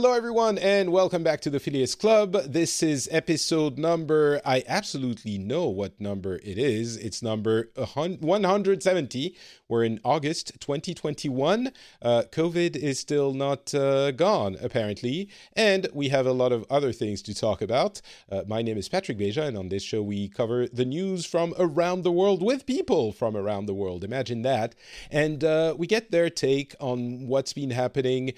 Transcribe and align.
Hello, 0.00 0.12
everyone, 0.12 0.58
and 0.58 0.92
welcome 0.92 1.24
back 1.24 1.40
to 1.40 1.50
the 1.50 1.58
Phileas 1.58 1.96
Club. 1.96 2.34
This 2.46 2.84
is 2.84 3.08
episode 3.10 3.78
number, 3.78 4.40
I 4.44 4.62
absolutely 4.68 5.38
know 5.38 5.66
what 5.66 6.00
number 6.00 6.36
it 6.36 6.56
is. 6.56 6.96
It's 6.96 7.20
number 7.20 7.72
170. 7.74 9.36
We're 9.66 9.82
in 9.82 9.98
August 10.04 10.52
2021. 10.60 11.72
Uh, 12.00 12.22
COVID 12.30 12.76
is 12.76 13.00
still 13.00 13.34
not 13.34 13.74
uh, 13.74 14.12
gone, 14.12 14.56
apparently, 14.62 15.30
and 15.54 15.88
we 15.92 16.10
have 16.10 16.26
a 16.26 16.32
lot 16.32 16.52
of 16.52 16.64
other 16.70 16.92
things 16.92 17.20
to 17.22 17.34
talk 17.34 17.60
about. 17.60 18.00
Uh, 18.30 18.42
my 18.46 18.62
name 18.62 18.78
is 18.78 18.88
Patrick 18.88 19.18
Beja, 19.18 19.48
and 19.48 19.58
on 19.58 19.68
this 19.68 19.82
show, 19.82 20.00
we 20.00 20.28
cover 20.28 20.68
the 20.68 20.84
news 20.84 21.26
from 21.26 21.54
around 21.58 22.02
the 22.02 22.12
world 22.12 22.40
with 22.40 22.66
people 22.66 23.10
from 23.10 23.36
around 23.36 23.66
the 23.66 23.74
world. 23.74 24.04
Imagine 24.04 24.42
that. 24.42 24.76
And 25.10 25.42
uh, 25.42 25.74
we 25.76 25.88
get 25.88 26.12
their 26.12 26.30
take 26.30 26.76
on 26.78 27.26
what's 27.26 27.52
been 27.52 27.70
happening 27.70 28.32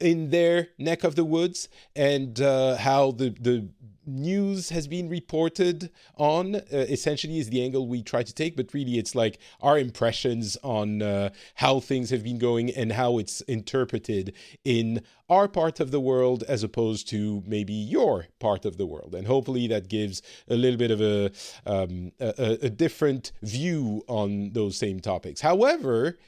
in 0.00 0.30
their 0.30 0.68
neck 0.78 1.04
of 1.04 1.14
the 1.16 1.24
woods 1.24 1.68
and 1.94 2.40
uh, 2.40 2.76
how 2.76 3.10
the 3.12 3.30
the 3.40 3.68
news 4.06 4.70
has 4.70 4.88
been 4.88 5.08
reported 5.08 5.90
on 6.16 6.56
uh, 6.56 6.60
essentially 6.72 7.38
is 7.38 7.50
the 7.50 7.62
angle 7.62 7.86
we 7.86 8.02
try 8.02 8.22
to 8.22 8.34
take 8.34 8.56
but 8.56 8.72
really 8.74 8.98
it's 8.98 9.14
like 9.14 9.38
our 9.60 9.78
impressions 9.78 10.56
on 10.62 11.02
uh, 11.02 11.30
how 11.56 11.78
things 11.78 12.10
have 12.10 12.24
been 12.24 12.38
going 12.38 12.70
and 12.70 12.92
how 12.92 13.18
it's 13.18 13.40
interpreted 13.42 14.32
in 14.64 15.02
our 15.30 15.46
part 15.46 15.78
of 15.78 15.92
the 15.92 16.00
world 16.00 16.42
as 16.48 16.62
opposed 16.64 17.08
to 17.08 17.42
maybe 17.46 17.72
your 17.72 18.26
part 18.40 18.64
of 18.64 18.76
the 18.76 18.84
world. 18.84 19.14
And 19.14 19.28
hopefully 19.28 19.68
that 19.68 19.88
gives 19.88 20.22
a 20.48 20.56
little 20.56 20.76
bit 20.76 20.90
of 20.90 21.00
a 21.00 21.30
um, 21.64 22.10
a, 22.18 22.58
a 22.62 22.68
different 22.68 23.30
view 23.42 24.02
on 24.08 24.50
those 24.52 24.76
same 24.76 24.98
topics. 24.98 25.40
However 25.40 26.18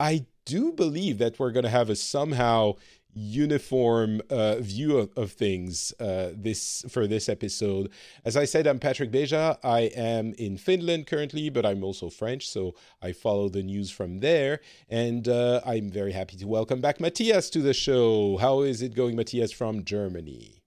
i 0.00 0.24
do 0.44 0.72
believe 0.72 1.18
that 1.18 1.38
we're 1.38 1.52
going 1.52 1.64
to 1.64 1.70
have 1.70 1.90
a 1.90 1.96
somehow 1.96 2.74
uniform 3.18 4.20
uh, 4.30 4.56
view 4.56 4.98
of, 4.98 5.10
of 5.16 5.32
things 5.32 5.92
uh, 6.00 6.30
this 6.34 6.84
for 6.88 7.06
this 7.06 7.28
episode. 7.28 7.90
As 8.24 8.36
I 8.36 8.44
said, 8.44 8.66
I'm 8.66 8.78
Patrick 8.78 9.10
Beja. 9.10 9.58
I 9.64 9.80
am 9.96 10.34
in 10.34 10.56
Finland 10.56 11.06
currently, 11.06 11.50
but 11.50 11.66
I'm 11.66 11.82
also 11.82 12.10
French, 12.10 12.48
so 12.48 12.74
I 13.02 13.12
follow 13.12 13.48
the 13.48 13.62
news 13.62 13.90
from 13.90 14.18
there. 14.18 14.60
And 14.88 15.26
uh, 15.28 15.60
I'm 15.66 15.90
very 15.90 16.12
happy 16.12 16.36
to 16.36 16.46
welcome 16.46 16.80
back 16.80 17.00
Matthias 17.00 17.50
to 17.50 17.60
the 17.60 17.74
show. 17.74 18.36
How 18.38 18.60
is 18.60 18.82
it 18.82 18.94
going, 18.94 19.16
Matthias 19.16 19.52
from 19.52 19.84
Germany? 19.84 20.62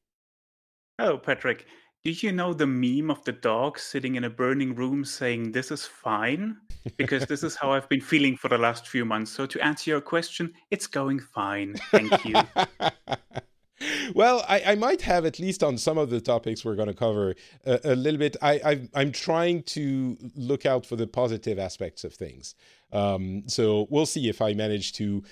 Hello, 0.97 1.17
Patrick. 1.17 1.66
Did 2.03 2.23
you 2.23 2.31
know 2.31 2.51
the 2.51 2.66
meme 2.66 3.12
of 3.12 3.23
the 3.25 3.31
dog 3.31 3.78
sitting 3.78 4.16
in 4.16 4.23
a 4.23 4.29
burning 4.29 4.73
room 4.73 5.06
saying, 5.06 5.51
This 5.51 5.69
is 5.69 5.85
fine? 5.85 6.57
Because 6.97 7.28
this 7.28 7.44
is 7.44 7.56
how 7.56 7.72
I've 7.73 7.88
been 7.89 8.01
feeling 8.01 8.35
for 8.35 8.47
the 8.47 8.57
last 8.57 8.88
few 8.88 9.06
months. 9.06 9.29
So, 9.29 9.45
to 9.45 9.63
answer 9.63 9.91
your 9.91 10.01
question, 10.01 10.51
it's 10.72 10.88
going 10.88 11.19
fine. 11.19 11.75
Thank 11.91 12.25
you. 12.25 12.34
well, 14.16 14.44
I, 14.50 14.63
I, 14.72 14.75
might 14.75 15.03
have 15.03 15.25
at 15.25 15.38
least 15.38 15.61
on 15.61 15.78
some 15.78 16.00
of 16.00 16.09
the 16.09 16.19
topics 16.19 16.66
we're 16.66 16.75
going 16.75 16.88
to 16.88 16.95
cover 16.95 17.35
a, 17.67 17.79
a 17.84 17.95
little 17.95 18.17
bit. 18.17 18.35
I, 18.41 18.88
am 18.95 19.11
trying 19.11 19.61
to 19.63 20.17
look 20.35 20.66
out 20.66 20.88
for 20.88 20.95
the 20.95 21.06
positive 21.06 21.59
aspects 21.59 22.03
of 22.03 22.16
things. 22.16 22.56
Um, 22.91 23.44
so 23.45 23.85
we'll 23.91 24.07
see 24.07 24.28
if 24.28 24.41
I 24.41 24.56
manage 24.56 24.94
to, 24.94 25.23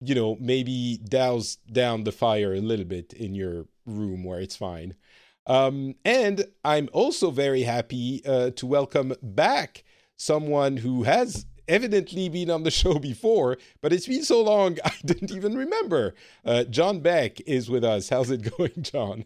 you 0.00 0.14
know, 0.16 0.36
maybe 0.40 0.98
douse 1.08 1.58
down 1.70 2.02
the 2.02 2.12
fire 2.12 2.54
a 2.54 2.60
little 2.60 2.86
bit 2.86 3.12
in 3.12 3.36
your 3.36 3.66
room 3.86 4.24
where 4.24 4.40
it's 4.40 4.56
fine. 4.56 4.96
Um, 5.46 5.94
and 6.04 6.44
I'm 6.64 6.88
also 6.92 7.30
very 7.30 7.62
happy 7.62 8.22
uh, 8.24 8.50
to 8.50 8.66
welcome 8.66 9.14
back 9.22 9.84
someone 10.16 10.76
who 10.78 11.02
has 11.02 11.46
evidently 11.68 12.28
been 12.28 12.50
on 12.50 12.62
the 12.62 12.70
show 12.82 12.98
before, 12.98 13.58
but 13.80 13.92
it's 13.92 14.06
been 14.06 14.24
so 14.24 14.42
long 14.42 14.78
I 14.84 14.92
didn't 15.04 15.32
even 15.32 15.56
remember. 15.56 16.14
Uh, 16.44 16.64
John 16.64 17.00
Beck 17.00 17.40
is 17.42 17.68
with 17.68 17.84
us. 17.84 18.08
How's 18.08 18.30
it 18.30 18.56
going, 18.56 18.82
John? 18.82 19.24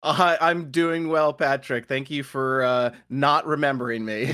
Uh, 0.00 0.36
I'm 0.40 0.70
doing 0.70 1.08
well, 1.08 1.32
Patrick. 1.32 1.86
Thank 1.86 2.08
you 2.08 2.22
for 2.22 2.62
uh, 2.62 2.94
not 3.10 3.44
remembering 3.48 4.04
me. 4.04 4.32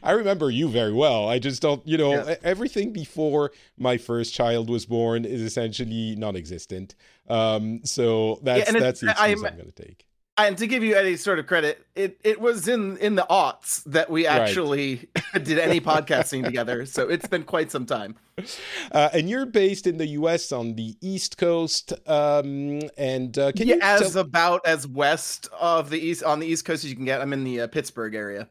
I 0.00 0.12
remember 0.12 0.48
you 0.48 0.68
very 0.68 0.92
well. 0.92 1.28
I 1.28 1.40
just 1.40 1.60
don't, 1.60 1.84
you 1.84 1.98
know, 1.98 2.12
yes. 2.12 2.38
everything 2.44 2.92
before 2.92 3.50
my 3.76 3.96
first 3.96 4.32
child 4.32 4.70
was 4.70 4.86
born 4.86 5.24
is 5.24 5.40
essentially 5.40 6.14
non-existent. 6.14 6.94
Um, 7.30 7.80
so 7.84 8.40
that's 8.42 8.72
yeah, 8.72 8.78
that's 8.78 9.00
the 9.00 9.10
excuse 9.10 9.40
I'm, 9.40 9.46
I'm 9.46 9.56
going 9.56 9.70
to 9.70 9.72
take 9.72 10.06
and 10.46 10.58
to 10.58 10.66
give 10.66 10.82
you 10.82 10.94
any 10.96 11.16
sort 11.16 11.38
of 11.38 11.46
credit, 11.46 11.84
it 11.94 12.18
it 12.24 12.40
was 12.40 12.68
in 12.68 12.96
in 12.98 13.14
the 13.14 13.26
aughts 13.28 13.84
that 13.84 14.10
we 14.10 14.26
actually 14.26 15.08
right. 15.34 15.44
did 15.44 15.58
any 15.58 15.80
podcasting 15.80 16.44
together. 16.44 16.86
So 16.86 17.08
it's 17.08 17.26
been 17.26 17.44
quite 17.44 17.70
some 17.70 17.86
time. 17.86 18.16
Uh, 18.92 19.10
and 19.12 19.28
you're 19.28 19.44
based 19.44 19.86
in 19.86 19.98
the 19.98 20.06
U.S. 20.06 20.50
on 20.50 20.74
the 20.74 20.96
East 21.02 21.36
Coast, 21.36 21.92
um, 22.06 22.80
and 22.96 23.38
uh, 23.38 23.52
can 23.52 23.68
yeah, 23.68 23.74
you 23.74 23.80
as 23.82 24.12
tell- 24.14 24.22
about 24.22 24.62
as 24.64 24.86
west 24.86 25.46
of 25.60 25.90
the 25.90 25.98
east 25.98 26.24
on 26.24 26.40
the 26.40 26.46
East 26.46 26.64
Coast 26.64 26.82
as 26.82 26.88
you 26.88 26.96
can 26.96 27.04
get. 27.04 27.20
I'm 27.20 27.34
in 27.34 27.44
the 27.44 27.60
uh, 27.60 27.66
Pittsburgh 27.66 28.14
area. 28.14 28.48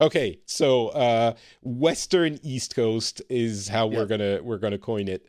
Okay, 0.00 0.40
so 0.46 0.88
uh, 0.88 1.34
Western 1.62 2.38
East 2.42 2.74
Coast 2.74 3.20
is 3.28 3.68
how 3.68 3.86
we're 3.86 4.06
gonna 4.06 4.40
we're 4.42 4.58
gonna 4.58 4.78
coin 4.78 5.06
it. 5.06 5.26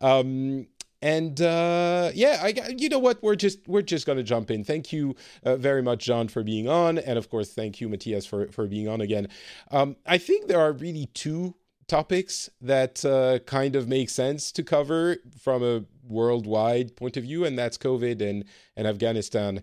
Um, 0.00 0.66
and 1.02 1.40
uh, 1.40 2.10
yeah, 2.14 2.40
I 2.42 2.74
you 2.76 2.88
know 2.88 2.98
what 2.98 3.22
we're 3.22 3.36
just 3.36 3.66
we're 3.66 3.82
just 3.82 4.06
gonna 4.06 4.22
jump 4.22 4.50
in. 4.50 4.64
Thank 4.64 4.92
you 4.92 5.16
uh, 5.44 5.56
very 5.56 5.82
much, 5.82 6.04
John, 6.04 6.28
for 6.28 6.42
being 6.42 6.68
on, 6.68 6.98
and 6.98 7.18
of 7.18 7.30
course, 7.30 7.52
thank 7.52 7.80
you, 7.80 7.88
Matthias, 7.88 8.26
for 8.26 8.48
for 8.48 8.66
being 8.66 8.88
on 8.88 9.00
again. 9.00 9.28
Um, 9.70 9.96
I 10.06 10.18
think 10.18 10.48
there 10.48 10.60
are 10.60 10.72
really 10.72 11.06
two 11.14 11.54
topics 11.88 12.48
that 12.60 13.04
uh, 13.04 13.40
kind 13.40 13.74
of 13.76 13.88
make 13.88 14.10
sense 14.10 14.52
to 14.52 14.62
cover 14.62 15.16
from 15.40 15.62
a 15.62 15.84
worldwide 16.06 16.96
point 16.96 17.16
of 17.16 17.24
view, 17.24 17.44
and 17.44 17.58
that's 17.58 17.78
COVID 17.78 18.20
and 18.20 18.44
and 18.76 18.86
Afghanistan. 18.86 19.62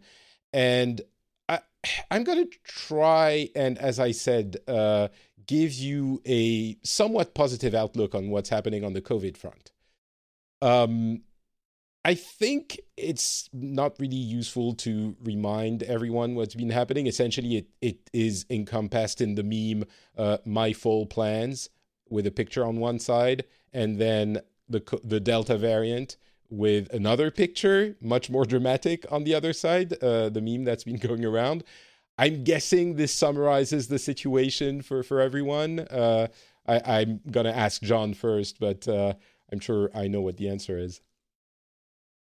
And 0.51 1.01
I 1.47 1.59
I'm 2.09 2.23
gonna 2.23 2.47
try 2.63 3.49
and, 3.55 3.77
as 3.77 3.99
I 3.99 4.11
said, 4.11 4.57
uh, 4.67 5.09
give 5.45 5.73
you 5.73 6.21
a 6.25 6.77
somewhat 6.83 7.33
positive 7.33 7.73
outlook 7.73 8.15
on 8.15 8.29
what's 8.29 8.49
happening 8.49 8.83
on 8.83 8.93
the 8.93 9.01
COVID 9.01 9.37
front. 9.37 9.71
Um, 10.61 11.21
I 12.07 12.16
think 12.16 12.80
it's 12.95 13.50
not 13.51 13.98
really 14.00 14.15
useful 14.15 14.74
to 14.75 15.18
remind 15.21 15.83
everyone 15.83 16.36
what's 16.36 16.56
been 16.56 16.69
happening. 16.69 17.06
Essentially, 17.06 17.57
it, 17.57 17.68
it 17.81 18.09
is 18.13 18.45
encompassed 18.50 19.19
in 19.19 19.36
the 19.36 19.44
meme 19.44 19.83
uh, 20.18 20.38
"My 20.45 20.71
Full 20.71 21.06
Plans" 21.06 21.69
with 22.09 22.25
a 22.25 22.31
picture 22.31 22.63
on 22.65 22.77
one 22.80 23.00
side, 23.00 23.44
and 23.74 23.98
then 23.98 24.39
the 24.69 24.81
the 25.04 25.19
Delta 25.19 25.57
variant 25.57 26.15
with 26.50 26.88
another 26.94 27.30
picture, 27.30 27.98
much 28.00 28.30
more 28.30 28.45
dramatic, 28.45 29.06
on 29.12 29.25
the 29.25 29.36
other 29.36 29.51
side. 29.51 30.01
Uh, 30.01 30.30
the 30.30 30.39
meme 30.39 30.63
that's 30.63 30.86
been 30.86 30.95
going 31.10 31.25
around. 31.25 31.65
I'm 32.18 32.45
guessing 32.45 32.95
this 32.95 33.12
summarizes 33.12 33.89
the 33.89 34.00
situation 34.00 34.81
for 34.81 35.03
for 35.03 35.19
everyone. 35.19 35.81
Uh, 35.81 36.27
I, 36.65 37.01
am 37.01 37.19
gonna 37.30 37.51
ask 37.51 37.81
John 37.81 38.13
first, 38.13 38.62
but 38.62 38.88
uh, 38.88 39.15
I'm 39.51 39.60
sure 39.60 39.89
I 39.94 40.07
know 40.07 40.21
what 40.21 40.38
the 40.38 40.48
answer 40.48 40.77
is. 40.77 41.01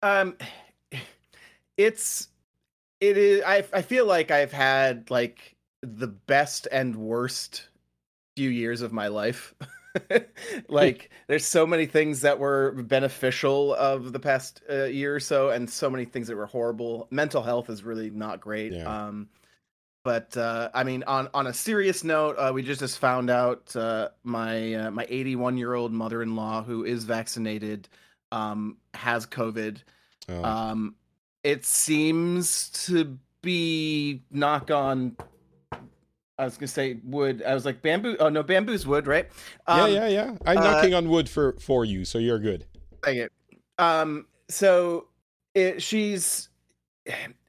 Um, 0.03 0.36
it's 1.77 2.27
it 3.00 3.18
is. 3.18 3.44
I 3.45 3.63
I 3.74 3.81
feel 3.81 4.06
like 4.06 4.31
I've 4.31 4.51
had 4.51 5.09
like 5.09 5.56
the 5.81 6.07
best 6.07 6.68
and 6.71 6.95
worst 6.95 7.68
few 8.36 8.50
years 8.50 8.81
of 8.81 8.94
my 8.94 9.07
life. 9.07 9.53
like 10.69 11.09
there's 11.27 11.45
so 11.45 11.65
many 11.65 11.86
things 11.86 12.21
that 12.21 12.39
were 12.39 12.71
beneficial 12.83 13.74
of 13.75 14.13
the 14.13 14.19
past 14.19 14.62
uh, 14.69 14.86
year 14.86 15.15
or 15.15 15.19
so 15.19 15.50
and 15.50 15.69
so 15.69 15.89
many 15.89 16.06
things 16.06 16.27
that 16.27 16.36
were 16.36 16.45
horrible 16.45 17.07
mental 17.12 17.42
health 17.42 17.69
is 17.69 17.83
really 17.83 18.09
not 18.09 18.39
great 18.39 18.71
yeah. 18.71 19.07
um 19.07 19.27
but 20.06 20.36
uh 20.38 20.69
i 20.74 20.83
mean 20.83 21.03
on 21.07 21.27
on 21.33 21.48
a 21.48 21.53
serious 21.53 22.06
note 22.06 22.38
uh, 22.38 22.51
we 22.53 22.63
just 22.63 22.80
just 22.80 23.00
found 23.00 23.30
out 23.30 23.75
uh 23.75 24.07
my 24.24 24.74
uh, 24.75 24.92
my 24.92 25.06
81 25.09 25.57
year 25.57 25.74
old 25.74 25.92
mother-in-law 25.92 26.63
who 26.63 26.86
is 26.86 27.03
vaccinated 27.03 27.89
um 28.31 28.78
has 28.94 29.25
covid 29.25 29.80
oh. 30.30 30.44
um 30.44 30.95
it 31.44 31.66
seems 31.66 32.69
to 32.69 33.18
be 33.42 34.22
knock 34.31 34.69
on 34.72 35.16
I 36.42 36.45
was 36.45 36.57
gonna 36.57 36.68
say 36.68 36.98
wood. 37.04 37.44
I 37.45 37.54
was 37.54 37.66
like 37.66 37.83
bamboo. 37.83 38.18
Oh 38.19 38.28
no, 38.28 38.42
bamboo's 38.42 38.88
wood, 38.88 39.06
right? 39.06 39.30
Um, 39.68 39.92
yeah, 39.92 40.07
yeah, 40.07 40.07
yeah. 40.07 40.36
I'm 40.44 40.57
uh, 40.57 40.62
knocking 40.62 40.95
on 40.95 41.07
wood 41.07 41.30
for 41.30 41.54
for 41.60 41.86
you, 41.86 42.04
so 42.04 42.18
you're 42.18 42.39
good. 42.39 42.66
Thank 43.04 43.18
you. 43.18 43.30
Um, 43.78 44.25
so 44.50 45.07
it, 45.54 45.84
she's 45.84 46.50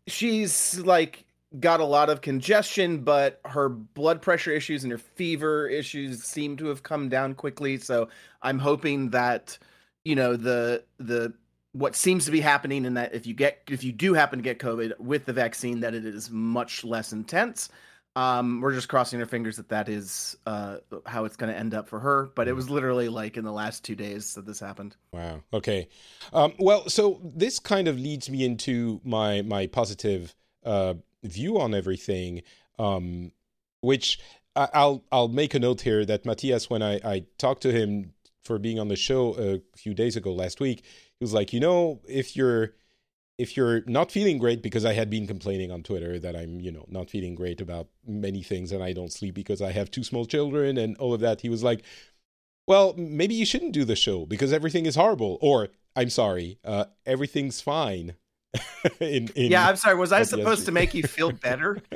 she's 0.06 0.78
like 0.81 1.25
got 1.58 1.81
a 1.81 1.85
lot 1.85 2.11
of 2.11 2.20
congestion, 2.20 2.99
but 2.99 3.40
her 3.46 3.70
blood 3.70 4.20
pressure 4.20 4.50
issues 4.50 4.85
and 4.85 4.93
her 4.93 4.99
fever 4.99 5.69
issues 5.69 6.23
seem 6.23 6.56
to 6.58 6.67
have 6.67 6.82
come 6.82 7.08
down 7.08 7.35
quickly. 7.35 7.78
So 7.78 8.08
I'm 8.43 8.58
hoping 8.58 9.08
that 9.11 9.58
you 10.04 10.14
know 10.14 10.37
the 10.37 10.84
the 10.99 11.32
what 11.72 11.96
seems 11.96 12.26
to 12.26 12.31
be 12.31 12.40
happening 12.40 12.84
in 12.84 12.94
that 12.94 13.14
if 13.14 13.26
you 13.26 13.34
get 13.34 13.62
if 13.69 13.82
you 13.82 13.93
do 13.93 14.14
happen 14.14 14.38
to 14.38 14.43
get 14.43 14.58
COVID 14.58 14.99
with 15.00 15.25
the 15.25 15.32
vaccine, 15.32 15.81
that 15.81 15.94
it 15.94 16.04
is 16.04 16.31
much 16.31 16.84
less 16.84 17.12
intense. 17.12 17.70
Um, 18.14 18.60
we're 18.60 18.75
just 18.75 18.90
crossing 18.90 19.20
our 19.20 19.26
fingers 19.26 19.56
that 19.56 19.70
that 19.70 19.88
is 19.88 20.37
uh, 20.44 20.78
how 21.06 21.25
it's 21.25 21.37
going 21.37 21.50
to 21.50 21.58
end 21.58 21.72
up 21.72 21.88
for 21.88 21.99
her. 21.99 22.31
But 22.34 22.46
it 22.46 22.52
was 22.52 22.69
literally 22.69 23.08
like 23.08 23.38
in 23.38 23.44
the 23.44 23.52
last 23.52 23.84
two 23.84 23.94
days 23.94 24.34
that 24.34 24.44
this 24.44 24.60
happened. 24.60 24.96
Wow. 25.14 25.43
Okay. 25.54 25.88
Um, 26.34 26.52
well, 26.58 26.90
so 26.90 27.22
this 27.25 27.58
kind 27.58 27.88
of 27.88 27.99
leads 27.99 28.28
me 28.28 28.44
into 28.44 29.00
my 29.02 29.40
my 29.40 29.66
positive 29.66 30.34
uh, 30.64 30.94
view 31.25 31.58
on 31.58 31.75
everything, 31.75 32.43
um, 32.78 33.32
which 33.81 34.20
I'll 34.54 35.02
I'll 35.10 35.28
make 35.28 35.54
a 35.54 35.58
note 35.58 35.81
here 35.81 36.04
that 36.04 36.26
Matthias, 36.26 36.69
when 36.69 36.82
I 36.82 37.00
I 37.02 37.25
talked 37.38 37.62
to 37.62 37.72
him 37.72 38.12
for 38.44 38.58
being 38.58 38.78
on 38.78 38.88
the 38.88 38.96
show 38.96 39.34
a 39.38 39.60
few 39.76 39.94
days 39.94 40.16
ago 40.16 40.32
last 40.32 40.60
week, 40.60 40.84
he 41.18 41.24
was 41.24 41.32
like, 41.32 41.52
you 41.52 41.60
know, 41.60 42.00
if 42.08 42.36
you're 42.36 42.74
if 43.38 43.56
you're 43.56 43.82
not 43.86 44.12
feeling 44.12 44.38
great 44.38 44.62
because 44.62 44.84
I 44.84 44.92
had 44.92 45.10
been 45.10 45.26
complaining 45.26 45.70
on 45.72 45.82
Twitter 45.82 46.18
that 46.18 46.36
I'm, 46.36 46.60
you 46.60 46.70
know, 46.70 46.84
not 46.88 47.10
feeling 47.10 47.34
great 47.34 47.60
about 47.60 47.88
many 48.06 48.42
things 48.42 48.72
and 48.72 48.82
I 48.84 48.92
don't 48.92 49.12
sleep 49.12 49.34
because 49.34 49.62
I 49.62 49.72
have 49.72 49.90
two 49.90 50.04
small 50.04 50.26
children 50.26 50.76
and 50.76 50.96
all 50.98 51.14
of 51.14 51.20
that, 51.20 51.40
he 51.40 51.48
was 51.48 51.62
like, 51.62 51.82
well, 52.68 52.94
maybe 52.96 53.34
you 53.34 53.46
shouldn't 53.46 53.72
do 53.72 53.84
the 53.84 53.96
show 53.96 54.26
because 54.26 54.52
everything 54.52 54.86
is 54.86 54.96
horrible 54.96 55.38
or 55.40 55.68
I'm 55.96 56.10
sorry, 56.10 56.58
uh, 56.64 56.84
everything's 57.06 57.60
fine. 57.60 58.14
in, 59.00 59.28
in 59.34 59.50
yeah, 59.50 59.69
I'm 59.69 59.76
sorry. 59.76 59.96
Was 59.96 60.12
I 60.12 60.22
supposed 60.25 60.66
to 60.66 60.72
make 60.72 60.93
you 60.93 61.04
feel 61.04 61.32
better? 61.32 61.78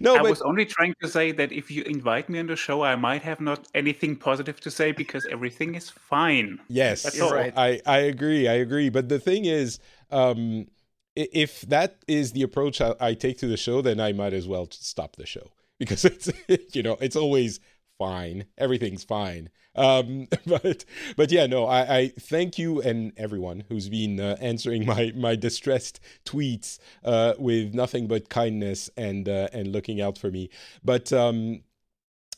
no, 0.00 0.16
I 0.16 0.22
but... 0.22 0.30
was 0.30 0.42
only 0.42 0.64
trying 0.64 0.94
to 1.00 1.08
say 1.08 1.30
that 1.32 1.52
if 1.52 1.70
you 1.70 1.82
invite 1.84 2.28
me 2.28 2.40
on 2.40 2.46
the 2.46 2.56
show, 2.56 2.82
I 2.82 2.96
might 2.96 3.22
have 3.22 3.40
not 3.40 3.68
anything 3.74 4.16
positive 4.16 4.60
to 4.60 4.70
say 4.70 4.92
because 4.92 5.26
everything 5.30 5.74
is 5.74 5.90
fine. 5.90 6.58
Yes, 6.68 7.04
That's 7.04 7.20
right. 7.20 7.52
I 7.56 7.80
I 7.86 7.98
agree. 7.98 8.48
I 8.48 8.54
agree. 8.54 8.88
But 8.88 9.08
the 9.08 9.20
thing 9.20 9.44
is, 9.44 9.78
um, 10.10 10.66
if 11.14 11.62
that 11.62 12.02
is 12.08 12.32
the 12.32 12.42
approach 12.42 12.80
I, 12.80 12.94
I 13.00 13.14
take 13.14 13.38
to 13.38 13.46
the 13.46 13.56
show, 13.56 13.80
then 13.80 14.00
I 14.00 14.12
might 14.12 14.32
as 14.32 14.48
well 14.48 14.68
stop 14.70 15.16
the 15.16 15.26
show 15.26 15.52
because 15.78 16.04
it's 16.04 16.30
you 16.74 16.82
know 16.82 16.96
it's 17.00 17.16
always 17.16 17.60
fine. 17.98 18.46
Everything's 18.58 19.04
fine. 19.04 19.50
Um, 19.74 20.28
but 20.46 20.84
but 21.16 21.32
yeah, 21.32 21.46
no, 21.46 21.66
I, 21.66 21.96
I, 21.96 22.08
thank 22.08 22.58
you 22.58 22.80
and 22.80 23.12
everyone 23.16 23.64
who's 23.68 23.88
been 23.88 24.20
uh, 24.20 24.36
answering 24.40 24.86
my 24.86 25.12
my 25.16 25.36
distressed 25.36 26.00
tweets 26.24 26.78
uh, 27.04 27.34
with 27.38 27.74
nothing 27.74 28.06
but 28.06 28.28
kindness 28.28 28.90
and 28.96 29.28
uh, 29.28 29.48
and 29.52 29.72
looking 29.72 30.00
out 30.00 30.18
for 30.18 30.30
me. 30.30 30.50
But 30.84 31.12
um, 31.12 31.62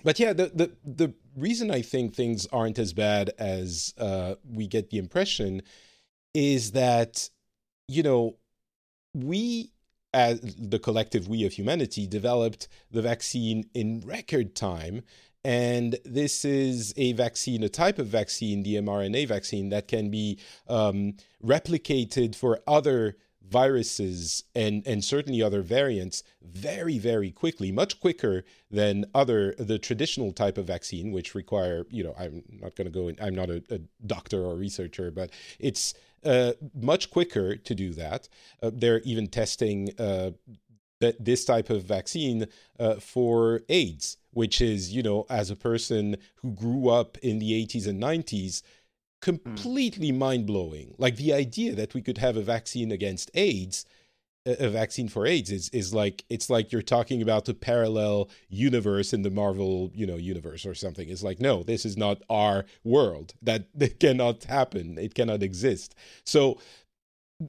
but 0.05 0.19
yeah, 0.19 0.33
the 0.33 0.51
the 0.55 0.73
the 0.85 1.15
reason 1.37 1.71
I 1.71 1.83
think 1.83 2.15
things 2.15 2.47
aren't 2.53 2.79
as 2.79 2.93
bad 2.93 3.31
as 3.39 3.95
uh, 3.99 4.37
we 4.51 4.67
get 4.67 4.91
the 4.91 4.99
impression 4.99 5.63
is 6.35 6.73
that 6.73 7.29
you 7.89 8.03
know 8.03 8.37
we 9.15 9.73
as 10.15 10.41
the 10.41 10.79
collective 10.79 11.29
we 11.29 11.45
of 11.45 11.53
humanity 11.53 12.07
developed 12.07 12.69
the 12.91 13.03
vaccine 13.03 13.69
in 13.75 14.01
record 14.01 14.55
time 14.55 15.03
and 15.47 15.97
this 16.05 16.45
is 16.45 16.93
a 16.97 17.13
vaccine, 17.13 17.63
a 17.63 17.69
type 17.69 18.01
of 18.01 18.09
vaccine, 18.09 18.65
the 18.65 18.75
mRNA 18.75 19.29
vaccine, 19.29 19.69
that 19.69 19.87
can 19.87 20.11
be 20.11 20.41
um, 20.67 21.15
replicated 21.41 22.35
for 22.35 22.59
other 22.67 23.17
viruses 23.49 24.43
and 24.57 24.85
and 24.89 25.05
certainly 25.05 25.41
other 25.41 25.63
variants 25.63 26.25
very 26.43 26.99
very 26.99 27.31
quickly 27.31 27.71
much 27.71 28.01
quicker 28.01 28.43
than 28.73 29.05
other 29.15 29.55
the 29.57 29.79
traditional 29.79 30.33
type 30.33 30.59
of 30.59 30.67
vaccine 30.67 31.13
which 31.13 31.33
require 31.33 31.87
you 31.89 32.03
know 32.03 32.13
i'm 32.19 32.43
not 32.61 32.75
going 32.75 32.89
to 32.89 32.91
go 32.91 33.07
in 33.07 33.17
i'm 33.23 33.37
not 33.37 33.49
a, 33.49 33.63
a, 33.71 33.79
doctor 34.05 34.43
or 34.43 34.57
researcher 34.57 35.13
but 35.13 35.31
it's 35.61 35.95
uh, 36.25 36.55
much 36.75 37.09
quicker 37.09 37.55
to 37.55 37.73
do 37.73 37.93
that. 37.93 38.29
Uh, 38.61 38.73
they're 38.75 39.01
even 39.03 39.29
testing 39.29 39.91
uh, 39.97 40.33
that 41.01 41.25
this 41.25 41.45
type 41.45 41.71
of 41.71 41.85
vaccine 41.85 42.47
uh, 42.79 42.95
for 42.95 43.63
AIDS, 43.69 44.17
which 44.37 44.61
is, 44.61 44.93
you 44.93 45.03
know, 45.03 45.25
as 45.31 45.51
a 45.51 45.57
person 45.57 46.15
who 46.35 46.51
grew 46.53 46.91
up 46.91 47.17
in 47.23 47.39
the 47.39 47.53
80s 47.67 47.87
and 47.87 48.03
90s, 48.03 48.61
completely 49.23 50.13
mm. 50.13 50.19
mind 50.19 50.45
blowing. 50.45 50.95
Like 50.99 51.17
the 51.17 51.33
idea 51.33 51.75
that 51.75 51.95
we 51.95 52.03
could 52.03 52.19
have 52.19 52.37
a 52.37 52.43
vaccine 52.43 52.93
against 52.93 53.31
AIDS, 53.33 53.87
a, 54.45 54.67
a, 54.67 54.69
vaccine 54.69 55.09
for 55.09 55.27
AIDS, 55.27 55.51
is 55.51 55.71
is 55.71 55.95
like 55.95 56.27
it's 56.29 56.51
like 56.51 56.71
you're 56.71 56.83
talking 56.83 57.23
about 57.23 57.49
a 57.49 57.55
parallel 57.55 58.29
universe 58.51 59.15
in 59.15 59.23
the 59.23 59.31
Marvel, 59.31 59.91
you 59.95 60.07
know, 60.07 60.17
universe 60.17 60.67
or 60.67 60.75
something. 60.75 61.09
It's 61.09 61.23
like 61.23 61.41
no, 61.41 61.63
this 61.63 61.87
is 61.87 61.97
not 61.97 62.21
our 62.29 62.67
world. 62.85 63.33
That, 63.41 63.69
that 63.75 63.99
cannot 64.01 64.45
happen. 64.45 64.99
It 64.99 65.15
cannot 65.15 65.43
exist. 65.43 65.95
So 66.27 66.59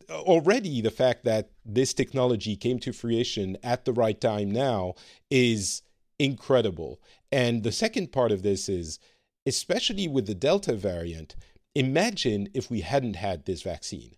already 0.09 0.79
the 0.79 0.91
fact 0.91 1.25
that 1.25 1.49
this 1.65 1.93
technology 1.93 2.55
came 2.55 2.79
to 2.79 2.93
fruition 2.93 3.57
at 3.61 3.83
the 3.83 3.91
right 3.91 4.21
time 4.21 4.49
now 4.51 4.93
is 5.29 5.81
incredible. 6.19 7.01
And 7.31 7.63
the 7.63 7.71
second 7.71 8.11
part 8.11 8.31
of 8.31 8.41
this 8.43 8.69
is, 8.69 8.99
especially 9.45 10.07
with 10.07 10.27
the 10.27 10.35
Delta 10.35 10.73
variant, 10.73 11.35
imagine 11.75 12.49
if 12.53 12.69
we 12.69 12.81
hadn't 12.81 13.15
had 13.15 13.45
this 13.45 13.61
vaccine, 13.61 14.15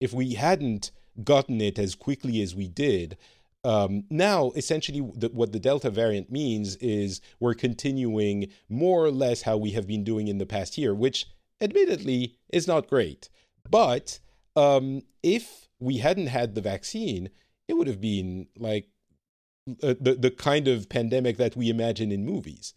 if 0.00 0.12
we 0.12 0.34
hadn't 0.34 0.90
gotten 1.24 1.60
it 1.60 1.78
as 1.78 1.94
quickly 1.94 2.42
as 2.42 2.54
we 2.54 2.68
did. 2.68 3.16
Um, 3.64 4.04
now, 4.08 4.52
essentially, 4.54 5.00
the, 5.14 5.28
what 5.28 5.52
the 5.52 5.58
Delta 5.58 5.90
variant 5.90 6.30
means 6.30 6.76
is 6.76 7.20
we're 7.40 7.54
continuing 7.54 8.48
more 8.68 9.04
or 9.04 9.10
less 9.10 9.42
how 9.42 9.56
we 9.56 9.72
have 9.72 9.86
been 9.86 10.04
doing 10.04 10.28
in 10.28 10.38
the 10.38 10.46
past 10.46 10.78
year, 10.78 10.94
which 10.94 11.26
admittedly 11.60 12.36
is 12.52 12.68
not 12.68 12.88
great. 12.88 13.28
But 13.68 14.20
um, 14.54 15.02
if 15.22 15.68
we 15.80 15.98
hadn't 15.98 16.28
had 16.28 16.54
the 16.54 16.60
vaccine, 16.60 17.30
it 17.66 17.74
would 17.74 17.86
have 17.86 18.00
been 18.00 18.46
like 18.56 18.88
uh, 19.82 19.94
the 20.00 20.14
the 20.14 20.30
kind 20.30 20.68
of 20.68 20.88
pandemic 20.88 21.36
that 21.36 21.56
we 21.56 21.70
imagine 21.70 22.12
in 22.12 22.24
movies. 22.24 22.74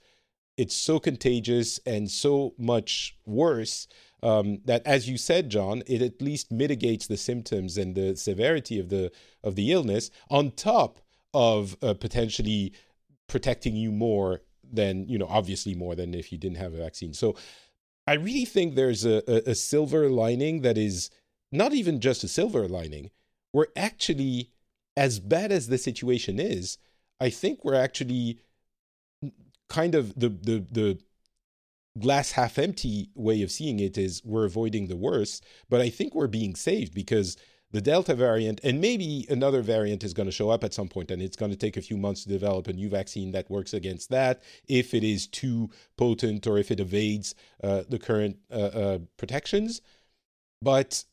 It's 0.58 0.76
so 0.76 1.00
contagious 1.00 1.80
and 1.86 2.12
so 2.12 2.54
much 2.58 3.18
worse 3.26 3.88
um, 4.22 4.60
that, 4.66 4.86
as 4.86 5.10
you 5.10 5.18
said, 5.18 5.50
John, 5.50 5.82
it 5.88 6.02
at 6.02 6.22
least 6.22 6.52
mitigates 6.52 7.08
the 7.08 7.18
symptoms 7.18 7.78
and 7.78 7.96
the 7.96 8.16
severity 8.16 8.80
of 8.80 8.90
the 8.90 9.12
of 9.44 9.56
the 9.56 9.72
illness, 9.72 10.12
on 10.30 10.52
top 10.52 11.00
of 11.34 11.78
uh, 11.82 11.94
potentially 11.94 12.74
protecting 13.28 13.76
you 13.76 13.92
more 13.92 14.42
than 14.72 15.08
you 15.08 15.18
know, 15.18 15.28
obviously 15.30 15.74
more 15.74 15.96
than 15.96 16.14
if 16.14 16.32
you 16.32 16.38
didn't 16.38 16.58
have 16.58 16.74
a 16.74 16.78
vaccine. 16.78 17.14
So, 17.14 17.36
I 18.08 18.14
really 18.14 18.46
think 18.46 18.76
there's 18.76 19.06
a, 19.06 19.24
a, 19.28 19.52
a 19.52 19.56
silver 19.56 20.10
lining 20.10 20.62
that 20.62 20.78
is 20.78 21.10
not 21.52 21.74
even 21.74 22.00
just 22.00 22.24
a 22.24 22.28
silver 22.28 22.68
lining, 22.68 23.10
we're 23.54 23.68
actually, 23.76 24.52
as 24.96 25.20
bad 25.20 25.52
as 25.52 25.68
the 25.68 25.78
situation 25.78 26.40
is, 26.40 26.78
I 27.20 27.30
think 27.30 27.64
we're 27.64 27.76
actually 27.76 28.40
kind 29.70 29.96
of 29.96 30.14
the 30.20 30.30
the 30.30 30.66
the 30.72 31.00
glass 32.00 32.32
half 32.32 32.58
empty 32.58 33.10
way 33.16 33.42
of 33.42 33.52
seeing 33.52 33.80
it 33.80 33.98
is 33.98 34.22
we're 34.24 34.46
avoiding 34.46 34.88
the 34.88 34.96
worst, 34.96 35.46
but 35.70 35.82
I 35.82 35.90
think 35.90 36.16
we're 36.16 36.28
being 36.28 36.56
saved 36.56 36.94
because 36.94 37.38
the 37.72 37.82
Delta 37.82 38.16
variant 38.16 38.60
and 38.64 38.82
maybe 38.82 39.26
another 39.30 39.62
variant 39.62 40.04
is 40.04 40.14
going 40.14 40.26
to 40.26 40.32
show 40.32 40.50
up 40.50 40.64
at 40.64 40.74
some 40.74 40.88
point, 40.88 41.12
and 41.12 41.22
it's 41.22 41.38
going 41.38 41.52
to 41.52 41.58
take 41.58 41.78
a 41.78 41.82
few 41.82 41.98
months 41.98 42.24
to 42.24 42.30
develop 42.30 42.68
a 42.68 42.74
new 42.74 42.90
vaccine 42.90 43.32
that 43.32 43.50
works 43.50 43.74
against 43.74 44.10
that 44.10 44.42
if 44.68 44.94
it 44.94 45.04
is 45.04 45.28
too 45.28 45.70
potent 45.98 46.48
or 46.48 46.58
if 46.58 46.72
it 46.72 46.80
evades 46.80 47.34
uh, 47.64 47.84
the 47.88 48.00
current 48.00 48.38
uh, 48.52 48.56
uh, 48.56 49.00
protections. 49.18 49.82
But 50.62 51.06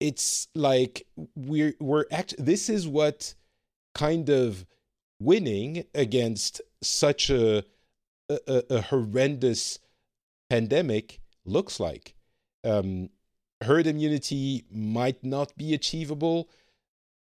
it's 0.00 0.48
like 0.54 1.06
we're 1.34 1.74
we're 1.80 2.04
act 2.10 2.34
this 2.38 2.68
is 2.68 2.86
what 2.86 3.34
kind 3.94 4.28
of 4.28 4.64
winning 5.20 5.84
against 5.94 6.60
such 6.82 7.30
a 7.30 7.64
a, 8.30 8.62
a 8.70 8.80
horrendous 8.82 9.78
pandemic 10.50 11.20
looks 11.44 11.80
like. 11.80 12.14
Um, 12.64 13.10
herd 13.62 13.86
immunity 13.86 14.64
might 14.70 15.24
not 15.24 15.56
be 15.56 15.74
achievable 15.74 16.48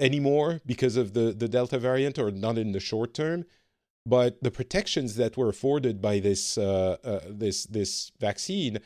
anymore 0.01 0.61
because 0.67 0.97
of 0.97 1.15
the, 1.15 1.33
the 1.33 1.49
Delta 1.49 1.79
variant, 1.79 2.19
or 2.19 2.31
not 2.31 2.59
in 2.59 2.73
the 2.73 2.81
short 2.81 3.15
term. 3.15 3.45
But 4.07 4.43
the 4.43 4.51
protections 4.51 5.17
that 5.17 5.37
were 5.37 5.49
afforded 5.49 6.01
by 6.01 6.19
this 6.19 6.57
uh, 6.57 6.97
uh, 7.05 7.21
this 7.29 7.65
this 7.65 8.11
vaccine 8.19 8.79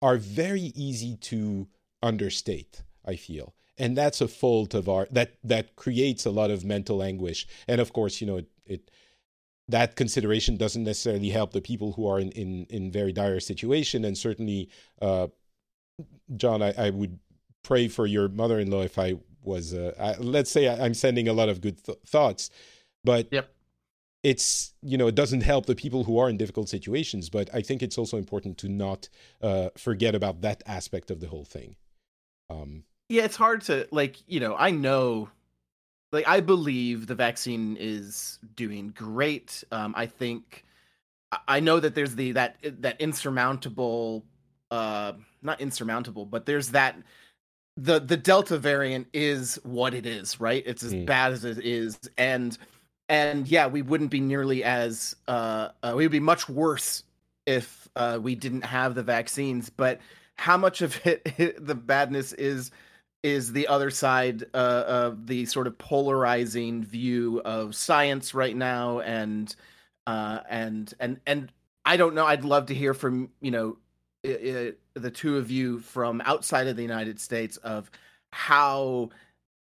are 0.00 0.16
very 0.16 0.72
easy 0.74 1.16
to 1.16 1.68
understate. 2.02 2.82
I 3.10 3.16
feel, 3.16 3.54
and 3.76 3.96
that's 3.96 4.20
a 4.20 4.28
fault 4.28 4.74
of 4.74 4.88
our 4.88 5.06
that 5.10 5.30
that 5.44 5.76
creates 5.76 6.24
a 6.26 6.30
lot 6.30 6.50
of 6.50 6.64
mental 6.64 7.02
anguish. 7.02 7.46
And 7.68 7.80
of 7.80 7.92
course, 7.92 8.20
you 8.20 8.26
know, 8.26 8.38
it, 8.38 8.48
it 8.66 8.90
that 9.68 9.96
consideration 9.96 10.56
doesn't 10.56 10.84
necessarily 10.84 11.30
help 11.30 11.52
the 11.52 11.60
people 11.60 11.92
who 11.92 12.06
are 12.08 12.20
in 12.20 12.30
in, 12.32 12.66
in 12.70 12.92
very 12.92 13.12
dire 13.12 13.40
situation. 13.40 14.04
And 14.04 14.16
certainly, 14.16 14.68
uh, 15.00 15.28
John, 16.36 16.62
I, 16.62 16.72
I 16.86 16.90
would 16.90 17.18
pray 17.62 17.88
for 17.88 18.06
your 18.06 18.28
mother-in-law 18.28 18.82
if 18.82 18.98
I 18.98 19.14
was. 19.42 19.74
Uh, 19.74 19.92
I, 19.98 20.20
let's 20.20 20.50
say 20.50 20.68
I, 20.68 20.86
am 20.86 20.94
sending 20.94 21.28
a 21.28 21.32
lot 21.32 21.48
of 21.48 21.60
good 21.60 21.82
th- 21.84 21.98
thoughts, 22.06 22.50
but 23.04 23.28
yep. 23.30 23.50
It's 24.22 24.74
you 24.82 24.98
know 24.98 25.08
it 25.08 25.14
doesn't 25.14 25.40
help 25.40 25.64
the 25.64 25.74
people 25.74 26.04
who 26.04 26.18
are 26.18 26.28
in 26.28 26.36
difficult 26.36 26.68
situations, 26.68 27.30
but 27.30 27.48
I 27.54 27.62
think 27.62 27.82
it's 27.82 27.96
also 27.96 28.18
important 28.18 28.58
to 28.58 28.68
not 28.68 29.08
uh, 29.40 29.70
forget 29.78 30.14
about 30.14 30.42
that 30.42 30.62
aspect 30.66 31.10
of 31.10 31.20
the 31.20 31.28
whole 31.28 31.46
thing. 31.46 31.76
Um, 32.50 32.84
yeah, 33.10 33.24
it's 33.24 33.36
hard 33.36 33.62
to 33.62 33.88
like 33.90 34.16
you 34.28 34.40
know 34.40 34.56
I 34.56 34.70
know 34.70 35.28
like 36.12 36.26
I 36.28 36.40
believe 36.40 37.06
the 37.06 37.14
vaccine 37.14 37.76
is 37.78 38.38
doing 38.54 38.94
great. 38.96 39.64
Um, 39.72 39.94
I 39.96 40.06
think 40.06 40.64
I 41.48 41.60
know 41.60 41.80
that 41.80 41.94
there's 41.94 42.14
the 42.14 42.32
that 42.32 42.56
that 42.62 43.00
insurmountable, 43.00 44.24
uh, 44.70 45.12
not 45.42 45.60
insurmountable, 45.60 46.24
but 46.24 46.46
there's 46.46 46.70
that 46.70 46.96
the 47.76 47.98
the 47.98 48.16
Delta 48.16 48.58
variant 48.58 49.08
is 49.12 49.58
what 49.64 49.92
it 49.92 50.06
is, 50.06 50.40
right? 50.40 50.62
It's 50.64 50.84
as 50.84 50.94
mm. 50.94 51.04
bad 51.04 51.32
as 51.32 51.44
it 51.44 51.58
is, 51.58 51.98
and 52.16 52.56
and 53.08 53.48
yeah, 53.48 53.66
we 53.66 53.82
wouldn't 53.82 54.10
be 54.10 54.20
nearly 54.20 54.62
as 54.62 55.16
uh, 55.26 55.70
uh 55.82 55.94
we 55.96 56.04
would 56.04 56.12
be 56.12 56.20
much 56.20 56.48
worse 56.48 57.02
if 57.44 57.88
uh, 57.96 58.20
we 58.22 58.36
didn't 58.36 58.64
have 58.64 58.94
the 58.94 59.02
vaccines. 59.02 59.68
But 59.68 60.00
how 60.36 60.56
much 60.56 60.80
of 60.80 61.04
it, 61.04 61.22
it 61.38 61.66
the 61.66 61.74
badness 61.74 62.32
is 62.34 62.70
is 63.22 63.52
the 63.52 63.66
other 63.68 63.90
side 63.90 64.44
uh, 64.54 64.84
of 64.86 65.26
the 65.26 65.44
sort 65.46 65.66
of 65.66 65.76
polarizing 65.78 66.84
view 66.84 67.40
of 67.44 67.74
science 67.74 68.34
right 68.34 68.56
now, 68.56 69.00
and 69.00 69.54
uh, 70.06 70.40
and 70.48 70.92
and 70.98 71.20
and 71.26 71.52
I 71.84 71.96
don't 71.96 72.14
know. 72.14 72.26
I'd 72.26 72.44
love 72.44 72.66
to 72.66 72.74
hear 72.74 72.94
from 72.94 73.30
you 73.40 73.50
know 73.50 73.76
it, 74.22 74.78
the 74.94 75.10
two 75.10 75.36
of 75.36 75.50
you 75.50 75.80
from 75.80 76.22
outside 76.24 76.66
of 76.66 76.76
the 76.76 76.82
United 76.82 77.20
States 77.20 77.56
of 77.58 77.90
how 78.32 79.10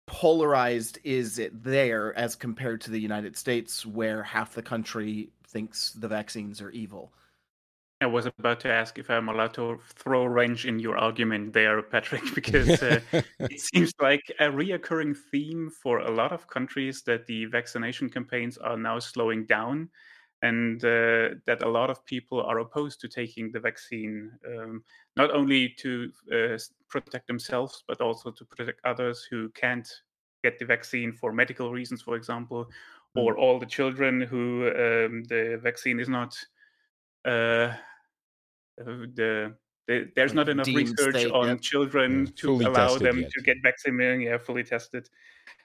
polarized 0.08 1.00
is 1.04 1.38
it 1.38 1.64
there 1.64 2.18
as 2.18 2.36
compared 2.36 2.82
to 2.82 2.92
the 2.92 3.00
United 3.00 3.38
States, 3.38 3.86
where 3.86 4.24
half 4.24 4.54
the 4.54 4.62
country 4.62 5.30
thinks 5.48 5.92
the 5.92 6.08
vaccines 6.08 6.62
are 6.62 6.72
evil. 6.72 7.12
I 8.02 8.06
was 8.06 8.26
about 8.26 8.62
to 8.62 8.72
ask 8.72 8.98
if 8.98 9.10
I'm 9.10 9.28
allowed 9.28 9.54
to 9.56 9.78
throw 9.96 10.26
wrench 10.26 10.64
in 10.64 10.80
your 10.80 10.98
argument 10.98 11.52
there, 11.52 11.82
Patrick, 11.92 12.24
because 12.34 12.82
uh, 12.82 13.02
it 13.40 13.60
seems 13.60 13.92
like 14.00 14.24
a 14.40 14.46
reoccurring 14.46 15.18
theme 15.32 15.70
for 15.70 16.00
a 16.00 16.12
lot 16.12 16.32
of 16.32 16.48
countries 16.48 17.04
that 17.04 17.26
the 17.26 17.46
vaccination 17.46 18.10
campaigns 18.10 18.58
are 18.58 18.78
now 18.78 19.00
slowing 19.00 19.46
down 19.46 19.90
and 20.42 20.86
uh, 20.86 21.36
that 21.46 21.62
a 21.64 21.68
lot 21.68 21.90
of 21.90 22.06
people 22.06 22.42
are 22.42 22.60
opposed 22.60 23.02
to 23.02 23.10
taking 23.10 23.52
the 23.52 23.60
vaccine, 23.60 24.32
um, 24.48 24.82
not 25.18 25.32
only 25.32 25.68
to 25.78 26.10
uh, 26.34 26.58
protect 26.88 27.28
themselves, 27.28 27.84
but 27.86 28.00
also 28.00 28.32
to 28.32 28.46
protect 28.46 28.80
others 28.86 29.28
who 29.30 29.50
can't 29.50 29.90
get 30.42 30.58
the 30.58 30.66
vaccine 30.66 31.12
for 31.12 31.34
medical 31.34 31.74
reasons, 31.74 32.02
for 32.02 32.16
example, 32.16 32.70
or 33.16 33.36
mm. 33.36 33.40
all 33.40 33.60
the 33.60 33.66
children 33.66 34.22
who 34.22 34.68
um, 34.68 35.24
the 35.26 35.60
vaccine 35.62 36.00
is 36.00 36.08
not 36.08 36.34
uh, 37.26 37.74
the, 38.86 39.56
the 39.88 40.12
there's 40.16 40.34
not 40.36 40.50
enough 40.50 40.68
research 40.68 41.16
state, 41.16 41.32
on 41.32 41.48
yeah. 41.48 41.56
children 41.56 42.28
mm, 42.28 42.36
to 42.36 42.52
allow 42.52 42.96
them 42.96 43.24
to 43.24 43.42
get 43.42 43.58
vaccinated. 43.64 44.22
Yeah, 44.22 44.38
fully 44.38 44.64
tested. 44.64 45.10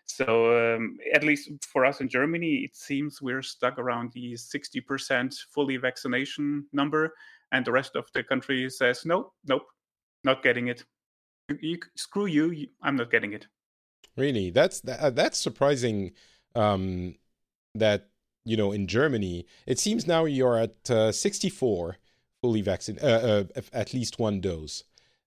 So 0.07 0.77
um, 0.77 0.97
at 1.15 1.25
least 1.25 1.51
for 1.67 1.85
us 1.85 2.01
in 2.01 2.09
Germany, 2.09 2.57
it 2.65 2.77
seems 2.77 3.21
we're 3.21 3.43
stuck 3.43 3.79
around 3.79 4.13
the 4.13 4.35
60% 4.35 5.35
fully 5.51 5.77
vaccination 5.77 6.67
number, 6.73 7.15
and 7.53 7.65
the 7.65 7.73
rest 7.73 7.97
of 7.97 8.07
the 8.15 8.23
country 8.23 8.69
says 8.71 9.05
no, 9.05 9.33
nope, 9.47 9.67
not 10.25 10.43
getting 10.43 10.69
it. 10.69 10.85
You, 11.49 11.59
you 11.61 11.79
screw 11.97 12.27
you, 12.27 12.51
you, 12.51 12.69
I'm 12.83 12.97
not 12.97 13.11
getting 13.11 13.33
it. 13.33 13.47
Really, 14.17 14.51
that's 14.51 14.81
that, 14.83 15.01
uh, 15.01 15.11
that's 15.11 15.39
surprising. 15.39 16.13
Um, 16.55 17.17
that 17.75 18.09
you 18.45 18.57
know 18.57 18.73
in 18.73 18.87
Germany, 18.87 19.47
it 19.67 19.79
seems 19.79 20.07
now 20.07 20.25
you're 20.25 20.57
at 20.57 20.91
uh, 20.91 21.13
64 21.13 21.99
fully 22.45 22.61
vaccinated, 22.61 23.09
uh, 23.09 23.45
uh, 23.57 23.63
at 23.73 23.95
least 23.95 24.19
one 24.19 24.39
dose. 24.39 24.85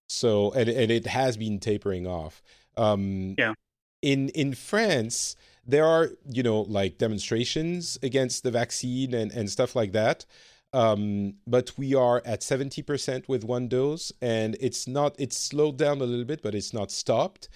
So, 0.07 0.51
and, 0.51 0.69
and 0.69 0.91
it 0.91 1.07
has 1.07 1.35
been 1.35 1.59
tapering 1.59 2.05
off. 2.05 2.43
Um, 2.77 3.33
yeah. 3.39 3.55
In 4.03 4.29
in 4.29 4.53
France, 4.53 5.35
there 5.65 5.83
are 5.83 6.11
you 6.29 6.43
know 6.43 6.61
like 6.61 6.99
demonstrations 6.99 7.97
against 8.03 8.43
the 8.43 8.51
vaccine 8.51 9.15
and 9.15 9.31
and 9.31 9.49
stuff 9.49 9.75
like 9.75 9.93
that. 9.93 10.27
Um, 10.73 11.35
but 11.47 11.71
we 11.75 11.95
are 11.95 12.21
at 12.23 12.41
70% 12.41 13.27
with 13.27 13.43
one 13.43 13.67
dose, 13.67 14.11
and 14.21 14.55
it's 14.59 14.85
not, 14.85 15.15
it's 15.17 15.37
slowed 15.37 15.77
down 15.77 16.01
a 16.01 16.03
little 16.03 16.25
bit, 16.25 16.43
but 16.43 16.53
it's 16.53 16.73
not 16.73 16.91
stopped. 16.91 17.47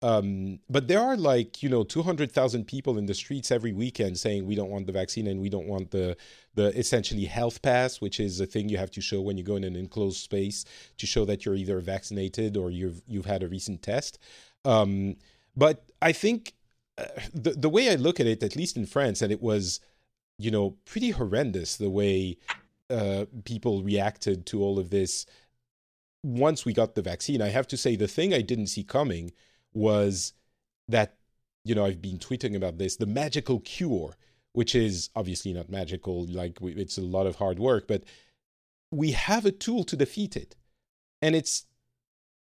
Um, 0.00 0.60
but 0.70 0.86
there 0.86 1.00
are 1.00 1.16
like 1.16 1.60
you 1.62 1.68
know 1.68 1.82
200,000 1.82 2.64
people 2.66 2.98
in 2.98 3.06
the 3.06 3.14
streets 3.14 3.50
every 3.50 3.72
weekend 3.72 4.16
saying 4.16 4.46
we 4.46 4.54
don't 4.54 4.70
want 4.70 4.86
the 4.86 4.92
vaccine 4.92 5.26
and 5.26 5.40
we 5.40 5.48
don't 5.48 5.66
want 5.66 5.90
the 5.90 6.16
the 6.54 6.76
essentially 6.78 7.24
health 7.24 7.62
pass, 7.62 8.00
which 8.00 8.20
is 8.20 8.40
a 8.40 8.46
thing 8.46 8.68
you 8.68 8.78
have 8.78 8.92
to 8.92 9.00
show 9.00 9.20
when 9.20 9.36
you 9.36 9.42
go 9.42 9.56
in 9.56 9.64
an 9.64 9.74
enclosed 9.74 10.18
space 10.18 10.64
to 10.98 11.06
show 11.06 11.24
that 11.24 11.44
you're 11.44 11.56
either 11.56 11.80
vaccinated 11.80 12.56
or 12.56 12.70
you've 12.70 13.02
you've 13.08 13.26
had 13.26 13.42
a 13.42 13.48
recent 13.48 13.82
test. 13.82 14.18
Um, 14.64 15.16
but 15.56 15.84
I 16.00 16.12
think 16.12 16.54
uh, 16.96 17.04
the 17.34 17.50
the 17.50 17.68
way 17.68 17.90
I 17.90 17.96
look 17.96 18.20
at 18.20 18.26
it, 18.26 18.42
at 18.44 18.54
least 18.54 18.76
in 18.76 18.86
France, 18.86 19.20
and 19.20 19.32
it 19.32 19.42
was 19.42 19.80
you 20.38 20.52
know 20.52 20.76
pretty 20.84 21.10
horrendous 21.10 21.76
the 21.76 21.90
way 21.90 22.36
uh, 22.88 23.24
people 23.44 23.82
reacted 23.82 24.46
to 24.46 24.62
all 24.62 24.78
of 24.78 24.90
this 24.90 25.26
once 26.22 26.64
we 26.64 26.72
got 26.72 26.94
the 26.94 27.02
vaccine. 27.02 27.42
I 27.42 27.48
have 27.48 27.66
to 27.68 27.76
say 27.76 27.96
the 27.96 28.08
thing 28.08 28.32
I 28.32 28.42
didn't 28.42 28.68
see 28.68 28.84
coming 28.84 29.32
was 29.78 30.32
that 30.88 31.16
you 31.64 31.74
know 31.74 31.84
I've 31.84 32.02
been 32.02 32.18
tweeting 32.18 32.56
about 32.56 32.78
this 32.78 32.96
the 32.96 33.06
magical 33.06 33.60
cure 33.60 34.16
which 34.52 34.74
is 34.74 35.10
obviously 35.14 35.52
not 35.52 35.70
magical 35.70 36.26
like 36.26 36.58
it's 36.62 36.98
a 36.98 37.02
lot 37.02 37.26
of 37.26 37.36
hard 37.36 37.58
work 37.58 37.86
but 37.86 38.02
we 38.90 39.12
have 39.12 39.44
a 39.44 39.52
tool 39.52 39.84
to 39.84 39.96
defeat 39.96 40.36
it. 40.36 40.56
And 41.20 41.34
it's 41.34 41.66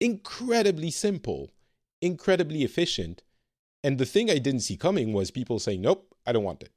incredibly 0.00 0.90
simple 0.90 1.50
incredibly 2.02 2.62
efficient. 2.62 3.22
And 3.82 3.96
the 3.96 4.04
thing 4.04 4.30
I 4.30 4.36
didn't 4.36 4.60
see 4.60 4.76
coming 4.76 5.14
was 5.14 5.30
people 5.30 5.58
saying 5.58 5.80
nope 5.80 6.14
I 6.26 6.32
don't 6.32 6.44
want 6.44 6.62
it. 6.62 6.72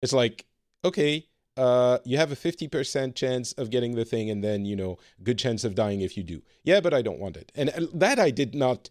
It's 0.00 0.12
like 0.12 0.46
okay 0.84 1.26
uh, 1.54 1.98
you 2.06 2.16
have 2.16 2.32
a 2.32 2.36
50% 2.36 3.14
chance 3.14 3.52
of 3.52 3.68
getting 3.68 3.94
the 3.94 4.06
thing 4.06 4.30
and 4.30 4.42
then 4.42 4.64
you 4.64 4.74
know 4.74 4.96
good 5.22 5.38
chance 5.38 5.64
of 5.64 5.74
dying 5.74 6.00
if 6.00 6.16
you 6.16 6.22
do. 6.22 6.42
Yeah 6.62 6.80
but 6.80 6.94
i 6.94 7.02
don't 7.02 7.18
want 7.18 7.36
it. 7.36 7.50
And 7.54 7.68
that 7.92 8.18
i 8.18 8.30
did 8.30 8.54
not 8.54 8.90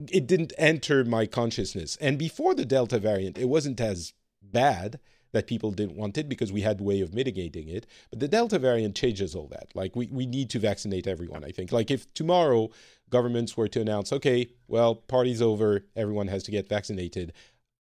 it 0.00 0.26
didn't 0.26 0.52
enter 0.58 1.04
my 1.04 1.26
consciousness. 1.26 1.96
And 2.00 2.18
before 2.18 2.54
the 2.54 2.64
Delta 2.64 2.98
variant, 2.98 3.38
it 3.38 3.48
wasn't 3.48 3.80
as 3.80 4.12
bad 4.42 5.00
that 5.32 5.46
people 5.46 5.72
didn't 5.72 5.96
want 5.96 6.16
it 6.16 6.28
because 6.28 6.52
we 6.52 6.62
had 6.62 6.80
way 6.80 7.00
of 7.00 7.12
mitigating 7.12 7.68
it. 7.68 7.86
But 8.10 8.20
the 8.20 8.28
Delta 8.28 8.58
variant 8.58 8.96
changes 8.96 9.34
all 9.34 9.48
that. 9.48 9.68
Like 9.74 9.94
we, 9.94 10.06
we 10.06 10.24
need 10.24 10.50
to 10.50 10.58
vaccinate 10.58 11.06
everyone, 11.06 11.44
I 11.44 11.50
think. 11.50 11.72
Like 11.72 11.90
if 11.90 12.12
tomorrow 12.14 12.70
governments 13.10 13.56
were 13.56 13.68
to 13.68 13.80
announce, 13.80 14.12
okay, 14.12 14.48
well, 14.68 14.94
party's 14.94 15.42
over, 15.42 15.84
everyone 15.96 16.28
has 16.28 16.44
to 16.44 16.50
get 16.50 16.68
vaccinated. 16.68 17.32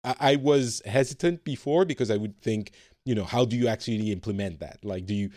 I, 0.03 0.15
I 0.19 0.35
was 0.35 0.81
hesitant 0.85 1.43
before 1.43 1.85
because 1.85 2.11
I 2.11 2.17
would 2.17 2.39
think, 2.41 2.71
you 3.05 3.15
know, 3.15 3.23
how 3.23 3.45
do 3.45 3.57
you 3.57 3.67
actually 3.67 4.11
implement 4.11 4.59
that? 4.59 4.83
Like, 4.83 5.05
do 5.05 5.15
you 5.15 5.31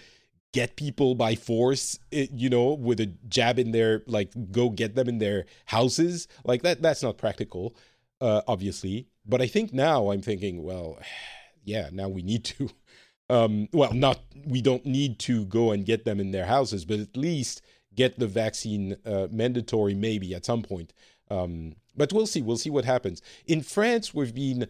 get 0.55 0.77
people 0.77 1.17
by 1.17 1.35
force 1.35 1.99
you 2.13 2.49
know 2.49 2.75
with 2.75 3.01
a 3.01 3.07
jab 3.29 3.59
in 3.59 3.73
their 3.73 4.05
like 4.07 4.31
go 4.53 4.71
get 4.71 4.95
them 4.95 5.09
in 5.09 5.19
their 5.19 5.45
houses 5.67 6.29
like 6.45 6.63
that 6.63 6.81
that's 6.81 7.03
not 7.03 7.19
practical 7.19 7.75
uh, 8.21 8.41
obviously. 8.47 9.09
But 9.27 9.43
i 9.43 9.49
think 9.49 9.73
now 9.75 10.11
i'm 10.13 10.23
thinking 10.23 10.63
well 10.63 10.99
yeah 11.65 11.91
now 11.93 12.09
we 12.09 12.23
need 12.23 12.45
to 12.45 12.71
um, 13.29 13.69
well 13.73 13.93
not 13.93 14.21
we 14.47 14.63
don't 14.63 14.87
need 14.87 15.19
to 15.21 15.45
go 15.47 15.73
and 15.73 15.85
get 15.85 16.05
them 16.05 16.21
in 16.21 16.31
their 16.31 16.47
houses 16.47 16.85
but 16.85 17.01
at 17.01 17.17
least 17.17 17.61
get 17.95 18.19
the 18.19 18.29
vaccine 18.29 18.97
uh, 19.05 19.27
mandatory 19.31 19.95
maybe 19.95 20.35
at 20.35 20.45
some 20.45 20.63
point. 20.63 20.93
Um, 21.31 21.75
but 21.97 22.13
we'll 22.13 22.27
see 22.27 22.43
we'll 22.43 22.59
see 22.59 22.71
what 22.71 22.85
happens. 22.85 23.23
In 23.47 23.61
france 23.61 24.15
we've 24.15 24.35
been 24.35 24.69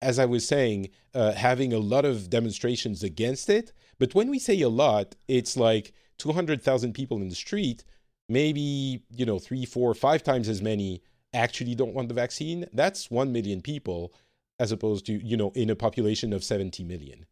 as 0.00 0.18
i 0.18 0.24
was 0.24 0.46
saying 0.48 0.88
uh, 1.14 1.32
having 1.32 1.74
a 1.74 1.78
lot 1.78 2.04
of 2.06 2.30
demonstrations 2.30 3.02
against 3.02 3.50
it 3.50 3.72
but 3.98 4.14
when 4.14 4.30
we 4.30 4.38
say 4.38 4.60
a 4.60 4.68
lot, 4.68 5.14
it's 5.28 5.56
like 5.56 5.92
200,000 6.18 6.92
people 6.92 7.18
in 7.18 7.28
the 7.28 7.34
street, 7.34 7.84
maybe, 8.28 9.02
you 9.10 9.26
know, 9.26 9.38
three, 9.38 9.64
four, 9.64 9.94
five 9.94 10.22
times 10.22 10.48
as 10.48 10.62
many 10.62 11.02
actually 11.32 11.74
don't 11.74 11.94
want 11.94 12.08
the 12.08 12.14
vaccine. 12.14 12.66
That's 12.72 13.10
1 13.10 13.32
million 13.32 13.60
people 13.60 14.12
as 14.58 14.72
opposed 14.72 15.06
to, 15.06 15.12
you 15.12 15.36
know, 15.36 15.52
in 15.54 15.70
a 15.70 15.76
population 15.76 16.32
of 16.32 16.42
70 16.42 16.82
million. 16.84 17.26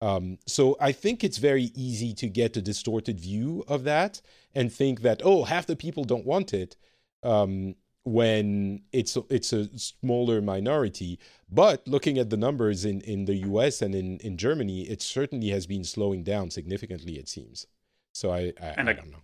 Um, 0.00 0.38
so 0.46 0.76
I 0.80 0.92
think 0.92 1.24
it's 1.24 1.38
very 1.38 1.70
easy 1.74 2.14
to 2.14 2.28
get 2.28 2.56
a 2.56 2.62
distorted 2.62 3.18
view 3.18 3.64
of 3.66 3.84
that 3.84 4.20
and 4.54 4.72
think 4.72 5.02
that, 5.02 5.22
oh, 5.24 5.44
half 5.44 5.66
the 5.66 5.74
people 5.74 6.04
don't 6.04 6.26
want 6.26 6.54
it. 6.54 6.76
Um, 7.24 7.74
when 8.08 8.82
it's 8.92 9.16
it's 9.28 9.52
a 9.52 9.68
smaller 9.78 10.40
minority. 10.40 11.18
But 11.50 11.86
looking 11.86 12.18
at 12.18 12.30
the 12.30 12.36
numbers 12.36 12.84
in, 12.84 13.00
in 13.02 13.24
the 13.24 13.36
US 13.36 13.82
and 13.82 13.94
in, 13.94 14.18
in 14.18 14.36
Germany, 14.36 14.82
it 14.82 15.02
certainly 15.02 15.48
has 15.48 15.66
been 15.66 15.84
slowing 15.84 16.22
down 16.22 16.50
significantly, 16.50 17.18
it 17.18 17.28
seems. 17.28 17.66
So 18.12 18.30
I, 18.30 18.52
I, 18.60 18.68
I, 18.68 18.74
I 18.78 18.92
don't 18.92 19.10
know. 19.10 19.22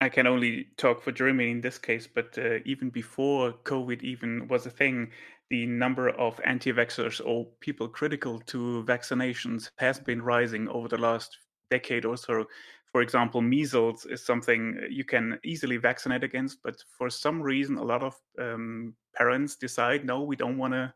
I 0.00 0.08
can 0.08 0.26
only 0.26 0.66
talk 0.76 1.02
for 1.02 1.12
Germany 1.12 1.50
in 1.50 1.60
this 1.60 1.78
case, 1.78 2.06
but 2.06 2.36
uh, 2.36 2.58
even 2.64 2.90
before 2.90 3.52
COVID 3.64 4.02
even 4.02 4.48
was 4.48 4.66
a 4.66 4.70
thing, 4.70 5.10
the 5.50 5.66
number 5.66 6.08
of 6.10 6.40
anti 6.44 6.72
vaxxers 6.72 7.20
or 7.24 7.46
people 7.60 7.88
critical 7.88 8.40
to 8.40 8.84
vaccinations 8.86 9.70
has 9.76 9.98
been 9.98 10.20
rising 10.20 10.68
over 10.68 10.88
the 10.88 10.98
last 10.98 11.38
decade 11.70 12.04
or 12.04 12.16
so 12.16 12.44
for 12.94 13.02
example, 13.02 13.40
measles 13.40 14.06
is 14.06 14.24
something 14.24 14.78
you 14.88 15.02
can 15.02 15.40
easily 15.42 15.78
vaccinate 15.78 16.22
against, 16.22 16.62
but 16.62 16.76
for 16.96 17.10
some 17.10 17.42
reason, 17.42 17.76
a 17.76 17.82
lot 17.82 18.04
of 18.04 18.14
um, 18.38 18.94
parents 19.16 19.56
decide, 19.56 20.04
no, 20.04 20.22
we 20.22 20.36
don't 20.36 20.56
want 20.56 20.74
to 20.74 20.94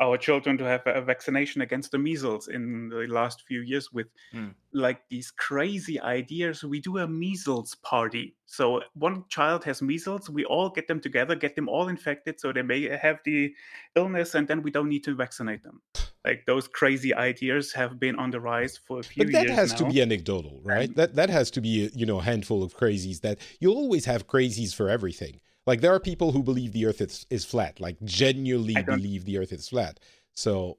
our 0.00 0.16
children 0.16 0.56
to 0.56 0.64
have 0.64 0.80
a 0.86 1.02
vaccination 1.02 1.60
against 1.60 1.90
the 1.90 1.98
measles 1.98 2.48
in 2.48 2.88
the 2.88 3.06
last 3.08 3.42
few 3.46 3.60
years 3.60 3.92
with 3.92 4.06
mm. 4.34 4.54
like 4.72 5.02
these 5.10 5.30
crazy 5.32 6.00
ideas. 6.00 6.64
We 6.64 6.80
do 6.80 6.96
a 6.96 7.06
measles 7.06 7.74
party. 7.74 8.34
So 8.46 8.80
one 8.94 9.24
child 9.28 9.64
has 9.64 9.82
measles. 9.82 10.30
We 10.30 10.46
all 10.46 10.70
get 10.70 10.88
them 10.88 10.98
together 10.98 11.36
get 11.36 11.56
them 11.56 11.68
all 11.68 11.88
infected 11.88 12.40
so 12.40 12.54
they 12.54 12.62
may 12.62 12.88
have 12.88 13.18
the 13.26 13.54
illness 13.96 14.34
and 14.34 14.48
then 14.48 14.62
we 14.62 14.70
don't 14.70 14.88
need 14.88 15.04
to 15.04 15.14
vaccinate 15.14 15.62
them 15.62 15.82
like 16.24 16.44
those 16.46 16.66
crazy 16.68 17.14
ideas 17.14 17.72
have 17.72 18.00
been 18.00 18.16
on 18.16 18.30
the 18.30 18.40
rise 18.40 18.78
for 18.78 19.00
a 19.00 19.02
few 19.02 19.22
years. 19.22 19.32
but 19.32 19.38
that 19.38 19.46
years 19.46 19.58
has 19.58 19.72
now. 19.72 19.78
to 19.78 19.92
be 19.92 20.02
anecdotal 20.02 20.60
right 20.62 20.88
um, 20.88 20.94
that 20.94 21.14
that 21.14 21.30
has 21.30 21.50
to 21.50 21.60
be 21.60 21.90
you 21.94 22.06
know 22.06 22.18
a 22.18 22.22
handful 22.22 22.62
of 22.62 22.76
crazies 22.76 23.20
that 23.20 23.38
you 23.60 23.70
always 23.70 24.04
have 24.04 24.26
crazies 24.26 24.74
for 24.74 24.88
everything 24.88 25.40
like 25.66 25.80
there 25.80 25.94
are 25.94 26.00
people 26.00 26.32
who 26.32 26.42
believe 26.42 26.72
the 26.72 26.86
Earth 26.86 27.00
is, 27.00 27.26
is 27.30 27.44
flat, 27.44 27.80
like 27.80 27.96
genuinely 28.04 28.82
believe 28.82 29.24
the 29.24 29.38
Earth 29.38 29.52
is 29.52 29.68
flat. 29.68 29.98
So 30.34 30.78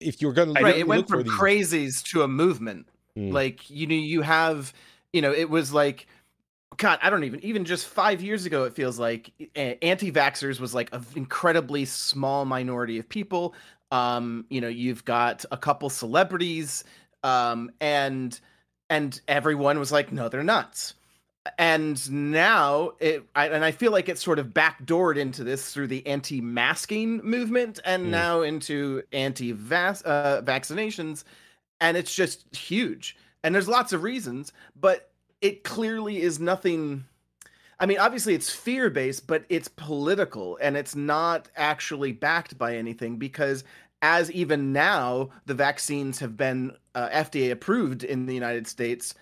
if 0.00 0.22
you're 0.22 0.32
going 0.32 0.54
to 0.54 0.62
right, 0.62 0.76
it 0.76 0.86
went 0.86 1.08
from 1.08 1.24
these... 1.24 1.32
crazies 1.32 2.02
to 2.10 2.22
a 2.22 2.28
movement. 2.28 2.88
Mm. 3.18 3.32
Like 3.32 3.68
you 3.68 3.86
know, 3.86 3.94
you 3.94 4.22
have 4.22 4.72
you 5.12 5.22
know, 5.22 5.32
it 5.32 5.50
was 5.50 5.72
like. 5.72 6.06
God, 6.76 6.98
I 7.02 7.08
don't 7.08 7.22
even 7.22 7.38
even 7.44 7.64
just 7.64 7.86
five 7.86 8.20
years 8.20 8.46
ago, 8.46 8.64
it 8.64 8.74
feels 8.74 8.98
like 8.98 9.30
anti-vaxxers 9.54 10.58
was 10.58 10.74
like 10.74 10.92
an 10.92 11.06
incredibly 11.14 11.84
small 11.84 12.44
minority 12.44 12.98
of 12.98 13.08
people. 13.08 13.54
Um, 13.90 14.46
you 14.48 14.60
know, 14.60 14.68
you've 14.68 15.04
got 15.04 15.44
a 15.50 15.56
couple 15.56 15.90
celebrities, 15.90 16.84
um, 17.22 17.70
and 17.80 18.38
and 18.90 19.18
everyone 19.28 19.78
was 19.78 19.92
like, 19.92 20.12
no, 20.12 20.28
they're 20.28 20.42
nuts 20.42 20.94
and 21.58 22.10
now 22.10 22.92
it 23.00 23.22
I, 23.34 23.48
and 23.48 23.62
i 23.64 23.70
feel 23.70 23.92
like 23.92 24.08
it's 24.08 24.24
sort 24.24 24.38
of 24.38 24.46
backdoored 24.48 25.18
into 25.18 25.44
this 25.44 25.72
through 25.72 25.88
the 25.88 26.06
anti-masking 26.06 27.18
movement 27.18 27.80
and 27.84 28.06
mm. 28.06 28.10
now 28.10 28.40
into 28.42 29.02
anti-vaccinations 29.12 31.24
and 31.80 31.96
it's 31.96 32.14
just 32.14 32.54
huge 32.54 33.16
and 33.42 33.54
there's 33.54 33.68
lots 33.68 33.92
of 33.92 34.02
reasons 34.02 34.52
but 34.78 35.10
it 35.40 35.64
clearly 35.64 36.20
is 36.22 36.38
nothing 36.40 37.04
i 37.80 37.86
mean 37.86 37.98
obviously 37.98 38.34
it's 38.34 38.50
fear-based 38.50 39.26
but 39.26 39.44
it's 39.48 39.68
political 39.68 40.58
and 40.60 40.76
it's 40.76 40.94
not 40.94 41.48
actually 41.56 42.12
backed 42.12 42.56
by 42.58 42.76
anything 42.76 43.16
because 43.16 43.64
as 44.02 44.30
even 44.32 44.72
now 44.72 45.30
the 45.46 45.54
vaccines 45.54 46.18
have 46.18 46.36
been 46.36 46.72
uh, 46.94 47.08
fda 47.08 47.50
approved 47.50 48.04
in 48.04 48.26
the 48.26 48.34
united 48.34 48.66
states 48.66 49.14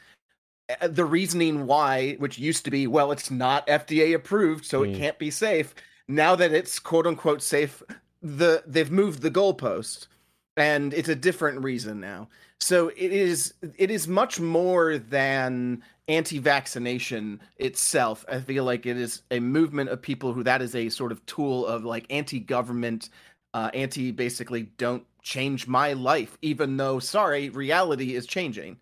uh, 0.81 0.89
the 0.89 1.05
reasoning 1.05 1.67
why, 1.67 2.15
which 2.15 2.39
used 2.39 2.65
to 2.65 2.71
be, 2.71 2.87
well, 2.87 3.13
it's 3.13 3.31
not 3.31 3.67
FDA 3.67 4.15
approved, 4.15 4.65
so 4.65 4.83
mm. 4.83 4.93
it 4.93 4.99
can't 4.99 5.19
be 5.19 5.31
safe. 5.31 5.75
Now 6.09 6.35
that 6.37 6.53
it's 6.53 6.79
quote 6.79 7.07
unquote 7.07 7.43
safe, 7.43 7.83
the 8.23 8.63
they've 8.67 8.91
moved 8.91 9.23
the 9.23 9.31
goalpost, 9.31 10.07
and 10.57 10.95
it's 10.95 11.09
a 11.09 11.15
different 11.15 11.63
reason 11.63 12.01
now. 12.01 12.29
So 12.61 12.89
it 12.89 13.13
is 13.13 13.55
it 13.77 13.91
is 13.91 14.07
much 14.07 14.39
more 14.39 14.99
than 14.99 15.83
anti-vaccination 16.09 17.41
itself. 17.57 18.25
I 18.29 18.41
feel 18.41 18.65
like 18.65 18.87
it 18.87 18.97
is 18.97 19.23
a 19.31 19.41
movement 19.41 19.91
of 19.91 20.03
people 20.03 20.33
who 20.33 20.43
that 20.45 20.63
is 20.63 20.75
a 20.75 20.89
sort 20.89 21.13
of 21.13 21.25
tool 21.27 21.67
of 21.67 21.85
like 21.85 22.07
anti-government, 22.11 23.09
uh, 23.55 23.71
anti 23.75 24.11
basically 24.11 24.63
don't 24.79 25.05
change 25.23 25.67
my 25.67 25.93
life, 25.93 26.37
even 26.43 26.77
though 26.77 26.99
sorry, 26.99 27.49
reality 27.51 28.15
is 28.15 28.27
changing. 28.27 28.79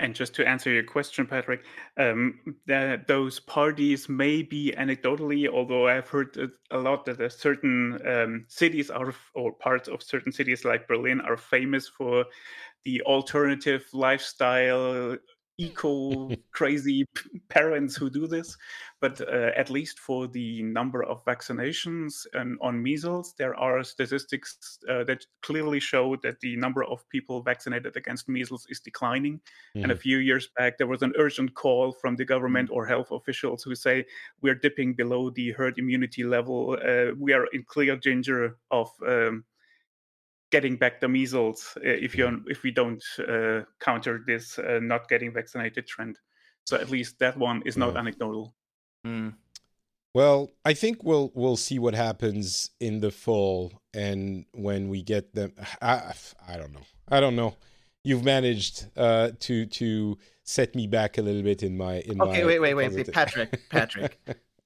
And 0.00 0.12
just 0.12 0.34
to 0.34 0.46
answer 0.46 0.72
your 0.72 0.82
question, 0.82 1.24
Patrick, 1.24 1.62
um, 1.96 2.40
that 2.66 3.06
those 3.06 3.38
parties 3.38 4.08
may 4.08 4.42
be 4.42 4.74
anecdotally, 4.76 5.48
although 5.48 5.86
I've 5.86 6.08
heard 6.08 6.50
a 6.72 6.78
lot 6.78 7.04
that 7.04 7.32
certain 7.32 8.00
um, 8.06 8.44
cities 8.48 8.90
are, 8.90 9.14
or 9.34 9.52
parts 9.52 9.88
of 9.88 10.02
certain 10.02 10.32
cities 10.32 10.64
like 10.64 10.88
Berlin 10.88 11.20
are 11.20 11.36
famous 11.36 11.86
for 11.86 12.24
the 12.84 13.02
alternative 13.02 13.86
lifestyle 13.92 15.16
eco 15.58 16.30
crazy 16.52 17.04
parents 17.48 17.96
who 17.96 18.10
do 18.10 18.26
this 18.26 18.56
but 19.00 19.20
uh, 19.20 19.50
at 19.56 19.70
least 19.70 19.98
for 19.98 20.26
the 20.26 20.62
number 20.62 21.02
of 21.04 21.24
vaccinations 21.24 22.26
and 22.32 22.58
on 22.60 22.82
measles 22.82 23.34
there 23.38 23.54
are 23.56 23.82
statistics 23.84 24.78
uh, 24.88 25.04
that 25.04 25.24
clearly 25.42 25.78
show 25.78 26.16
that 26.22 26.40
the 26.40 26.56
number 26.56 26.82
of 26.84 27.08
people 27.08 27.42
vaccinated 27.42 27.96
against 27.96 28.28
measles 28.28 28.66
is 28.68 28.80
declining 28.80 29.34
mm-hmm. 29.34 29.82
and 29.82 29.92
a 29.92 29.94
mm-hmm. 29.94 30.00
few 30.00 30.18
years 30.18 30.48
back 30.56 30.78
there 30.78 30.86
was 30.86 31.02
an 31.02 31.12
urgent 31.18 31.54
call 31.54 31.92
from 31.92 32.16
the 32.16 32.24
government 32.24 32.68
or 32.72 32.86
health 32.86 33.10
officials 33.10 33.62
who 33.62 33.74
say 33.74 34.04
we're 34.42 34.54
dipping 34.54 34.94
below 34.94 35.30
the 35.30 35.52
herd 35.52 35.78
immunity 35.78 36.24
level 36.24 36.76
uh, 36.84 37.14
we 37.18 37.32
are 37.32 37.46
in 37.52 37.62
clear 37.64 37.96
danger 37.96 38.56
of 38.70 38.90
um, 39.06 39.44
getting 40.50 40.76
back 40.76 41.00
the 41.00 41.08
measles 41.08 41.76
uh, 41.78 41.80
if 41.82 42.16
you 42.16 42.44
if 42.46 42.62
we 42.62 42.70
don't 42.70 43.02
uh, 43.28 43.62
counter 43.80 44.22
this 44.26 44.58
uh, 44.58 44.78
not 44.82 45.08
getting 45.08 45.32
vaccinated 45.32 45.86
trend. 45.86 46.18
So 46.66 46.76
at 46.76 46.90
least 46.90 47.18
that 47.18 47.36
one 47.36 47.62
is 47.66 47.76
not 47.76 47.96
anecdotal. 47.96 48.54
Mm. 49.06 49.34
Well, 50.14 50.52
I 50.64 50.74
think 50.74 51.02
we'll 51.02 51.32
we'll 51.34 51.56
see 51.56 51.78
what 51.78 51.94
happens 51.94 52.70
in 52.80 53.00
the 53.00 53.10
fall 53.10 53.72
and 53.92 54.46
when 54.52 54.88
we 54.88 55.02
get 55.02 55.34
them. 55.34 55.52
I, 55.82 56.12
I 56.46 56.56
don't 56.56 56.72
know. 56.72 56.86
I 57.08 57.20
don't 57.20 57.36
know. 57.36 57.56
You've 58.04 58.24
managed 58.24 58.86
uh, 58.96 59.30
to 59.40 59.66
to 59.66 60.16
set 60.44 60.74
me 60.74 60.86
back 60.86 61.18
a 61.18 61.22
little 61.22 61.42
bit 61.42 61.62
in 61.62 61.76
my 61.76 61.96
in 62.00 62.20
okay. 62.20 62.42
My 62.42 62.46
wait, 62.46 62.58
wait, 62.60 62.74
wait, 62.74 62.92
wait, 62.92 63.12
Patrick, 63.12 63.60
Patrick. 63.70 64.18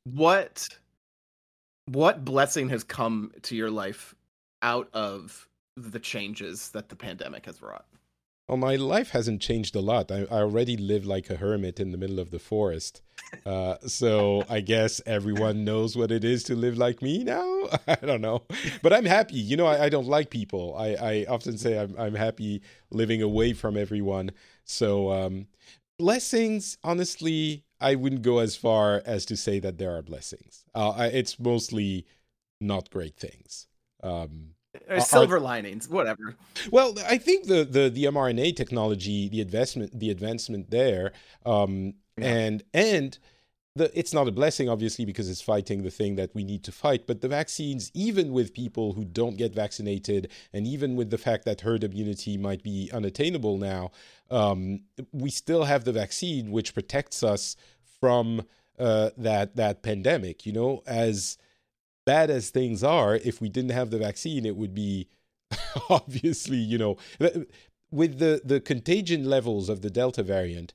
what 0.04 0.68
what 1.86 2.24
blessing 2.24 2.68
has 2.68 2.84
come 2.84 3.32
to 3.42 3.56
your 3.56 3.70
life 3.70 4.14
out 4.60 4.90
of 4.92 5.47
the 5.78 6.00
changes 6.00 6.70
that 6.70 6.88
the 6.88 6.96
pandemic 6.96 7.46
has 7.46 7.62
wrought? 7.62 7.86
Well, 8.48 8.56
my 8.56 8.76
life 8.76 9.10
hasn't 9.10 9.42
changed 9.42 9.76
a 9.76 9.80
lot. 9.80 10.10
I, 10.10 10.26
I 10.30 10.40
already 10.40 10.76
live 10.76 11.04
like 11.04 11.28
a 11.28 11.36
hermit 11.36 11.78
in 11.78 11.92
the 11.92 11.98
middle 11.98 12.18
of 12.18 12.30
the 12.30 12.38
forest. 12.38 13.02
Uh, 13.44 13.76
so 13.86 14.42
I 14.48 14.60
guess 14.60 15.02
everyone 15.04 15.64
knows 15.64 15.96
what 15.96 16.10
it 16.10 16.24
is 16.24 16.44
to 16.44 16.54
live 16.54 16.78
like 16.78 17.02
me 17.02 17.24
now. 17.24 17.68
I 17.86 17.96
don't 17.96 18.22
know. 18.22 18.44
But 18.82 18.94
I'm 18.94 19.04
happy. 19.04 19.36
You 19.36 19.58
know, 19.58 19.66
I, 19.66 19.84
I 19.84 19.88
don't 19.90 20.06
like 20.06 20.30
people. 20.30 20.74
I, 20.78 20.94
I 20.94 21.26
often 21.28 21.58
say 21.58 21.78
I'm, 21.78 21.94
I'm 21.98 22.14
happy 22.14 22.62
living 22.90 23.20
away 23.20 23.52
from 23.52 23.76
everyone. 23.76 24.30
So, 24.64 25.12
um, 25.12 25.48
blessings, 25.98 26.78
honestly, 26.82 27.64
I 27.80 27.96
wouldn't 27.96 28.22
go 28.22 28.38
as 28.38 28.56
far 28.56 29.02
as 29.04 29.26
to 29.26 29.36
say 29.36 29.58
that 29.58 29.76
there 29.76 29.94
are 29.94 30.02
blessings. 30.02 30.64
Uh, 30.74 30.90
I, 30.90 31.06
it's 31.08 31.38
mostly 31.38 32.06
not 32.62 32.90
great 32.90 33.16
things. 33.16 33.66
Um, 34.02 34.54
uh, 34.90 35.00
silver 35.00 35.36
are, 35.36 35.40
linings, 35.40 35.88
whatever. 35.88 36.36
Well, 36.70 36.94
I 37.06 37.18
think 37.18 37.46
the, 37.46 37.64
the 37.64 37.88
the 37.90 38.04
mRNA 38.04 38.56
technology, 38.56 39.28
the 39.28 39.40
advancement, 39.40 39.98
the 39.98 40.10
advancement 40.10 40.70
there, 40.70 41.12
um, 41.44 41.94
yeah. 42.16 42.26
and 42.26 42.62
and 42.72 43.18
the 43.78 43.98
it's 43.98 44.12
not 44.12 44.28
a 44.28 44.32
blessing, 44.32 44.68
obviously, 44.68 45.04
because 45.04 45.30
it's 45.30 45.40
fighting 45.40 45.82
the 45.82 45.90
thing 45.90 46.16
that 46.16 46.34
we 46.34 46.44
need 46.44 46.62
to 46.64 46.72
fight. 46.72 47.06
But 47.06 47.20
the 47.20 47.28
vaccines, 47.28 47.90
even 47.94 48.32
with 48.32 48.52
people 48.52 48.92
who 48.92 49.04
don't 49.04 49.36
get 49.36 49.54
vaccinated, 49.54 50.30
and 50.52 50.66
even 50.66 50.96
with 50.96 51.10
the 51.10 51.18
fact 51.18 51.44
that 51.46 51.62
herd 51.62 51.84
immunity 51.84 52.36
might 52.36 52.62
be 52.62 52.90
unattainable 52.92 53.56
now, 53.56 53.90
um, 54.30 54.80
we 55.12 55.30
still 55.30 55.64
have 55.64 55.84
the 55.84 55.92
vaccine, 55.92 56.50
which 56.50 56.74
protects 56.74 57.22
us 57.22 57.56
from 58.00 58.42
uh, 58.78 59.10
that 59.16 59.56
that 59.56 59.82
pandemic. 59.82 60.44
You 60.44 60.52
know, 60.52 60.82
as 60.86 61.38
bad 62.08 62.30
as 62.30 62.48
things 62.48 62.82
are, 62.82 63.16
if 63.16 63.38
we 63.38 63.50
didn't 63.50 63.72
have 63.72 63.90
the 63.90 63.98
vaccine, 63.98 64.46
it 64.46 64.56
would 64.56 64.74
be 64.74 65.08
obviously, 65.90 66.56
you 66.56 66.78
know, 66.78 66.96
with 67.90 68.18
the, 68.18 68.40
the 68.42 68.60
contagion 68.60 69.24
levels 69.24 69.68
of 69.68 69.82
the 69.82 69.90
Delta 69.90 70.22
variant, 70.22 70.72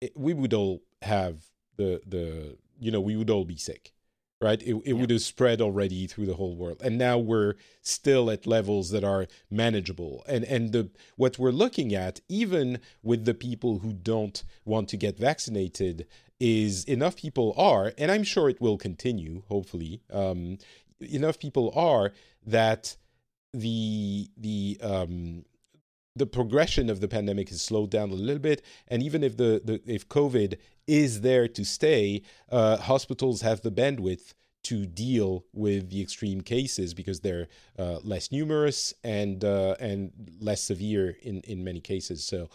it, 0.00 0.12
we 0.16 0.32
would 0.32 0.54
all 0.54 0.82
have 1.02 1.44
the 1.76 2.00
the 2.06 2.56
you 2.78 2.90
know 2.90 3.00
we 3.00 3.16
would 3.16 3.28
all 3.28 3.44
be 3.44 3.56
sick 3.56 3.92
right? 4.42 4.60
It, 4.62 4.74
it 4.74 4.82
yeah. 4.86 4.92
would 4.94 5.10
have 5.10 5.22
spread 5.22 5.60
already 5.60 6.06
through 6.06 6.26
the 6.26 6.34
whole 6.34 6.56
world. 6.56 6.82
And 6.82 6.98
now 6.98 7.16
we're 7.16 7.54
still 7.80 8.28
at 8.30 8.46
levels 8.46 8.90
that 8.90 9.04
are 9.04 9.28
manageable. 9.50 10.24
And 10.26 10.44
and 10.44 10.72
the 10.72 10.90
what 11.16 11.38
we're 11.38 11.52
looking 11.52 11.94
at 11.94 12.20
even 12.28 12.80
with 13.02 13.24
the 13.24 13.34
people 13.34 13.78
who 13.78 13.92
don't 13.92 14.42
want 14.64 14.88
to 14.88 14.96
get 14.96 15.16
vaccinated 15.18 16.06
is 16.42 16.84
enough 16.84 17.14
people 17.16 17.54
are 17.56 17.92
and 17.96 18.10
i'm 18.10 18.24
sure 18.24 18.48
it 18.48 18.60
will 18.60 18.76
continue 18.76 19.42
hopefully 19.48 20.02
um, 20.12 20.58
enough 21.00 21.38
people 21.38 21.72
are 21.74 22.12
that 22.44 22.96
the 23.52 24.28
the 24.36 24.78
um, 24.82 25.44
the 26.16 26.26
progression 26.26 26.90
of 26.90 27.00
the 27.00 27.08
pandemic 27.08 27.48
has 27.48 27.62
slowed 27.62 27.90
down 27.90 28.10
a 28.10 28.14
little 28.14 28.42
bit, 28.42 28.62
and 28.88 29.02
even 29.02 29.22
if 29.22 29.36
the, 29.36 29.60
the 29.64 29.80
if 29.86 30.08
COVID 30.08 30.58
is 30.86 31.20
there 31.22 31.48
to 31.48 31.64
stay, 31.64 32.22
uh, 32.50 32.76
hospitals 32.76 33.40
have 33.40 33.62
the 33.62 33.70
bandwidth 33.70 34.34
to 34.64 34.86
deal 34.86 35.44
with 35.52 35.90
the 35.90 36.00
extreme 36.00 36.40
cases 36.40 36.94
because 36.94 37.20
they're 37.20 37.48
uh, 37.78 37.98
less 38.04 38.30
numerous 38.30 38.94
and 39.02 39.44
uh, 39.44 39.74
and 39.80 40.12
less 40.40 40.62
severe 40.62 41.16
in 41.22 41.40
in 41.40 41.64
many 41.64 41.80
cases. 41.80 42.24
So 42.24 42.48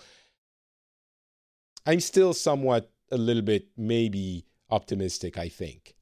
I'm 1.86 2.00
still 2.00 2.34
somewhat 2.34 2.92
a 3.12 3.18
little 3.18 3.44
bit 3.44 3.68
maybe 3.78 4.46
optimistic. 4.70 5.38
I 5.38 5.50
think. 5.50 5.96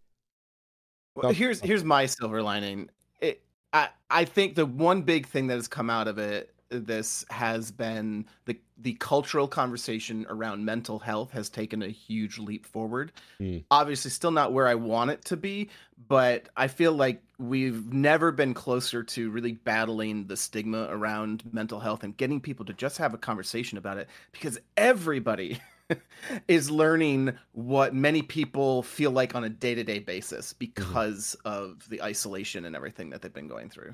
Well, 1.16 1.32
here's 1.32 1.62
here's 1.62 1.84
my 1.84 2.06
silver 2.06 2.42
lining. 2.42 2.90
It, 3.22 3.42
I 3.74 3.90
I 4.10 4.26
think 4.26 4.56
the 4.56 4.66
one 4.66 5.02
big 5.02 5.28
thing 5.28 5.48
that 5.48 5.56
has 5.56 5.68
come 5.68 5.90
out 5.90 6.08
of 6.08 6.18
it 6.18 6.56
this 6.70 7.26
has 7.30 7.72
been 7.72 8.26
the 8.46 8.58
the 8.78 8.94
cultural 8.96 9.48
conversation 9.48 10.26
around 10.30 10.66
mental 10.66 11.00
health 11.00 11.32
has 11.32 11.50
taken 11.50 11.82
a 11.82 11.88
huge 11.88 12.38
leap 12.40 12.66
forward. 12.66 13.12
Mm. 13.40 13.64
Obviously, 13.72 14.12
still 14.12 14.32
not 14.32 14.52
where 14.52 14.68
I 14.68 14.76
want 14.76 15.12
it 15.12 15.24
to 15.26 15.38
be, 15.38 15.70
but 16.08 16.50
I 16.58 16.68
feel 16.68 16.92
like 16.92 17.22
we've 17.38 17.94
never 17.94 18.32
been 18.32 18.54
closer 18.54 19.04
to 19.04 19.30
really 19.30 19.54
battling 19.54 20.28
the 20.28 20.36
stigma 20.36 20.88
around 20.90 21.44
mental 21.54 21.80
health 21.80 22.04
and 22.04 22.18
getting 22.18 22.42
people 22.42 22.66
to 22.66 22.74
just 22.74 22.98
have 22.98 23.14
a 23.14 23.18
conversation 23.18 23.78
about 23.78 23.98
it 23.98 24.10
because 24.32 24.60
everybody 24.76 25.60
is 26.48 26.72
learning 26.72 27.34
what 27.52 27.94
many 27.94 28.22
people 28.22 28.84
feel 28.84 29.12
like 29.12 29.36
on 29.36 29.44
a 29.44 29.50
day-to-day 29.50 30.00
basis 30.00 30.54
mm-hmm. 30.54 30.58
because 30.60 31.36
mm-hmm. 31.46 31.64
of 31.64 31.90
the 31.90 32.02
isolation 32.02 32.66
and 32.66 32.76
everything 32.76 33.10
that 33.10 33.22
they've 33.22 33.34
been 33.34 33.48
going 33.48 33.70
through. 33.70 33.94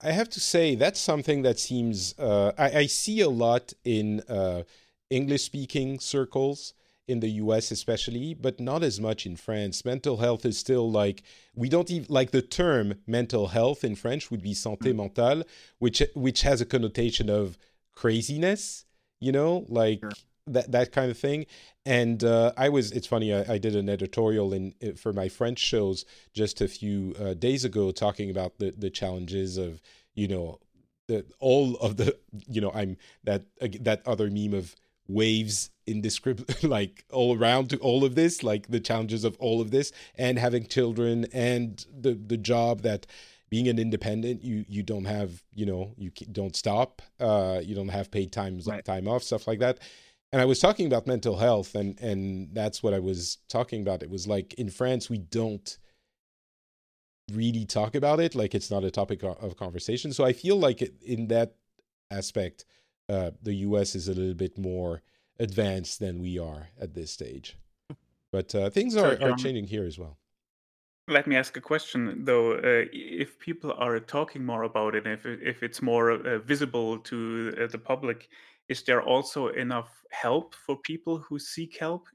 I 0.00 0.12
have 0.12 0.30
to 0.30 0.40
say 0.40 0.74
that's 0.74 1.00
something 1.00 1.42
that 1.42 1.58
seems 1.58 2.18
uh, 2.18 2.52
I, 2.56 2.78
I, 2.78 2.86
see 2.86 3.20
a 3.20 3.28
lot 3.28 3.74
in 3.84 4.20
uh, 4.20 4.62
English 5.10 5.42
speaking 5.42 6.00
circles 6.00 6.72
in 7.06 7.20
the 7.20 7.28
US 7.28 7.70
especially, 7.70 8.32
but 8.32 8.58
not 8.58 8.82
as 8.82 8.98
much 8.98 9.26
in 9.26 9.36
France. 9.36 9.84
Mental 9.84 10.16
health 10.16 10.46
is 10.46 10.56
still 10.56 10.90
like 10.90 11.22
we 11.54 11.68
don't 11.68 11.90
even 11.90 12.06
like 12.08 12.30
the 12.30 12.40
term 12.40 12.94
mental 13.06 13.48
health 13.48 13.84
in 13.84 13.96
French 13.96 14.30
would 14.30 14.40
be 14.42 14.54
santé 14.54 14.94
mm. 14.94 15.10
mentale, 15.10 15.44
which 15.78 16.02
which 16.14 16.40
has 16.40 16.62
a 16.62 16.66
connotation 16.66 17.28
of 17.28 17.58
craziness, 17.92 18.86
you 19.20 19.32
know, 19.32 19.66
like 19.68 20.00
sure 20.00 20.12
that 20.46 20.72
that 20.72 20.92
kind 20.92 21.10
of 21.10 21.18
thing. 21.18 21.46
And 21.86 22.22
uh, 22.22 22.52
I 22.56 22.68
was, 22.68 22.92
it's 22.92 23.06
funny, 23.06 23.32
I, 23.32 23.54
I, 23.54 23.58
did 23.58 23.74
an 23.74 23.88
editorial 23.88 24.52
in 24.52 24.74
for 24.96 25.12
my 25.12 25.28
French 25.28 25.58
shows 25.58 26.04
just 26.34 26.60
a 26.60 26.68
few 26.68 27.14
uh, 27.18 27.34
days 27.34 27.64
ago, 27.64 27.90
talking 27.90 28.30
about 28.30 28.58
the 28.58 28.70
the 28.76 28.90
challenges 28.90 29.56
of 29.56 29.80
you 30.14 30.28
know 30.28 30.58
the 31.08 31.24
all 31.40 31.76
of 31.76 31.96
the 31.96 32.16
you 32.46 32.60
know 32.60 32.70
I'm 32.72 32.96
that 33.24 33.44
uh, 33.60 33.68
that 33.80 34.02
other 34.06 34.30
meme 34.30 34.54
of 34.54 34.76
waves 35.08 35.70
indescript 35.86 36.62
like 36.64 37.04
all 37.12 37.36
around 37.36 37.70
to 37.70 37.76
all 37.78 38.04
of 38.04 38.14
this 38.14 38.44
like 38.44 38.68
the 38.68 38.78
challenges 38.78 39.24
of 39.24 39.36
all 39.38 39.60
of 39.60 39.72
this 39.72 39.90
and 40.14 40.38
having 40.38 40.64
children 40.66 41.26
and 41.32 41.84
the 41.92 42.14
the 42.14 42.36
job 42.36 42.82
that 42.82 43.06
being 43.48 43.66
an 43.66 43.78
independent 43.78 44.44
you 44.44 44.64
you 44.68 44.82
don't 44.84 45.06
have 45.06 45.42
you 45.52 45.66
know 45.66 45.92
you 45.96 46.10
don't 46.30 46.54
stop 46.54 47.02
uh 47.18 47.60
you 47.62 47.74
don't 47.74 47.88
have 47.88 48.10
paid 48.10 48.30
times 48.30 48.66
right. 48.66 48.84
time 48.84 49.08
off 49.08 49.24
stuff 49.24 49.48
like 49.48 49.58
that 49.58 49.78
and 50.32 50.40
I 50.40 50.44
was 50.44 50.60
talking 50.60 50.86
about 50.86 51.06
mental 51.06 51.38
health, 51.38 51.74
and 51.74 51.98
and 52.00 52.48
that's 52.52 52.82
what 52.82 52.94
I 52.94 52.98
was 52.98 53.38
talking 53.48 53.82
about. 53.82 54.02
It 54.02 54.10
was 54.10 54.26
like 54.26 54.54
in 54.54 54.70
France 54.70 55.10
we 55.10 55.18
don't 55.18 55.78
really 57.32 57.64
talk 57.64 57.94
about 57.94 58.20
it, 58.20 58.34
like 58.34 58.54
it's 58.54 58.70
not 58.70 58.84
a 58.84 58.90
topic 58.90 59.22
of 59.22 59.56
conversation. 59.56 60.12
So 60.12 60.24
I 60.24 60.32
feel 60.32 60.56
like 60.56 60.82
in 61.02 61.28
that 61.28 61.54
aspect, 62.10 62.64
uh, 63.08 63.30
the 63.42 63.54
U.S. 63.54 63.94
is 63.94 64.08
a 64.08 64.14
little 64.14 64.34
bit 64.34 64.58
more 64.58 65.02
advanced 65.38 66.00
than 66.00 66.20
we 66.20 66.38
are 66.38 66.68
at 66.80 66.94
this 66.94 67.10
stage. 67.10 67.56
But 68.32 68.54
uh, 68.54 68.70
things 68.70 68.96
are, 68.96 69.20
are 69.20 69.34
changing 69.34 69.66
here 69.66 69.84
as 69.84 69.98
well. 69.98 70.16
Let 71.08 71.26
me 71.26 71.34
ask 71.34 71.56
a 71.56 71.60
question, 71.60 72.24
though. 72.24 72.52
Uh, 72.52 72.84
if 72.92 73.40
people 73.40 73.72
are 73.76 73.98
talking 73.98 74.44
more 74.46 74.62
about 74.62 74.94
it, 74.94 75.06
if 75.06 75.26
if 75.26 75.64
it's 75.64 75.82
more 75.82 76.12
uh, 76.12 76.38
visible 76.38 76.98
to 76.98 77.52
uh, 77.60 77.66
the 77.66 77.78
public, 77.78 78.28
is 78.70 78.82
there 78.84 79.02
also 79.02 79.48
enough 79.48 79.90
help 80.10 80.54
for 80.54 80.76
people 80.76 81.18
who 81.18 81.38
seek 81.38 81.76
help? 81.78 82.08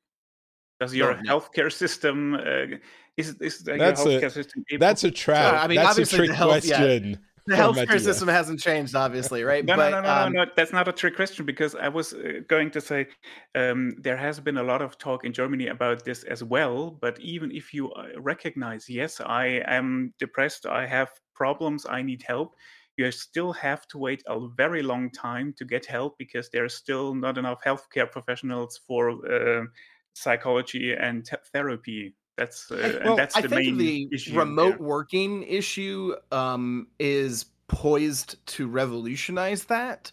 Does 0.79 0.95
your 0.95 1.21
no, 1.21 1.39
healthcare 1.39 1.71
system 1.71 2.33
uh, 2.33 2.77
is 3.17 3.35
is 3.39 3.59
that's 3.59 4.01
healthcare 4.01 4.23
a, 4.23 4.29
system 4.29 4.63
that's 4.79 5.03
a 5.03 5.11
trap? 5.11 5.63
I 5.63 5.67
mean, 5.67 5.77
that's 5.77 5.97
a 5.97 6.05
trick 6.05 6.31
health, 6.31 6.49
question. 6.49 7.09
Yeah 7.11 7.15
the 7.47 7.55
healthcare 7.55 8.01
system 8.01 8.27
hasn't 8.27 8.59
changed, 8.59 8.95
obviously, 8.95 9.43
right? 9.43 9.63
no, 9.63 9.75
but, 9.75 9.91
no, 9.91 10.01
no, 10.01 10.07
no, 10.07 10.13
um, 10.13 10.33
no, 10.33 10.43
no, 10.45 10.51
That's 10.55 10.73
not 10.73 10.87
a 10.87 10.91
trick 10.91 11.15
question 11.15 11.45
because 11.45 11.75
I 11.75 11.89
was 11.89 12.13
uh, 12.13 12.39
going 12.47 12.71
to 12.71 12.81
say 12.81 13.07
um, 13.53 13.95
there 13.99 14.17
has 14.17 14.39
been 14.39 14.57
a 14.57 14.63
lot 14.63 14.81
of 14.81 14.97
talk 14.97 15.25
in 15.25 15.33
Germany 15.33 15.67
about 15.67 16.03
this 16.03 16.23
as 16.23 16.43
well. 16.43 16.89
But 16.89 17.19
even 17.19 17.51
if 17.51 17.73
you 17.73 17.91
uh, 17.91 18.19
recognize, 18.19 18.89
yes, 18.89 19.21
I 19.21 19.61
am 19.67 20.13
depressed, 20.17 20.65
I 20.65 20.87
have 20.87 21.09
problems, 21.35 21.85
I 21.87 22.01
need 22.01 22.23
help, 22.27 22.55
you 22.97 23.11
still 23.11 23.53
have 23.53 23.87
to 23.87 23.97
wait 23.97 24.23
a 24.27 24.47
very 24.55 24.81
long 24.81 25.09
time 25.11 25.53
to 25.57 25.65
get 25.65 25.85
help 25.85 26.17
because 26.17 26.49
there's 26.49 26.73
still 26.73 27.13
not 27.13 27.37
enough 27.37 27.59
healthcare 27.63 28.09
professionals 28.09 28.79
for 28.87 29.11
uh, 29.31 29.65
psychology 30.13 30.93
and 30.93 31.25
t- 31.25 31.35
therapy. 31.51 32.15
That's 32.37 32.69
uh, 32.71 33.01
well, 33.03 33.15
that's 33.15 33.35
the 33.35 33.45
I 33.45 33.47
think 33.47 33.77
the 33.77 34.09
issue 34.11 34.37
remote 34.37 34.77
there. 34.77 34.87
working 34.87 35.43
issue 35.43 36.15
um, 36.31 36.87
is 36.99 37.45
poised 37.67 38.45
to 38.47 38.67
revolutionize 38.67 39.65
that. 39.65 40.11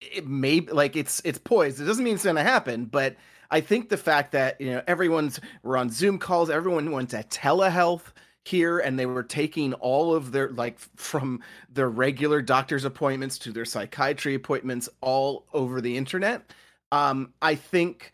It 0.00 0.26
may 0.26 0.60
like 0.60 0.96
it's 0.96 1.20
it's 1.24 1.38
poised. 1.38 1.80
It 1.80 1.84
doesn't 1.84 2.04
mean 2.04 2.14
it's 2.14 2.24
going 2.24 2.36
to 2.36 2.42
happen, 2.42 2.86
but 2.86 3.16
I 3.50 3.60
think 3.60 3.88
the 3.88 3.98
fact 3.98 4.32
that 4.32 4.60
you 4.60 4.70
know 4.70 4.82
everyone's 4.86 5.40
we're 5.62 5.76
on 5.76 5.90
Zoom 5.90 6.18
calls, 6.18 6.48
everyone 6.48 6.90
went 6.92 7.10
to 7.10 7.22
telehealth 7.24 8.12
here 8.44 8.78
and 8.78 8.98
they 8.98 9.06
were 9.06 9.22
taking 9.22 9.74
all 9.74 10.14
of 10.14 10.32
their 10.32 10.48
like 10.50 10.78
from 10.96 11.40
their 11.72 11.88
regular 11.90 12.40
doctor's 12.40 12.84
appointments 12.84 13.38
to 13.38 13.52
their 13.52 13.64
psychiatry 13.64 14.34
appointments 14.34 14.88
all 15.00 15.44
over 15.52 15.80
the 15.80 15.96
internet 15.96 16.42
um 16.90 17.32
i 17.42 17.54
think 17.54 18.12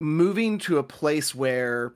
moving 0.00 0.58
to 0.58 0.78
a 0.78 0.82
place 0.82 1.34
where 1.34 1.94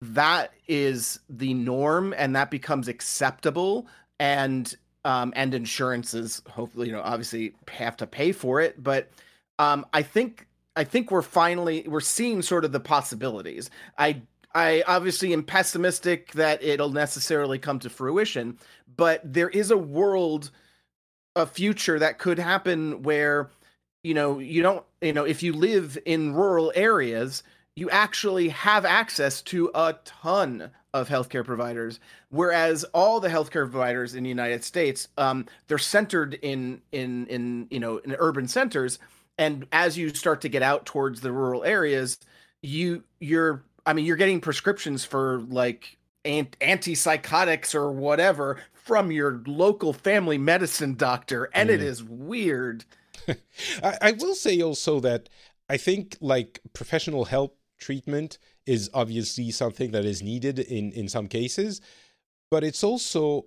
that 0.00 0.52
is 0.68 1.18
the 1.28 1.52
norm 1.52 2.14
and 2.16 2.36
that 2.36 2.50
becomes 2.50 2.86
acceptable 2.86 3.88
and 4.20 4.76
um 5.04 5.32
and 5.34 5.52
insurances 5.52 6.42
hopefully 6.48 6.86
you 6.86 6.92
know 6.92 7.02
obviously 7.02 7.52
have 7.68 7.96
to 7.96 8.06
pay 8.06 8.30
for 8.30 8.60
it 8.60 8.80
but 8.82 9.10
um 9.58 9.84
i 9.92 10.00
think 10.00 10.46
I 10.76 10.84
think 10.84 11.10
we're 11.10 11.22
finally 11.22 11.84
we're 11.86 12.00
seeing 12.00 12.42
sort 12.42 12.64
of 12.64 12.72
the 12.72 12.80
possibilities. 12.80 13.70
I 13.98 14.22
I 14.54 14.82
obviously 14.86 15.32
am 15.32 15.44
pessimistic 15.44 16.32
that 16.32 16.62
it'll 16.62 16.90
necessarily 16.90 17.58
come 17.58 17.78
to 17.80 17.90
fruition, 17.90 18.58
but 18.96 19.20
there 19.24 19.48
is 19.48 19.70
a 19.70 19.76
world, 19.76 20.50
a 21.36 21.46
future 21.46 21.98
that 21.98 22.18
could 22.18 22.38
happen 22.38 23.02
where, 23.02 23.50
you 24.02 24.14
know, 24.14 24.38
you 24.40 24.62
don't, 24.62 24.84
you 25.00 25.12
know, 25.12 25.24
if 25.24 25.42
you 25.42 25.52
live 25.52 25.96
in 26.04 26.34
rural 26.34 26.72
areas, 26.74 27.42
you 27.76 27.88
actually 27.90 28.48
have 28.48 28.84
access 28.84 29.40
to 29.42 29.70
a 29.74 29.96
ton 30.04 30.70
of 30.92 31.08
healthcare 31.08 31.44
providers, 31.44 32.00
whereas 32.30 32.84
all 32.92 33.20
the 33.20 33.28
healthcare 33.28 33.70
providers 33.70 34.14
in 34.14 34.24
the 34.24 34.28
United 34.28 34.64
States, 34.64 35.08
um, 35.16 35.46
they're 35.68 35.78
centered 35.78 36.34
in 36.42 36.82
in 36.90 37.26
in 37.28 37.68
you 37.70 37.78
know 37.78 37.98
in 37.98 38.16
urban 38.18 38.48
centers, 38.48 38.98
and 39.38 39.66
as 39.70 39.96
you 39.96 40.08
start 40.10 40.40
to 40.40 40.48
get 40.48 40.62
out 40.62 40.84
towards 40.86 41.20
the 41.20 41.30
rural 41.30 41.62
areas, 41.62 42.18
you 42.62 43.04
you're 43.20 43.62
I 43.90 43.92
mean, 43.92 44.04
you're 44.04 44.16
getting 44.16 44.40
prescriptions 44.40 45.04
for 45.04 45.40
like 45.48 45.98
antipsychotics 46.24 47.74
or 47.74 47.90
whatever 47.90 48.58
from 48.72 49.10
your 49.10 49.42
local 49.46 49.92
family 49.92 50.38
medicine 50.38 50.94
doctor, 50.94 51.50
and 51.52 51.68
mm. 51.68 51.72
it 51.72 51.82
is 51.82 52.04
weird. 52.04 52.84
I, 53.82 53.98
I 54.00 54.12
will 54.12 54.36
say 54.36 54.60
also 54.62 55.00
that 55.00 55.28
I 55.68 55.76
think 55.76 56.16
like 56.20 56.60
professional 56.72 57.24
help 57.24 57.58
treatment 57.78 58.38
is 58.64 58.88
obviously 58.94 59.50
something 59.50 59.90
that 59.90 60.04
is 60.04 60.22
needed 60.22 60.60
in 60.60 60.92
in 60.92 61.08
some 61.08 61.26
cases, 61.26 61.80
but 62.48 62.62
it's 62.62 62.84
also 62.84 63.46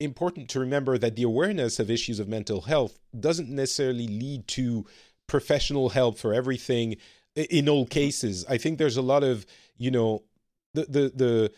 important 0.00 0.48
to 0.48 0.60
remember 0.60 0.96
that 0.96 1.14
the 1.14 1.24
awareness 1.24 1.78
of 1.78 1.90
issues 1.90 2.18
of 2.18 2.26
mental 2.26 2.62
health 2.62 2.98
doesn't 3.20 3.50
necessarily 3.50 4.08
lead 4.08 4.48
to 4.48 4.86
professional 5.26 5.90
help 5.90 6.18
for 6.18 6.32
everything 6.32 6.96
in 7.36 7.68
all 7.68 7.86
cases. 7.86 8.44
I 8.48 8.58
think 8.58 8.78
there's 8.78 8.96
a 8.96 9.02
lot 9.02 9.22
of 9.22 9.46
you 9.76 9.90
know 9.90 10.22
the 10.74 10.84
the 10.84 11.12
the 11.14 11.52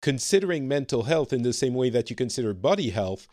considering 0.00 0.66
mental 0.66 1.04
health 1.04 1.32
in 1.32 1.42
the 1.42 1.52
same 1.52 1.74
way 1.74 1.90
that 1.90 2.10
you 2.10 2.16
consider 2.16 2.52
body 2.52 2.90
health 2.90 3.28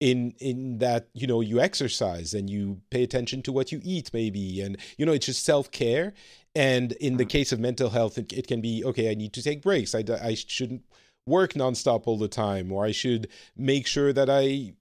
in 0.00 0.34
in 0.38 0.78
that 0.78 1.08
you 1.14 1.26
know 1.26 1.40
you 1.40 1.58
exercise 1.58 2.34
and 2.34 2.50
you 2.50 2.80
pay 2.90 3.02
attention 3.02 3.42
to 3.42 3.50
what 3.50 3.72
you 3.72 3.80
eat 3.82 4.10
maybe 4.12 4.60
and 4.60 4.76
you 4.98 5.06
know 5.06 5.12
it's 5.12 5.26
just 5.26 5.44
self-care 5.44 6.12
and 6.54 6.92
in 6.92 7.16
the 7.16 7.24
mm-hmm. 7.24 7.30
case 7.30 7.50
of 7.50 7.58
mental 7.58 7.88
health 7.88 8.18
it, 8.18 8.30
it 8.32 8.46
can 8.46 8.60
be 8.60 8.84
okay 8.84 9.10
i 9.10 9.14
need 9.14 9.32
to 9.32 9.42
take 9.42 9.62
breaks 9.62 9.94
I, 9.94 10.04
I 10.22 10.34
shouldn't 10.34 10.82
work 11.26 11.54
nonstop 11.54 12.02
all 12.06 12.18
the 12.18 12.28
time 12.28 12.70
or 12.72 12.84
i 12.84 12.92
should 12.92 13.28
make 13.56 13.86
sure 13.86 14.12
that 14.12 14.28
i 14.28 14.74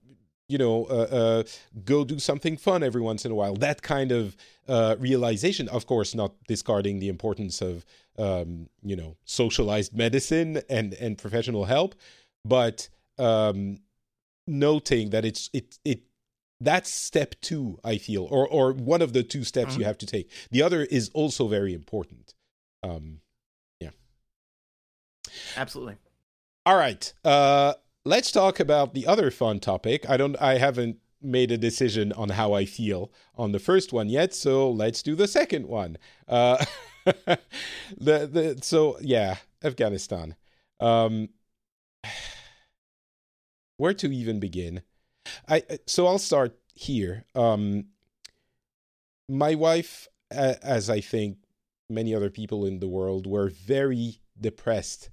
you 0.48 0.58
know 0.58 0.86
uh, 0.86 1.08
uh, 1.12 1.44
go 1.84 2.04
do 2.04 2.20
something 2.20 2.58
fun 2.58 2.84
every 2.84 3.02
once 3.02 3.26
in 3.26 3.32
a 3.32 3.36
while. 3.36 3.56
That 3.56 3.82
kind 3.82 4.12
of 4.12 4.36
uh, 4.68 4.96
realization 5.00 5.68
of 5.70 5.86
course 5.86 6.16
not 6.16 6.34
discarding 6.48 7.00
the 7.00 7.10
importance 7.10 7.62
of 7.62 7.86
um, 8.18 8.70
you 8.84 8.96
know 8.96 9.18
socialized 9.26 9.96
medicine 9.96 10.62
and 10.70 10.94
and 10.96 11.18
professional 11.18 11.66
help 11.66 11.96
but 12.46 12.88
um, 13.18 13.80
noting 14.48 15.10
that 15.10 15.26
it's 15.26 15.50
it 15.52 15.80
it 15.84 16.04
that's 16.62 16.90
step 16.90 17.36
two 17.42 17.78
i 17.84 17.98
feel 17.98 18.24
or 18.32 18.48
or 18.48 18.72
one 18.72 19.02
of 19.02 19.12
the 19.12 19.24
two 19.24 19.44
steps 19.44 19.72
mm-hmm. 19.72 19.82
you 19.82 19.86
have 19.86 19.98
to 19.98 20.06
take. 20.06 20.30
The 20.52 20.62
other 20.62 20.84
is 20.84 21.10
also 21.14 21.48
very 21.48 21.74
important. 21.74 22.34
Um 22.84 23.20
yeah. 23.82 23.90
Absolutely. 25.58 25.98
All 26.66 26.78
right 26.78 27.12
uh 27.26 27.74
let's 28.06 28.32
talk 28.32 28.60
about 28.60 28.94
the 28.94 29.06
other 29.08 29.32
fun 29.32 29.60
topic 29.60 30.10
i 30.10 30.18
don't 30.18 30.36
i 30.42 30.58
haven't 30.58 30.98
made 31.22 31.52
a 31.52 31.58
decision 31.58 32.12
on 32.14 32.30
how 32.30 32.54
i 32.54 32.66
feel 32.66 33.12
on 33.36 33.52
the 33.52 33.60
first 33.60 33.92
one 33.92 34.10
yet 34.10 34.34
so 34.34 34.70
let's 34.70 35.02
do 35.02 35.16
the 35.16 35.28
second 35.28 35.66
one 35.68 35.98
uh 36.28 36.64
the 37.06 37.38
the 37.98 38.60
so 38.62 38.98
yeah 39.02 39.38
afghanistan 39.64 40.36
um 40.80 41.30
where 43.78 43.94
to 43.94 44.14
even 44.14 44.40
begin? 44.40 44.82
I 45.48 45.64
so 45.86 46.08
I'll 46.08 46.20
start 46.20 46.58
here. 46.74 47.26
Um, 47.34 47.86
my 49.28 49.56
wife, 49.56 50.08
as 50.32 50.90
I 50.90 51.02
think 51.02 51.38
many 51.90 52.14
other 52.14 52.30
people 52.30 52.66
in 52.66 52.80
the 52.80 52.88
world, 52.88 53.28
were 53.28 53.50
very 53.50 54.20
depressed 54.40 55.10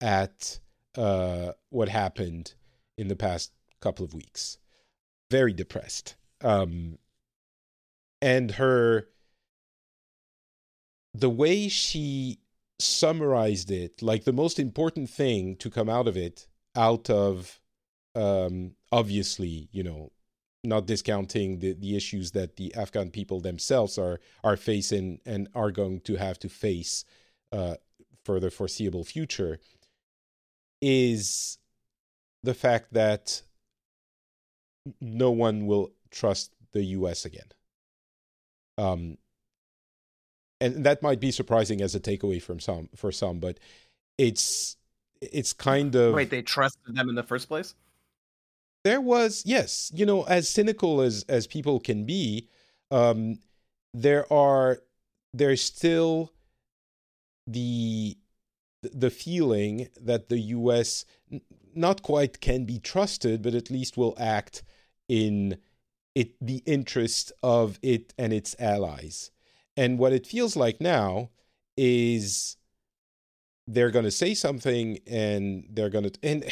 at 0.00 0.60
uh, 0.96 1.52
what 1.70 1.88
happened 1.88 2.54
in 2.96 3.08
the 3.08 3.16
past 3.16 3.52
couple 3.80 4.04
of 4.04 4.14
weeks. 4.14 4.58
Very 5.30 5.52
depressed. 5.52 6.16
Um, 6.42 6.98
and 8.22 8.52
her, 8.52 9.08
the 11.12 11.30
way 11.30 11.68
she 11.68 12.38
summarized 12.78 13.70
it, 13.70 14.02
like 14.02 14.24
the 14.24 14.32
most 14.32 14.58
important 14.58 15.10
thing 15.10 15.56
to 15.56 15.70
come 15.70 15.88
out 15.88 16.08
of 16.08 16.16
it, 16.16 16.46
out 16.74 17.10
of 17.10 17.60
um, 18.14 18.72
obviously, 18.92 19.68
you 19.72 19.82
know, 19.82 20.12
not 20.64 20.86
discounting 20.86 21.60
the, 21.60 21.74
the 21.74 21.96
issues 21.96 22.32
that 22.32 22.56
the 22.56 22.74
Afghan 22.74 23.10
people 23.10 23.40
themselves 23.40 23.98
are 23.98 24.20
are 24.42 24.56
facing 24.56 25.20
and 25.24 25.48
are 25.54 25.70
going 25.70 26.00
to 26.00 26.16
have 26.16 26.38
to 26.40 26.48
face 26.48 27.04
uh, 27.52 27.76
for 28.24 28.40
the 28.40 28.50
foreseeable 28.50 29.04
future, 29.04 29.58
is 30.80 31.58
the 32.42 32.54
fact 32.54 32.92
that 32.92 33.42
no 35.00 35.30
one 35.30 35.66
will 35.66 35.92
trust 36.10 36.52
the 36.72 36.82
U.S. 36.84 37.24
again. 37.24 37.46
Um, 38.78 39.18
and 40.60 40.84
that 40.84 41.02
might 41.02 41.20
be 41.20 41.30
surprising 41.30 41.80
as 41.80 41.94
a 41.94 42.00
takeaway 42.00 42.40
from 42.40 42.60
some 42.60 42.88
for 42.94 43.12
some, 43.12 43.40
but 43.40 43.58
it's 44.18 44.76
it's 45.20 45.52
kind 45.52 45.94
of 45.94 46.14
wait 46.14 46.30
they 46.30 46.42
trusted 46.42 46.94
them 46.94 47.08
in 47.08 47.14
the 47.14 47.22
first 47.22 47.48
place 47.48 47.74
there 48.84 49.00
was 49.00 49.42
yes 49.46 49.90
you 49.94 50.06
know 50.06 50.22
as 50.24 50.48
cynical 50.48 51.00
as 51.00 51.24
as 51.28 51.46
people 51.46 51.80
can 51.80 52.04
be 52.04 52.48
um 52.90 53.38
there 53.94 54.30
are 54.32 54.78
there's 55.32 55.62
still 55.62 56.32
the 57.46 58.16
the 58.92 59.10
feeling 59.10 59.88
that 60.00 60.28
the 60.28 60.38
US 60.38 61.04
not 61.74 62.02
quite 62.02 62.40
can 62.40 62.64
be 62.64 62.78
trusted 62.78 63.42
but 63.42 63.54
at 63.54 63.70
least 63.70 63.96
will 63.96 64.14
act 64.18 64.62
in 65.08 65.58
it 66.14 66.34
the 66.40 66.62
interest 66.66 67.32
of 67.42 67.78
it 67.82 68.14
and 68.18 68.32
its 68.32 68.56
allies 68.58 69.30
and 69.76 69.98
what 69.98 70.12
it 70.12 70.26
feels 70.26 70.56
like 70.56 70.80
now 70.80 71.30
is 71.76 72.56
they're 73.66 73.90
going 73.90 74.04
to 74.04 74.10
say 74.10 74.32
something 74.32 74.98
and 75.06 75.66
they're 75.70 75.90
going 75.90 76.10
to 76.10 76.18
and 76.22 76.44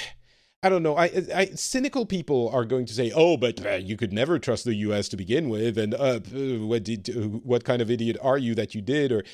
I 0.65 0.71
don't 0.71 0.83
know. 0.83 0.97
I, 0.97 1.11
I 1.35 1.45
cynical 1.55 2.07
people 2.07 2.49
are 2.49 2.65
going 2.65 2.87
to 2.87 2.95
say, 2.95 3.13
"Oh, 3.15 3.37
but 3.37 3.65
uh, 3.65 3.73
you 3.73 3.99
could 3.99 4.15
never 4.15 4.39
trust 4.39 4.65
the 4.65 4.75
U.S. 4.77 5.11
to 5.11 5.17
begin 5.19 5.51
with," 5.51 5.77
and 5.77 5.93
uh, 5.93 6.21
what 6.21 6.85
did 6.85 7.07
what 7.45 7.65
kind 7.65 7.83
of 7.83 7.91
idiot 7.91 8.17
are 8.23 8.39
you 8.39 8.55
that 8.55 8.75
you 8.75 8.81
did? 8.81 9.13
Or, 9.13 9.25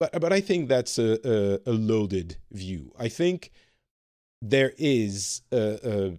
but 0.00 0.20
but 0.20 0.32
I 0.32 0.40
think 0.40 0.68
that's 0.68 0.98
a 0.98 1.18
a, 1.24 1.70
a 1.70 1.72
loaded 1.72 2.38
view. 2.50 2.92
I 2.98 3.08
think 3.08 3.52
there 4.42 4.72
is 4.78 5.42
a. 5.52 5.78
a 5.84 6.18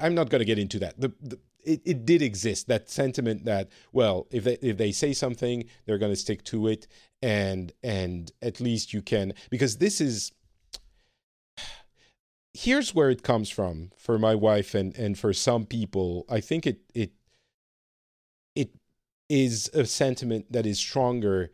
I'm 0.00 0.14
not 0.14 0.30
going 0.30 0.38
to 0.38 0.44
get 0.44 0.58
into 0.58 0.78
that. 0.78 1.00
The, 1.00 1.12
the 1.20 1.38
it, 1.64 1.80
it 1.84 2.06
did 2.06 2.22
exist 2.22 2.68
that 2.68 2.90
sentiment 2.90 3.44
that 3.46 3.70
well 3.92 4.26
if 4.30 4.44
they 4.44 4.58
if 4.60 4.76
they 4.76 4.92
say 4.92 5.12
something 5.12 5.64
they're 5.86 5.98
going 5.98 6.12
to 6.12 6.16
stick 6.16 6.44
to 6.44 6.68
it 6.68 6.86
and 7.22 7.72
and 7.82 8.30
at 8.42 8.60
least 8.60 8.92
you 8.92 9.02
can 9.02 9.32
because 9.50 9.78
this 9.78 10.00
is 10.00 10.32
here's 12.52 12.94
where 12.94 13.10
it 13.10 13.22
comes 13.22 13.50
from 13.50 13.90
for 13.96 14.18
my 14.18 14.34
wife 14.34 14.74
and 14.74 14.94
and 14.96 15.18
for 15.18 15.32
some 15.32 15.64
people 15.66 16.24
i 16.28 16.40
think 16.40 16.66
it 16.66 16.80
it 16.94 17.12
it 18.54 18.70
is 19.28 19.70
a 19.72 19.86
sentiment 19.86 20.52
that 20.52 20.66
is 20.66 20.78
stronger 20.78 21.50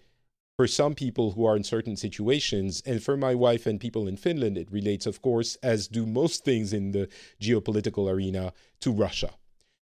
for 0.61 0.67
some 0.67 0.95
people 0.95 1.33
who 1.33 1.47
are 1.47 1.57
in 1.57 1.65
certain 1.65 1.97
situations 1.97 2.83
and 2.85 3.03
for 3.03 3.17
my 3.17 3.35
wife 3.35 3.65
and 3.65 3.81
people 3.81 4.07
in 4.07 4.15
finland 4.15 4.59
it 4.59 4.71
relates 4.71 5.07
of 5.07 5.23
course 5.23 5.57
as 5.63 5.89
do 5.89 6.05
most 6.05 6.45
things 6.45 6.75
in 6.75 6.93
the 6.93 7.09
geopolitical 7.41 8.13
arena 8.13 8.53
to 8.79 8.93
russia 8.93 9.31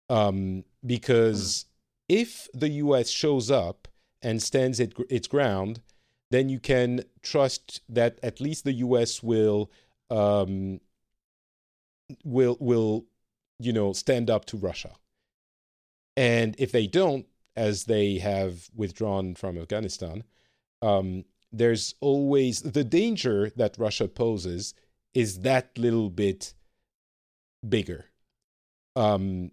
um, 0.09 0.63
because 0.87 1.65
mm. 1.65 2.21
if 2.23 2.49
the 2.55 2.69
us 2.69 3.09
shows 3.11 3.51
up 3.51 3.89
and 4.23 4.41
stands 4.41 4.79
it, 4.79 4.95
its 5.11 5.27
ground 5.27 5.81
then 6.33 6.49
you 6.49 6.61
can 6.61 7.03
trust 7.23 7.83
that 7.89 8.21
at 8.23 8.41
least 8.41 8.65
the 8.65 8.73
us 8.73 9.21
will 9.21 9.69
um, 10.11 10.81
will 12.25 12.57
will 12.61 13.05
you 13.59 13.73
know 13.73 13.93
stand 13.93 14.31
up 14.31 14.45
to 14.47 14.57
Russia. 14.57 14.93
And 16.17 16.55
if 16.59 16.73
they 16.73 16.87
don't, 16.87 17.27
as 17.55 17.85
they 17.85 18.19
have 18.19 18.71
withdrawn 18.75 19.35
from 19.35 19.59
Afghanistan, 19.59 20.25
um, 20.83 21.25
there's 21.53 21.95
always 22.01 22.63
the 22.63 22.85
danger 22.85 23.51
that 23.57 23.77
Russia 23.79 24.09
poses 24.09 24.75
is 25.15 25.41
that 25.41 25.77
little 25.77 26.11
bit 26.11 26.55
bigger. 27.67 28.07
Um, 28.97 29.53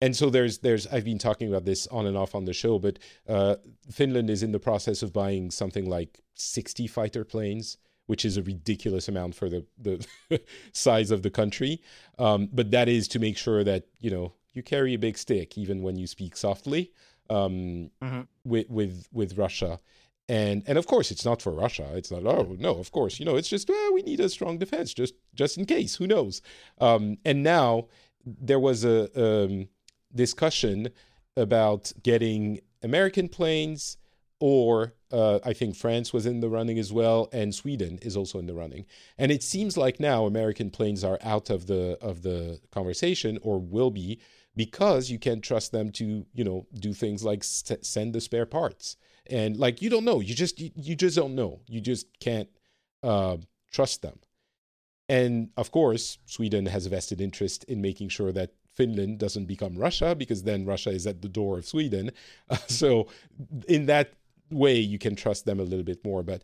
and 0.00 0.14
so 0.14 0.28
there's 0.30 0.58
there's 0.58 0.86
I've 0.88 1.04
been 1.04 1.18
talking 1.18 1.48
about 1.48 1.64
this 1.64 1.86
on 1.88 2.06
and 2.06 2.16
off 2.16 2.34
on 2.34 2.44
the 2.44 2.52
show, 2.52 2.78
but 2.78 2.98
uh, 3.28 3.56
Finland 3.90 4.28
is 4.30 4.42
in 4.42 4.52
the 4.52 4.60
process 4.60 5.02
of 5.02 5.12
buying 5.12 5.50
something 5.50 5.88
like 5.88 6.20
60 6.34 6.86
fighter 6.86 7.24
planes 7.24 7.78
which 8.06 8.24
is 8.24 8.36
a 8.36 8.42
ridiculous 8.42 9.08
amount 9.08 9.34
for 9.34 9.48
the 9.48 9.64
the 9.78 10.06
size 10.72 11.10
of 11.10 11.22
the 11.22 11.30
country. 11.30 11.82
Um, 12.18 12.48
but 12.52 12.70
that 12.70 12.88
is 12.88 13.08
to 13.08 13.18
make 13.18 13.36
sure 13.36 13.62
that 13.64 13.86
you 14.00 14.10
know 14.10 14.32
you 14.52 14.62
carry 14.62 14.94
a 14.94 14.98
big 14.98 15.18
stick 15.18 15.58
even 15.58 15.82
when 15.82 15.96
you 15.96 16.06
speak 16.06 16.36
softly 16.36 16.92
um, 17.30 17.90
mm-hmm. 18.02 18.22
with 18.44 18.68
with 18.70 19.08
with 19.12 19.36
Russia. 19.36 19.80
And 20.28 20.64
and 20.66 20.76
of 20.76 20.86
course 20.86 21.10
it's 21.10 21.24
not 21.24 21.40
for 21.40 21.52
Russia. 21.52 21.88
It's 21.94 22.10
not 22.10 22.26
oh 22.26 22.56
no 22.58 22.78
of 22.78 22.90
course 22.90 23.20
you 23.20 23.24
know 23.24 23.36
it's 23.36 23.48
just 23.48 23.68
well 23.68 23.94
we 23.94 24.02
need 24.02 24.20
a 24.20 24.28
strong 24.28 24.58
defense 24.58 24.92
just 24.92 25.14
just 25.34 25.56
in 25.56 25.66
case 25.66 25.96
who 25.96 26.06
knows. 26.06 26.42
Um, 26.80 27.18
and 27.24 27.42
now 27.42 27.86
there 28.24 28.58
was 28.58 28.84
a 28.84 28.98
um, 29.20 29.68
discussion 30.14 30.88
about 31.36 31.92
getting 32.02 32.60
American 32.82 33.28
planes 33.28 33.98
or 34.40 34.94
uh, 35.12 35.38
I 35.44 35.52
think 35.52 35.76
France 35.76 36.12
was 36.12 36.26
in 36.26 36.40
the 36.40 36.48
running 36.48 36.78
as 36.78 36.92
well, 36.92 37.28
and 37.32 37.54
Sweden 37.54 37.98
is 38.02 38.16
also 38.16 38.38
in 38.38 38.46
the 38.46 38.54
running. 38.54 38.86
And 39.16 39.30
it 39.32 39.42
seems 39.42 39.76
like 39.76 40.00
now 40.00 40.26
American 40.26 40.70
planes 40.70 41.04
are 41.04 41.18
out 41.22 41.48
of 41.48 41.66
the 41.66 41.96
of 42.00 42.22
the 42.22 42.60
conversation, 42.70 43.38
or 43.42 43.58
will 43.58 43.90
be, 43.90 44.18
because 44.54 45.10
you 45.10 45.18
can't 45.18 45.42
trust 45.42 45.72
them 45.72 45.90
to 45.92 46.26
you 46.34 46.44
know 46.44 46.66
do 46.74 46.92
things 46.92 47.24
like 47.24 47.44
st- 47.44 47.86
send 47.86 48.12
the 48.12 48.20
spare 48.20 48.46
parts. 48.46 48.96
And 49.30 49.56
like 49.56 49.82
you 49.82 49.90
don't 49.90 50.04
know, 50.04 50.20
you 50.20 50.34
just 50.34 50.60
you, 50.60 50.70
you 50.74 50.94
just 50.94 51.16
don't 51.16 51.34
know. 51.34 51.60
You 51.66 51.80
just 51.80 52.06
can't 52.20 52.48
uh, 53.02 53.38
trust 53.72 54.02
them. 54.02 54.18
And 55.08 55.50
of 55.56 55.70
course, 55.70 56.18
Sweden 56.26 56.66
has 56.66 56.86
a 56.86 56.88
vested 56.90 57.20
interest 57.20 57.64
in 57.64 57.80
making 57.80 58.08
sure 58.08 58.32
that 58.32 58.50
Finland 58.74 59.18
doesn't 59.18 59.46
become 59.46 59.76
Russia, 59.76 60.14
because 60.14 60.42
then 60.42 60.66
Russia 60.66 60.90
is 60.90 61.06
at 61.06 61.22
the 61.22 61.28
door 61.28 61.58
of 61.58 61.66
Sweden. 61.66 62.10
Uh, 62.50 62.56
so 62.66 63.08
in 63.68 63.86
that 63.86 64.12
way 64.50 64.78
you 64.78 64.98
can 64.98 65.16
trust 65.16 65.44
them 65.44 65.60
a 65.60 65.64
little 65.64 65.84
bit 65.84 66.04
more. 66.04 66.22
But 66.22 66.42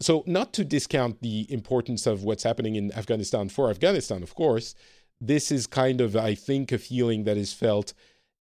so, 0.00 0.22
not 0.26 0.52
to 0.54 0.64
discount 0.64 1.22
the 1.22 1.52
importance 1.52 2.06
of 2.06 2.22
what's 2.22 2.44
happening 2.44 2.76
in 2.76 2.92
Afghanistan 2.92 3.48
for 3.48 3.68
Afghanistan, 3.68 4.22
of 4.22 4.34
course, 4.34 4.74
this 5.20 5.50
is 5.50 5.66
kind 5.66 6.00
of, 6.00 6.16
I 6.16 6.34
think, 6.34 6.70
a 6.70 6.78
feeling 6.78 7.24
that 7.24 7.36
is 7.36 7.52
felt 7.52 7.94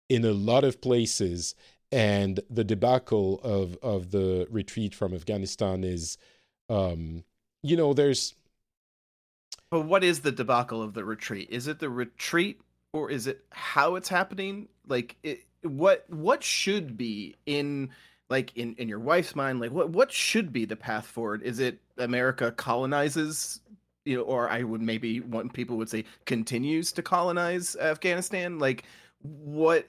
in 0.08 0.24
a 0.24 0.32
lot 0.32 0.64
of 0.64 0.80
places. 0.80 1.54
And 1.94 2.40
the 2.50 2.64
debacle 2.64 3.40
of, 3.44 3.78
of 3.80 4.10
the 4.10 4.48
retreat 4.50 4.96
from 4.96 5.14
Afghanistan 5.14 5.84
is, 5.84 6.18
um, 6.68 7.22
you 7.62 7.76
know, 7.76 7.94
there's. 7.94 8.34
But 9.70 9.82
what 9.82 10.02
is 10.02 10.20
the 10.20 10.32
debacle 10.32 10.82
of 10.82 10.94
the 10.94 11.04
retreat? 11.04 11.50
Is 11.50 11.68
it 11.68 11.78
the 11.78 11.88
retreat 11.88 12.60
or 12.92 13.12
is 13.12 13.28
it 13.28 13.44
how 13.52 13.94
it's 13.94 14.08
happening? 14.08 14.66
Like, 14.88 15.14
it, 15.22 15.44
what 15.62 16.04
what 16.10 16.42
should 16.42 16.96
be 16.96 17.36
in 17.46 17.90
like 18.28 18.56
in 18.56 18.74
in 18.74 18.88
your 18.88 18.98
wife's 18.98 19.34
mind 19.34 19.60
like 19.60 19.70
what 19.70 19.90
what 19.90 20.12
should 20.12 20.52
be 20.52 20.64
the 20.64 20.76
path 20.76 21.06
forward 21.06 21.42
is 21.42 21.58
it 21.58 21.78
america 21.98 22.52
colonizes 22.52 23.60
you 24.04 24.16
know 24.16 24.22
or 24.22 24.48
i 24.50 24.62
would 24.62 24.82
maybe 24.82 25.20
one 25.20 25.48
people 25.48 25.76
would 25.76 25.88
say 25.88 26.04
continues 26.26 26.92
to 26.92 27.02
colonize 27.02 27.76
afghanistan 27.76 28.58
like 28.58 28.84
what 29.22 29.88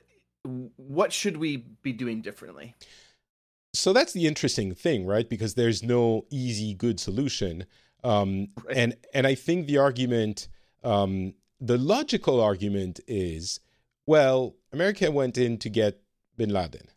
what 0.76 1.12
should 1.12 1.38
we 1.38 1.58
be 1.82 1.92
doing 1.92 2.22
differently 2.22 2.76
so 3.74 3.92
that's 3.92 4.14
the 4.14 4.28
interesting 4.28 4.74
thing 4.74 5.06
right 5.06 5.30
because 5.30 5.56
there's 5.56 5.84
no 5.84 6.26
easy 6.30 6.74
good 6.74 7.00
solution 7.00 7.66
um, 8.04 8.48
right. 8.64 8.78
and 8.78 8.96
and 9.14 9.28
i 9.28 9.36
think 9.36 9.68
the 9.68 9.78
argument 9.78 10.48
um, 10.84 11.34
the 11.60 11.78
logical 11.78 12.40
argument 12.42 13.00
is 13.08 13.60
well 14.06 14.56
america 14.72 15.12
went 15.12 15.38
in 15.38 15.58
to 15.58 15.70
get 15.70 16.02
bin 16.38 16.50
laden 16.50 16.88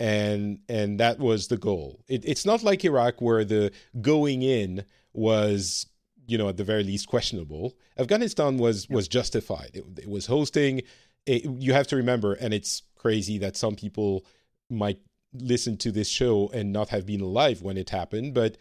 and 0.00 0.60
and 0.68 0.98
that 0.98 1.18
was 1.18 1.48
the 1.48 1.58
goal. 1.58 2.00
It, 2.08 2.24
it's 2.24 2.46
not 2.46 2.64
like 2.64 2.84
Iraq 2.84 3.20
where 3.20 3.44
the 3.44 3.70
going 4.00 4.42
in 4.42 4.84
was 5.12 5.86
you 6.26 6.38
know 6.38 6.48
at 6.48 6.56
the 6.56 6.64
very 6.64 6.82
least 6.82 7.06
questionable. 7.06 7.76
Afghanistan 7.98 8.56
was 8.56 8.88
was 8.88 9.06
justified. 9.06 9.70
It, 9.74 9.84
it 9.98 10.08
was 10.08 10.26
hosting. 10.26 10.82
It, 11.26 11.44
you 11.44 11.72
have 11.72 11.86
to 11.88 11.96
remember, 11.96 12.34
and 12.34 12.52
it's 12.54 12.82
crazy 12.96 13.38
that 13.38 13.56
some 13.56 13.76
people 13.76 14.24
might 14.68 14.98
listen 15.32 15.76
to 15.78 15.92
this 15.92 16.08
show 16.08 16.50
and 16.52 16.72
not 16.72 16.88
have 16.88 17.06
been 17.06 17.20
alive 17.20 17.62
when 17.62 17.76
it 17.76 17.90
happened, 17.90 18.34
but 18.34 18.56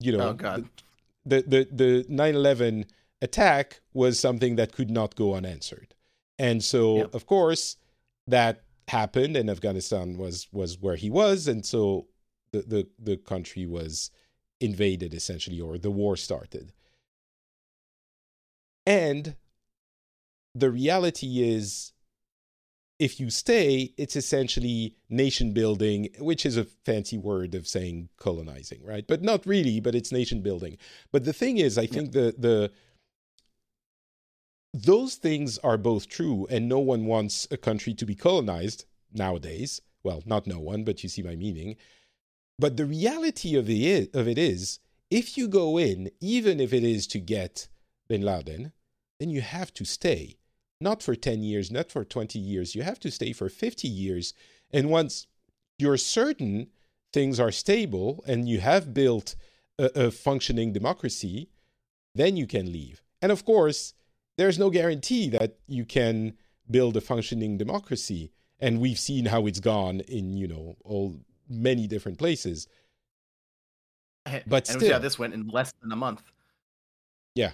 you 0.00 0.16
know, 0.16 0.36
oh, 0.42 0.64
the 1.24 1.42
the 1.42 1.68
the 1.70 2.06
nine 2.08 2.34
eleven 2.34 2.86
attack 3.22 3.80
was 3.92 4.18
something 4.18 4.56
that 4.56 4.72
could 4.72 4.90
not 4.90 5.14
go 5.14 5.34
unanswered, 5.34 5.94
and 6.38 6.62
so 6.62 6.98
yep. 6.98 7.14
of 7.14 7.26
course 7.26 7.76
that 8.26 8.62
happened 8.88 9.36
and 9.36 9.48
Afghanistan 9.48 10.16
was 10.16 10.48
was 10.52 10.78
where 10.80 10.96
he 10.96 11.08
was 11.08 11.48
and 11.48 11.64
so 11.64 12.06
the 12.52 12.60
the, 12.62 12.88
the 12.98 13.16
country 13.16 13.66
was 13.66 14.10
invaded 14.60 15.14
essentially 15.14 15.60
or 15.60 15.78
the 15.78 15.90
war 15.90 16.16
started. 16.16 16.72
And 18.86 19.36
the 20.54 20.70
reality 20.70 21.42
is 21.42 21.92
if 22.98 23.18
you 23.18 23.28
stay 23.28 23.92
it's 23.98 24.16
essentially 24.16 24.94
nation 25.08 25.52
building 25.52 26.08
which 26.18 26.46
is 26.46 26.56
a 26.56 26.64
fancy 26.64 27.18
word 27.18 27.54
of 27.54 27.66
saying 27.66 28.08
colonizing 28.16 28.80
right 28.84 29.06
but 29.08 29.22
not 29.22 29.44
really 29.46 29.80
but 29.80 29.94
it's 29.94 30.12
nation 30.12 30.42
building 30.42 30.76
but 31.10 31.24
the 31.24 31.32
thing 31.32 31.58
is 31.58 31.76
i 31.76 31.86
think 31.86 32.12
the 32.12 32.34
the 32.38 32.70
those 34.74 35.14
things 35.14 35.56
are 35.58 35.78
both 35.78 36.08
true, 36.08 36.48
and 36.50 36.68
no 36.68 36.80
one 36.80 37.06
wants 37.06 37.46
a 37.52 37.56
country 37.56 37.94
to 37.94 38.04
be 38.04 38.16
colonized 38.16 38.86
nowadays. 39.12 39.80
Well, 40.02 40.24
not 40.26 40.48
no 40.48 40.58
one, 40.58 40.82
but 40.82 41.04
you 41.04 41.08
see 41.08 41.22
my 41.22 41.36
meaning. 41.36 41.76
But 42.58 42.76
the 42.76 42.84
reality 42.84 43.54
of 43.54 43.70
it, 43.70 44.12
of 44.14 44.26
it 44.26 44.36
is, 44.36 44.80
if 45.10 45.38
you 45.38 45.46
go 45.46 45.78
in, 45.78 46.10
even 46.20 46.58
if 46.58 46.72
it 46.72 46.82
is 46.82 47.06
to 47.08 47.20
get 47.20 47.68
bin 48.08 48.22
Laden, 48.22 48.72
then 49.20 49.30
you 49.30 49.42
have 49.42 49.72
to 49.74 49.84
stay. 49.84 50.38
Not 50.84 51.02
for 51.02 51.14
10 51.14 51.42
years, 51.42 51.70
not 51.70 51.90
for 51.90 52.04
20 52.04 52.38
years. 52.38 52.74
You 52.74 52.82
have 52.82 53.00
to 53.00 53.10
stay 53.10 53.32
for 53.32 53.48
50 53.48 53.88
years. 53.88 54.34
And 54.70 54.90
once 54.90 55.26
you're 55.78 55.96
certain 55.96 56.68
things 57.10 57.40
are 57.40 57.50
stable 57.50 58.22
and 58.26 58.46
you 58.46 58.60
have 58.60 58.92
built 58.92 59.34
a, 59.78 60.06
a 60.06 60.10
functioning 60.10 60.74
democracy, 60.74 61.48
then 62.14 62.36
you 62.36 62.46
can 62.46 62.70
leave. 62.70 63.02
And 63.22 63.32
of 63.32 63.46
course, 63.46 63.94
there's 64.36 64.58
no 64.58 64.68
guarantee 64.68 65.30
that 65.30 65.56
you 65.66 65.86
can 65.86 66.34
build 66.70 66.98
a 66.98 67.00
functioning 67.00 67.56
democracy. 67.56 68.30
And 68.60 68.78
we've 68.78 68.98
seen 68.98 69.24
how 69.24 69.46
it's 69.46 69.60
gone 69.60 70.00
in, 70.00 70.36
you 70.36 70.46
know, 70.46 70.76
all 70.84 71.16
many 71.48 71.86
different 71.86 72.18
places. 72.18 72.68
But 74.46 74.68
and 74.68 74.80
still, 74.80 74.90
yeah, 74.90 74.98
this 74.98 75.18
went 75.18 75.32
in 75.32 75.48
less 75.48 75.72
than 75.80 75.90
a 75.92 75.96
month. 75.96 76.22
Yeah, 77.34 77.52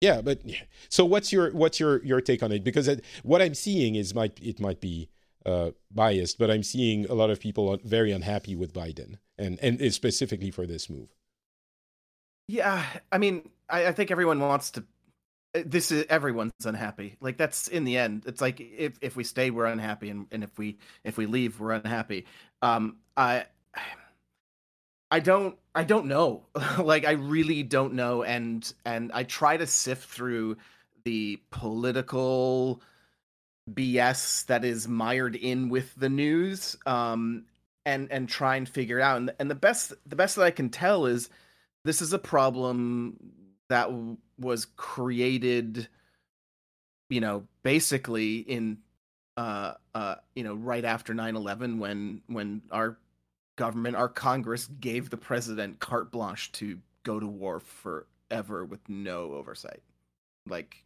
yeah. 0.00 0.20
But 0.20 0.42
so, 0.88 1.04
what's 1.04 1.32
your 1.32 1.52
what's 1.52 1.80
your 1.80 2.04
your 2.04 2.20
take 2.20 2.42
on 2.42 2.52
it? 2.52 2.64
Because 2.64 2.88
what 3.22 3.42
I'm 3.42 3.54
seeing 3.54 3.94
is 3.94 4.14
might 4.14 4.38
it 4.42 4.60
might 4.60 4.80
be 4.80 5.08
uh, 5.46 5.70
biased, 5.90 6.38
but 6.38 6.50
I'm 6.50 6.62
seeing 6.62 7.06
a 7.06 7.14
lot 7.14 7.30
of 7.30 7.40
people 7.40 7.78
very 7.84 8.12
unhappy 8.12 8.54
with 8.54 8.72
Biden, 8.72 9.18
and 9.36 9.58
and 9.60 9.92
specifically 9.94 10.50
for 10.50 10.66
this 10.66 10.88
move. 10.90 11.08
Yeah, 12.48 12.84
I 13.12 13.18
mean, 13.18 13.50
I, 13.68 13.88
I 13.88 13.92
think 13.92 14.10
everyone 14.10 14.40
wants 14.40 14.70
to 14.72 14.84
uh, 15.54 15.62
this 15.64 15.90
is 15.90 16.04
everyone's 16.10 16.52
unhappy 16.66 17.16
like 17.20 17.38
that's 17.38 17.68
in 17.68 17.84
the 17.84 17.96
end 17.96 18.22
it's 18.26 18.40
like 18.40 18.60
if 18.60 18.98
if 19.00 19.16
we 19.16 19.24
stay 19.24 19.50
we're 19.50 19.64
unhappy 19.64 20.10
and, 20.10 20.26
and 20.30 20.44
if 20.44 20.58
we 20.58 20.76
if 21.04 21.16
we 21.16 21.24
leave 21.24 21.58
we're 21.58 21.72
unhappy 21.72 22.26
um 22.60 22.96
i 23.16 23.46
i 25.10 25.20
don't 25.20 25.56
i 25.74 25.84
don't 25.84 26.06
know. 26.06 26.44
Like 26.78 27.04
i 27.04 27.12
really 27.12 27.62
don't 27.62 27.94
know 27.94 28.22
and 28.22 28.72
and 28.84 29.10
i 29.12 29.22
try 29.24 29.56
to 29.56 29.66
sift 29.66 30.08
through 30.08 30.56
the 31.04 31.40
political 31.50 32.82
bs 33.70 34.46
that 34.46 34.64
is 34.64 34.88
mired 34.88 35.36
in 35.36 35.68
with 35.68 35.94
the 35.96 36.08
news 36.08 36.76
um 36.86 37.44
and 37.84 38.10
and 38.10 38.28
try 38.28 38.56
and 38.56 38.68
figure 38.68 38.98
it 38.98 39.02
out 39.02 39.18
and, 39.18 39.32
and 39.38 39.50
the 39.50 39.54
best 39.54 39.92
the 40.06 40.16
best 40.16 40.36
that 40.36 40.44
i 40.44 40.50
can 40.50 40.68
tell 40.68 41.06
is 41.06 41.28
this 41.84 42.02
is 42.02 42.12
a 42.12 42.18
problem 42.18 43.16
that 43.68 43.90
was 44.38 44.66
created 44.76 45.88
you 47.10 47.20
know 47.20 47.44
basically 47.62 48.38
in 48.38 48.78
uh 49.36 49.74
uh 49.94 50.16
you 50.34 50.44
know 50.44 50.54
right 50.54 50.84
after 50.84 51.14
9/11 51.14 51.78
when 51.78 52.22
when 52.26 52.62
our 52.70 52.98
government 53.58 53.96
our 53.96 54.08
congress 54.08 54.70
gave 54.80 55.10
the 55.10 55.16
president 55.16 55.80
carte 55.80 56.12
blanche 56.12 56.50
to 56.52 56.78
go 57.02 57.18
to 57.18 57.26
war 57.26 57.58
forever 57.58 58.64
with 58.64 58.88
no 58.88 59.32
oversight. 59.32 59.82
Like 60.46 60.84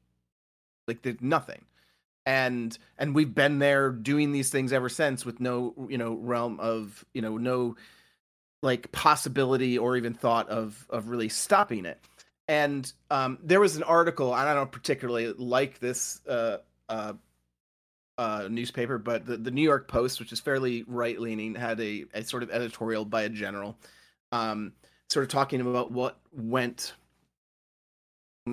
like 0.88 1.02
there's 1.02 1.20
nothing. 1.20 1.64
And 2.24 2.76
and 2.98 3.14
we've 3.14 3.34
been 3.34 3.58
there 3.58 3.90
doing 3.90 4.32
these 4.32 4.50
things 4.50 4.72
ever 4.72 4.88
since 4.88 5.26
with 5.26 5.38
no 5.38 5.74
you 5.88 5.98
know 5.98 6.14
realm 6.14 6.58
of 6.60 7.04
you 7.12 7.20
know 7.20 7.36
no 7.36 7.76
like 8.62 8.92
possibility 8.92 9.76
or 9.76 9.96
even 9.96 10.14
thought 10.14 10.48
of 10.48 10.86
of 10.90 11.08
really 11.08 11.28
stopping 11.28 11.84
it. 11.84 12.00
And 12.48 12.90
um, 13.10 13.38
there 13.42 13.60
was 13.60 13.76
an 13.76 13.82
article, 13.82 14.32
I 14.32 14.52
don't 14.54 14.70
particularly 14.70 15.32
like 15.32 15.78
this 15.78 16.20
uh, 16.28 16.58
uh, 16.88 17.14
uh, 18.18 18.48
newspaper, 18.50 18.98
but 18.98 19.26
the, 19.26 19.36
the 19.36 19.50
New 19.50 19.62
York 19.62 19.88
Post, 19.88 20.20
which 20.20 20.32
is 20.32 20.40
fairly 20.40 20.84
right 20.86 21.18
leaning, 21.18 21.54
had 21.54 21.80
a, 21.80 22.04
a 22.14 22.22
sort 22.22 22.42
of 22.42 22.50
editorial 22.50 23.04
by 23.04 23.22
a 23.22 23.28
general, 23.28 23.76
um, 24.32 24.72
sort 25.08 25.24
of 25.24 25.30
talking 25.30 25.60
about 25.60 25.90
what 25.90 26.18
went 26.32 26.94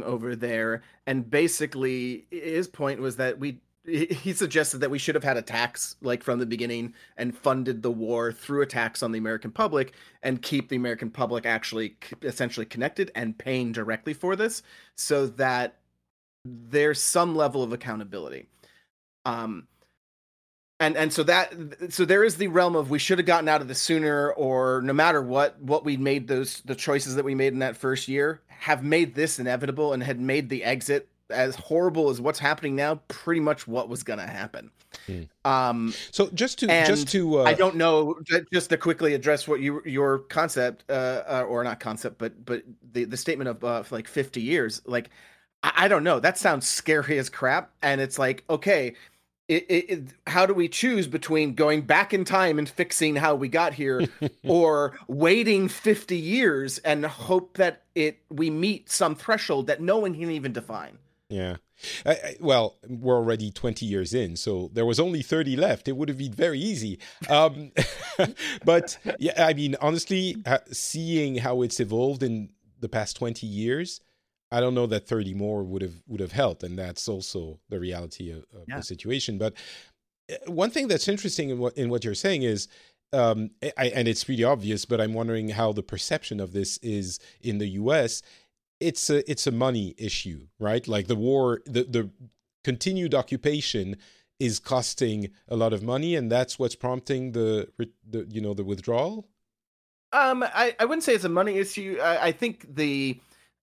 over 0.04 0.36
there, 0.36 0.84
and 1.08 1.30
basically 1.30 2.26
his 2.32 2.68
point 2.68 3.00
was 3.00 3.16
that 3.18 3.40
we 3.40 3.60
he 3.86 4.34
suggested 4.34 4.80
that 4.80 4.92
we 4.92 5.00
should 5.00 5.16
have 5.16 5.24
had 5.24 5.38
a 5.38 5.42
tax 5.42 5.96
like 6.02 6.22
from 6.22 6.38
the 6.38 6.46
beginning 6.46 6.94
and 7.18 7.36
funded 7.36 7.82
the 7.82 7.92
war 7.92 8.32
through 8.32 8.62
a 8.62 8.66
tax 8.66 9.02
on 9.02 9.12
the 9.12 9.18
American 9.18 9.52
public 9.52 9.94
and 10.22 10.42
keep 10.42 10.70
the 10.70 10.76
American 10.76 11.10
public 11.10 11.46
actually 11.46 11.96
essentially 12.22 12.66
connected 12.66 13.12
and 13.16 13.38
paying 13.38 13.72
directly 13.72 14.14
for 14.14 14.36
this 14.36 14.62
so 14.96 15.26
that 15.26 15.76
there's 16.46 17.02
some 17.02 17.36
level 17.36 17.64
of 17.64 17.74
accountability. 17.74 18.46
Um 19.26 19.68
and 20.80 20.96
and 20.96 21.12
so 21.12 21.24
that 21.24 21.54
so 21.90 22.06
there 22.06 22.24
is 22.24 22.38
the 22.38 22.48
realm 22.48 22.76
of 22.76 22.90
we 22.90 23.00
should 23.00 23.20
have 23.20 23.28
gotten 23.28 23.50
out 23.50 23.62
of 23.62 23.68
this 23.68 23.82
sooner 23.82 24.32
or 24.32 24.82
no 24.84 24.94
matter 24.94 25.22
what 25.22 25.62
what 25.62 25.84
we 25.84 25.98
made 25.98 26.28
those 26.28 26.62
the 26.62 26.76
choices 26.76 27.16
that 27.16 27.26
we 27.26 27.36
made 27.36 27.54
in 27.54 27.60
that 27.60 27.76
first 27.76 28.08
year 28.08 28.42
have 28.48 28.84
made 28.84 29.16
this 29.16 29.40
inevitable 29.40 29.94
and 29.94 30.04
had 30.04 30.20
made 30.20 30.50
the 30.50 30.64
exit 30.64 31.10
as 31.30 31.56
horrible 31.56 32.10
as 32.10 32.20
what's 32.20 32.40
happening 32.40 32.76
now, 32.76 32.96
pretty 33.08 33.40
much 33.40 33.68
what 33.68 33.88
was 33.88 34.04
going 34.04 34.20
to 34.20 34.28
happen. 34.28 34.72
Hmm. 35.06 35.24
Um, 35.46 35.94
so 36.12 36.30
just 36.34 36.60
to 36.60 36.68
just 36.68 37.08
to 37.10 37.42
uh... 37.42 37.44
I 37.44 37.54
don't 37.54 37.76
know 37.76 38.20
just 38.52 38.72
to 38.72 38.78
quickly 38.78 39.14
address 39.14 39.48
what 39.48 39.60
you 39.60 39.82
your 39.86 40.20
concept 40.20 40.84
uh, 40.90 41.24
uh, 41.28 41.46
or 41.48 41.64
not 41.64 41.80
concept, 41.80 42.18
but 42.18 42.44
but 42.46 42.64
the 42.92 43.06
the 43.06 43.18
statement 43.18 43.50
of 43.50 43.64
uh, 43.64 43.84
like 43.92 44.08
fifty 44.08 44.42
years, 44.42 44.82
like 44.86 45.10
I, 45.64 45.72
I 45.78 45.88
don't 45.88 46.04
know, 46.04 46.20
that 46.20 46.38
sounds 46.38 46.68
scary 46.68 47.18
as 47.18 47.30
crap, 47.30 47.72
and 47.82 48.02
it's 48.02 48.20
like 48.20 48.44
okay. 48.50 48.96
it, 49.48 49.66
it, 49.68 49.90
it, 49.90 50.04
how 50.28 50.46
do 50.46 50.54
we 50.54 50.68
choose 50.68 51.08
between 51.08 51.56
going 51.56 51.82
back 51.82 52.14
in 52.14 52.24
time 52.24 52.60
and 52.60 52.70
fixing 52.70 53.16
how 53.16 53.34
we 53.36 53.48
got 53.48 53.74
here 53.74 54.08
or 54.44 54.98
waiting 55.08 55.68
50 55.68 56.16
years 56.16 56.78
and 56.80 57.06
hope 57.06 57.58
that 57.58 57.84
it 57.96 58.20
we 58.30 58.50
meet 58.50 58.90
some 58.90 59.16
threshold 59.16 59.68
that 59.68 59.82
no 59.82 59.98
one 59.98 60.14
can 60.14 60.30
even 60.30 60.54
define? 60.54 61.00
Yeah. 61.30 61.58
I, 62.06 62.12
I, 62.12 62.36
well 62.42 62.76
we're 62.90 63.16
already 63.16 63.52
20 63.52 63.86
years 63.86 64.14
in 64.14 64.36
so 64.36 64.70
there 64.74 64.86
was 64.86 65.00
only 65.00 65.22
30 65.22 65.56
left. 65.56 65.88
It 65.88 65.96
would 65.96 66.10
have 66.10 66.18
been 66.18 66.34
very 66.34 66.60
easy. 66.60 67.00
Um, 67.30 67.72
but 68.66 68.98
yeah 69.18 69.46
i 69.46 69.54
mean 69.54 69.76
honestly 69.82 70.36
seeing 70.72 71.38
how 71.38 71.62
it's 71.62 71.80
evolved 71.80 72.22
in 72.22 72.50
the 72.80 72.90
past 72.90 73.16
20 73.18 73.48
years 73.48 74.02
I 74.52 74.60
don't 74.60 74.74
know 74.74 74.88
that 74.88 75.08
30 75.08 75.34
more 75.34 75.64
would 75.64 75.82
have 75.82 76.02
would 76.08 76.20
have 76.20 76.32
helped, 76.32 76.64
and 76.64 76.78
that's 76.78 77.08
also 77.08 77.60
the 77.70 77.80
reality 77.80 78.32
of, 78.32 78.46
of 78.54 78.66
yeah. 78.68 78.78
the 78.78 78.84
situation. 78.84 79.38
But 79.38 79.54
uh, 80.32 80.36
one 80.52 80.72
thing 80.72 80.88
that's 80.88 81.08
interesting 81.08 81.50
in 81.50 81.60
what 81.60 81.78
in 81.78 81.90
what 81.90 82.04
you're 82.04 82.16
saying 82.16 82.44
is, 82.44 82.68
um, 83.14 83.52
I, 83.78 83.88
and 83.88 84.08
it's 84.08 84.24
pretty 84.24 84.44
obvious, 84.44 84.86
but 84.86 85.00
I'm 85.00 85.14
wondering 85.14 85.50
how 85.50 85.72
the 85.72 85.84
perception 85.84 86.40
of 86.40 86.54
this 86.54 86.78
is 86.78 87.20
in 87.42 87.60
the 87.60 87.68
U.S. 87.68 88.24
It's 88.80 89.10
a 89.10 89.30
it's 89.30 89.46
a 89.46 89.52
money 89.52 89.94
issue, 89.98 90.48
right? 90.60 90.88
Like 90.88 91.08
the 91.08 91.16
war, 91.16 91.62
the 91.66 91.84
the 91.84 92.10
continued 92.64 93.14
occupation 93.14 93.98
is 94.40 94.60
costing 94.60 95.30
a 95.48 95.56
lot 95.56 95.74
of 95.74 95.84
money, 95.84 96.16
and 96.16 96.32
that's 96.32 96.58
what's 96.58 96.76
prompting 96.76 97.34
the 97.34 97.70
the 98.10 98.26
you 98.30 98.42
know 98.42 98.54
the 98.54 98.64
withdrawal. 98.64 99.28
Um, 100.12 100.42
I, 100.42 100.76
I 100.80 100.86
wouldn't 100.86 101.04
say 101.04 101.14
it's 101.14 101.24
a 101.24 101.30
money 101.30 101.60
issue. 101.60 102.00
I, 102.02 102.28
I 102.28 102.32
think 102.32 102.76
the 102.76 103.20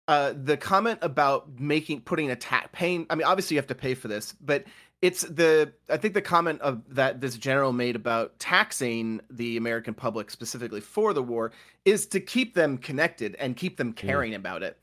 uh, 0.09 0.35
the 0.37 0.57
comment 0.57 0.99
about 1.03 1.59
making 1.59 2.01
putting 2.03 2.31
a 2.31 2.37
tax 2.37 2.69
paying. 2.73 3.07
I 3.11 3.15
mean, 3.15 3.27
obviously 3.27 3.55
you 3.55 3.59
have 3.59 3.67
to 3.69 3.75
pay 3.75 3.95
for 3.95 4.09
this, 4.09 4.35
but 4.41 4.65
it's 5.03 5.23
the 5.23 5.73
I 5.91 5.97
think 5.97 6.15
the 6.15 6.23
comment 6.23 6.61
of 6.63 6.83
that 6.95 7.21
this 7.21 7.37
general 7.37 7.73
made 7.73 7.97
about 7.97 8.39
taxing 8.39 9.21
the 9.31 9.57
American 9.57 9.95
public 9.95 10.31
specifically 10.31 10.81
for 10.81 11.13
the 11.13 11.23
war 11.23 11.53
is 11.85 12.07
to 12.07 12.21
keep 12.21 12.55
them 12.55 12.79
connected 12.79 13.35
and 13.37 13.57
keep 13.57 13.77
them 13.77 13.93
caring 13.93 14.33
mm. 14.33 14.37
about 14.37 14.63
it. 14.63 14.79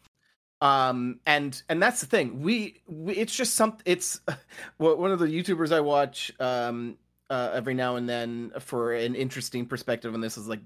Um, 0.62 1.20
and 1.26 1.62
and 1.68 1.82
that's 1.82 2.00
the 2.00 2.06
thing. 2.06 2.42
We, 2.42 2.82
we 2.88 3.16
it's 3.16 3.36
just 3.36 3.56
some. 3.56 3.78
It's 3.86 4.22
one 4.78 5.12
of 5.12 5.20
the 5.20 5.26
YouTubers 5.26 5.74
I 5.74 5.82
watch 5.82 6.32
um, 6.40 6.98
uh, 7.30 7.52
every 7.54 7.74
now 7.74 7.98
and 7.98 8.08
then 8.08 8.54
for 8.60 8.94
an 8.94 9.16
interesting 9.16 9.66
perspective 9.66 10.14
on 10.14 10.22
this 10.22 10.38
is 10.38 10.48
like, 10.48 10.62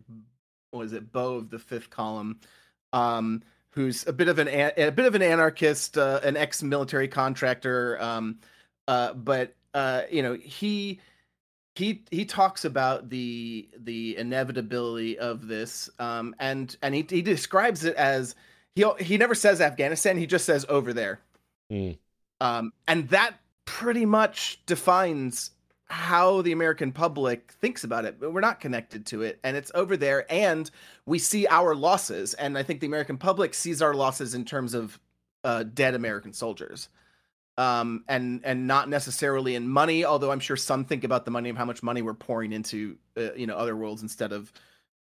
what 0.72 0.86
is 0.86 0.94
it? 0.94 1.12
Beau 1.12 1.36
of 1.36 1.50
the 1.50 1.58
Fifth 1.58 1.90
Column. 1.90 2.40
Um, 2.94 3.42
who's 3.78 4.08
a 4.08 4.12
bit 4.12 4.28
of 4.28 4.40
an 4.40 4.48
a 4.48 4.90
bit 4.90 5.06
of 5.06 5.14
an 5.14 5.22
anarchist, 5.22 6.00
uh, 6.00 6.20
an 6.24 6.36
ex-military 6.36 7.08
contractor, 7.08 8.02
um, 8.02 8.40
uh, 8.88 9.14
but 9.14 9.54
uh, 9.76 10.02
you 10.12 10.24
know 10.24 10.34
he 10.34 11.00
he 11.76 12.04
he 12.10 12.26
talks 12.26 12.66
about 12.66 13.10
the 13.10 13.70
the 13.78 14.18
inevitability 14.18 15.20
of 15.20 15.48
this, 15.48 15.92
um, 16.00 16.36
and 16.40 16.76
and 16.82 16.96
he 16.96 17.06
he 17.08 17.22
describes 17.22 17.86
it 17.86 17.96
as 17.96 18.34
he 18.74 18.84
he 19.00 19.16
never 19.16 19.36
says 19.36 19.62
Afghanistan, 19.62 20.18
he 20.18 20.26
just 20.26 20.46
says 20.46 20.66
over 20.70 20.92
there, 20.92 21.20
mm. 21.72 21.96
um, 22.42 22.74
and 22.88 23.08
that 23.10 23.36
pretty 23.66 24.08
much 24.08 24.60
defines 24.66 25.52
how 25.90 26.42
the 26.42 26.52
American 26.52 26.92
public 26.92 27.54
thinks 27.54 27.84
about 27.84 28.06
it. 28.06 28.20
But 28.20 28.34
we're 28.34 28.42
not 28.42 28.60
connected 28.60 29.06
to 29.08 29.22
it, 29.22 29.40
and 29.44 29.56
it's 29.56 29.72
over 29.74 29.96
there, 29.96 30.32
and 30.32 30.70
we 31.06 31.20
see 31.20 31.48
our 31.48 31.76
losses. 31.76 32.34
And 32.34 32.58
I 32.58 32.64
think 32.64 32.82
the 32.82 32.88
American 32.88 33.18
public 33.18 33.54
sees 33.54 33.82
our 33.82 33.94
losses 33.94 34.34
in 34.34 34.46
terms 34.46 34.74
of 34.74 35.00
uh, 35.44 35.64
dead 35.64 35.96
American 35.96 36.34
soldiers, 36.34 36.90
um, 37.58 38.04
and 38.08 38.42
and 38.44 38.68
not 38.68 38.90
necessarily 38.90 39.56
in 39.56 39.68
money. 39.68 40.04
Although 40.04 40.32
I'm 40.32 40.42
sure 40.42 40.58
some 40.58 40.84
think 40.84 41.04
about 41.04 41.26
the 41.26 41.32
money 41.32 41.50
of 41.50 41.58
how 41.58 41.66
much 41.66 41.82
money 41.82 42.02
we're 42.02 42.14
pouring 42.14 42.52
into 42.52 42.98
uh, 43.16 43.34
you 43.34 43.48
know 43.48 43.56
other 43.56 43.76
worlds 43.76 44.02
instead 44.02 44.34
of 44.34 44.52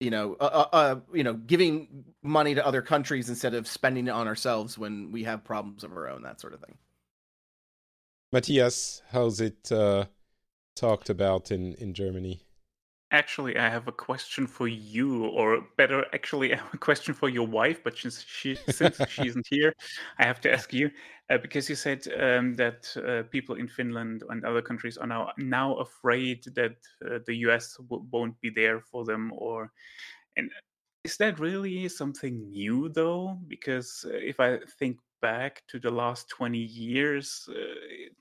you 0.00 0.10
know 0.10 0.36
uh, 0.40 0.44
uh, 0.44 0.76
uh 0.76 1.00
you 1.12 1.24
know 1.24 1.34
giving 1.34 2.04
money 2.22 2.54
to 2.54 2.66
other 2.66 2.80
countries 2.80 3.28
instead 3.28 3.54
of 3.54 3.68
spending 3.68 4.06
it 4.06 4.10
on 4.10 4.26
ourselves 4.26 4.78
when 4.78 5.12
we 5.12 5.24
have 5.24 5.44
problems 5.44 5.84
of 5.84 5.92
our 5.92 6.08
own, 6.08 6.22
that 6.22 6.40
sort 6.40 6.54
of 6.54 6.60
thing. 6.60 6.76
Matthias, 8.32 9.02
how's 9.10 9.40
it? 9.40 9.70
Talked 10.80 11.10
about 11.10 11.50
in 11.50 11.74
in 11.74 11.92
Germany. 11.92 12.40
Actually, 13.10 13.58
I 13.58 13.68
have 13.68 13.86
a 13.86 13.92
question 13.92 14.46
for 14.46 14.66
you, 14.66 15.26
or 15.26 15.60
better, 15.76 16.06
actually, 16.14 16.52
I 16.54 16.56
have 16.56 16.72
a 16.72 16.78
question 16.78 17.12
for 17.12 17.28
your 17.28 17.46
wife. 17.46 17.84
But 17.84 17.98
since 17.98 18.24
she 18.24 18.54
since 18.54 18.98
she 19.10 19.26
isn't 19.26 19.46
here, 19.50 19.74
I 20.18 20.24
have 20.24 20.40
to 20.40 20.50
ask 20.50 20.72
you 20.72 20.90
uh, 21.28 21.36
because 21.36 21.68
you 21.68 21.76
said 21.76 22.06
um, 22.18 22.54
that 22.54 22.96
uh, 22.96 23.28
people 23.28 23.56
in 23.56 23.68
Finland 23.68 24.22
and 24.30 24.42
other 24.42 24.62
countries 24.62 24.96
are 24.96 25.06
now 25.06 25.32
now 25.36 25.74
afraid 25.74 26.44
that 26.54 26.76
uh, 27.04 27.18
the 27.26 27.34
U.S. 27.46 27.76
W- 27.76 28.06
won't 28.10 28.40
be 28.40 28.48
there 28.48 28.80
for 28.80 29.04
them, 29.04 29.32
or 29.36 29.70
and 30.38 30.50
is 31.04 31.18
that 31.18 31.38
really 31.40 31.90
something 31.90 32.50
new 32.50 32.88
though? 32.88 33.38
Because 33.46 34.06
uh, 34.08 34.16
if 34.16 34.40
I 34.40 34.60
think 34.78 34.96
back 35.20 35.62
to 35.68 35.78
the 35.78 35.90
last 35.90 36.28
20 36.28 36.58
years, 36.58 37.48
uh, 37.50 37.54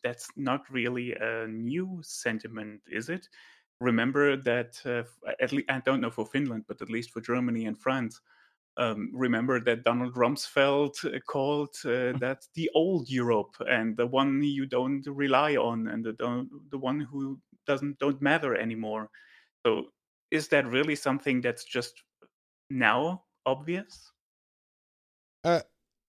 that's 0.03 0.29
not 0.35 0.69
really 0.69 1.13
a 1.13 1.47
new 1.47 1.99
sentiment, 2.03 2.81
is 2.87 3.09
it? 3.09 3.27
Remember 3.81 4.35
that, 4.35 4.79
uh, 4.85 5.03
at 5.39 5.51
least, 5.51 5.69
I 5.69 5.79
don't 5.79 6.01
know 6.01 6.11
for 6.11 6.25
Finland, 6.25 6.65
but 6.67 6.81
at 6.81 6.89
least 6.89 7.11
for 7.11 7.21
Germany 7.21 7.65
and 7.65 7.77
France, 7.77 8.19
um, 8.77 9.11
remember 9.13 9.59
that 9.59 9.83
Donald 9.83 10.15
Rumsfeld 10.15 11.03
uh, 11.05 11.19
called 11.19 11.75
uh, 11.85 12.13
that 12.19 12.45
the 12.55 12.69
old 12.73 13.09
Europe 13.09 13.55
and 13.69 13.95
the 13.95 14.07
one 14.07 14.41
you 14.41 14.65
don't 14.65 15.05
rely 15.07 15.55
on 15.55 15.87
and 15.87 16.03
the, 16.03 16.47
the 16.71 16.77
one 16.77 16.99
who 16.99 17.39
doesn't 17.67 17.99
don't 17.99 18.21
matter 18.21 18.55
anymore. 18.55 19.09
So 19.65 19.87
is 20.31 20.47
that 20.49 20.65
really 20.65 20.95
something 20.95 21.41
that's 21.41 21.65
just 21.65 22.03
now 22.69 23.23
obvious? 23.45 24.11
Uh, 25.43 25.61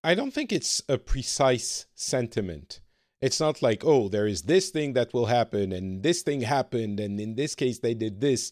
I 0.02 0.14
don't 0.14 0.32
think 0.32 0.52
it's 0.52 0.82
a 0.88 0.98
precise 0.98 1.86
sentiment. 1.94 2.80
It's 3.20 3.40
not 3.40 3.60
like, 3.60 3.84
oh, 3.84 4.08
there 4.08 4.26
is 4.26 4.42
this 4.42 4.70
thing 4.70 4.94
that 4.94 5.12
will 5.12 5.26
happen, 5.26 5.72
and 5.72 6.02
this 6.02 6.22
thing 6.22 6.40
happened, 6.40 7.00
and 7.00 7.20
in 7.20 7.34
this 7.34 7.54
case 7.54 7.78
they 7.78 7.92
did 7.92 8.20
this. 8.20 8.50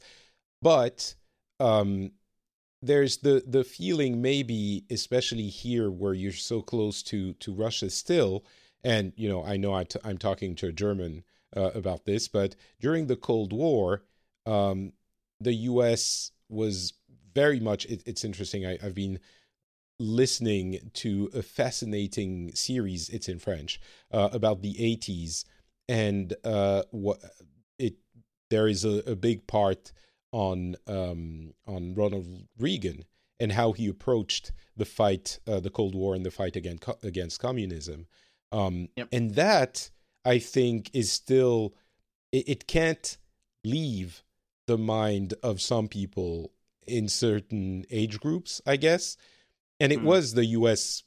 But 0.60 1.14
um, 1.58 2.12
there's 2.82 3.18
the 3.18 3.42
the 3.46 3.64
feeling, 3.64 4.20
maybe 4.20 4.84
especially 4.90 5.48
here 5.48 5.90
where 5.90 6.12
you're 6.14 6.32
so 6.32 6.60
close 6.60 7.02
to 7.04 7.32
to 7.34 7.54
Russia 7.54 7.88
still, 7.88 8.44
and 8.84 9.12
you 9.16 9.28
know, 9.28 9.42
I 9.44 9.56
know 9.56 9.72
i 9.72 9.84
t- 9.84 10.00
I'm 10.04 10.18
talking 10.18 10.54
to 10.56 10.68
a 10.68 10.72
German 10.72 11.24
uh, 11.56 11.70
about 11.74 12.04
this, 12.04 12.28
but 12.28 12.54
during 12.78 13.06
the 13.06 13.16
Cold 13.16 13.54
War, 13.54 14.02
um, 14.44 14.92
the 15.40 15.54
U.S. 15.54 16.32
was 16.50 16.92
very 17.34 17.58
much. 17.60 17.86
It, 17.86 18.02
it's 18.04 18.24
interesting. 18.24 18.66
I, 18.66 18.78
I've 18.82 18.94
been 18.94 19.18
listening 19.98 20.90
to 20.94 21.30
a 21.34 21.42
fascinating 21.42 22.54
series. 22.54 23.08
It's 23.08 23.28
in 23.28 23.38
French 23.38 23.80
uh, 24.12 24.28
about 24.32 24.62
the 24.62 24.74
80s, 24.74 25.44
and 25.88 26.34
uh, 26.44 26.82
what 26.90 27.18
it 27.78 27.96
there 28.50 28.68
is 28.68 28.84
a, 28.84 29.02
a 29.10 29.16
big 29.16 29.46
part 29.46 29.92
on 30.32 30.76
um, 30.86 31.54
on 31.66 31.94
Ronald 31.94 32.26
Reagan 32.58 33.04
and 33.40 33.52
how 33.52 33.72
he 33.72 33.88
approached 33.88 34.52
the 34.76 34.84
fight, 34.84 35.38
uh, 35.46 35.60
the 35.60 35.70
Cold 35.70 35.94
War, 35.94 36.14
and 36.14 36.24
the 36.24 36.30
fight 36.30 36.56
against 36.56 36.84
against 37.02 37.40
communism. 37.40 38.06
Um, 38.52 38.88
yep. 38.96 39.08
And 39.12 39.34
that 39.34 39.90
I 40.24 40.38
think 40.38 40.90
is 40.92 41.10
still 41.10 41.74
it, 42.32 42.48
it 42.48 42.66
can't 42.66 43.18
leave 43.64 44.22
the 44.66 44.78
mind 44.78 45.34
of 45.42 45.60
some 45.60 45.88
people 45.88 46.52
in 46.86 47.08
certain 47.08 47.84
age 47.90 48.18
groups, 48.20 48.62
I 48.66 48.76
guess 48.76 49.16
and 49.80 49.92
it 49.92 50.00
mm. 50.00 50.04
was 50.04 50.34
the 50.34 50.46
U.S. 50.46 51.02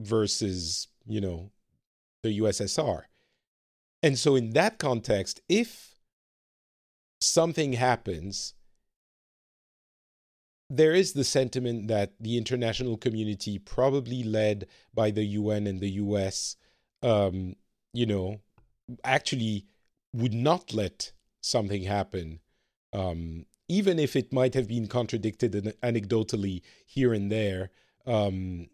versus 0.00 0.88
you 1.06 1.20
know 1.20 1.50
the 2.22 2.40
USSR, 2.40 3.02
and 4.02 4.18
so 4.18 4.36
in 4.36 4.50
that 4.50 4.78
context, 4.78 5.40
if 5.48 5.94
something 7.20 7.74
happens, 7.74 8.54
there 10.70 10.94
is 10.94 11.12
the 11.12 11.24
sentiment 11.24 11.88
that 11.88 12.12
the 12.20 12.36
international 12.36 12.96
community, 12.96 13.58
probably 13.58 14.22
led 14.22 14.66
by 14.94 15.10
the 15.10 15.24
UN 15.24 15.66
and 15.66 15.80
the 15.80 15.90
US, 15.90 16.56
um, 17.02 17.54
you 17.92 18.06
know, 18.06 18.40
actually 19.04 19.66
would 20.12 20.34
not 20.34 20.72
let 20.72 21.12
something 21.40 21.82
happen, 21.82 22.40
um, 22.92 23.46
even 23.68 23.98
if 23.98 24.16
it 24.16 24.32
might 24.32 24.54
have 24.54 24.68
been 24.68 24.86
contradicted 24.86 25.52
anecdotally 25.82 26.62
here 26.86 27.12
and 27.14 27.30
there 27.30 27.70
um, 28.08 28.68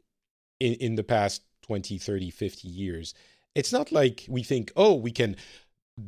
in, 0.61 0.75
in 0.75 0.95
the 0.95 1.05
past 1.05 1.43
20, 1.63 1.99
30, 1.99 2.31
50 2.31 2.69
years. 2.69 3.15
It's 3.55 3.73
not 3.73 3.93
like 3.93 4.27
we 4.29 4.43
think, 4.43 4.73
oh, 4.77 4.95
we 4.95 5.11
can, 5.13 5.37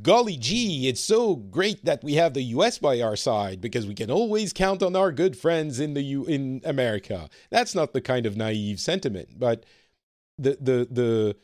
golly 0.02 0.36
gee, 0.36 0.88
it's 0.88 1.00
so 1.00 1.36
great 1.36 1.84
that 1.84 2.02
we 2.02 2.14
have 2.14 2.34
the 2.34 2.42
US 2.42 2.78
by 2.78 3.00
our 3.00 3.16
side 3.16 3.60
because 3.60 3.86
we 3.86 3.94
can 3.94 4.10
always 4.10 4.52
count 4.52 4.82
on 4.82 4.96
our 4.96 5.12
good 5.12 5.36
friends 5.36 5.78
in 5.80 5.94
the 5.94 6.02
U 6.02 6.24
in 6.24 6.60
America. 6.64 7.28
That's 7.50 7.74
not 7.74 7.92
the 7.92 8.00
kind 8.00 8.26
of 8.26 8.36
naive 8.36 8.80
sentiment, 8.80 9.38
but 9.38 9.64
the 10.38 10.56
the 10.60 10.88
the 10.90 11.36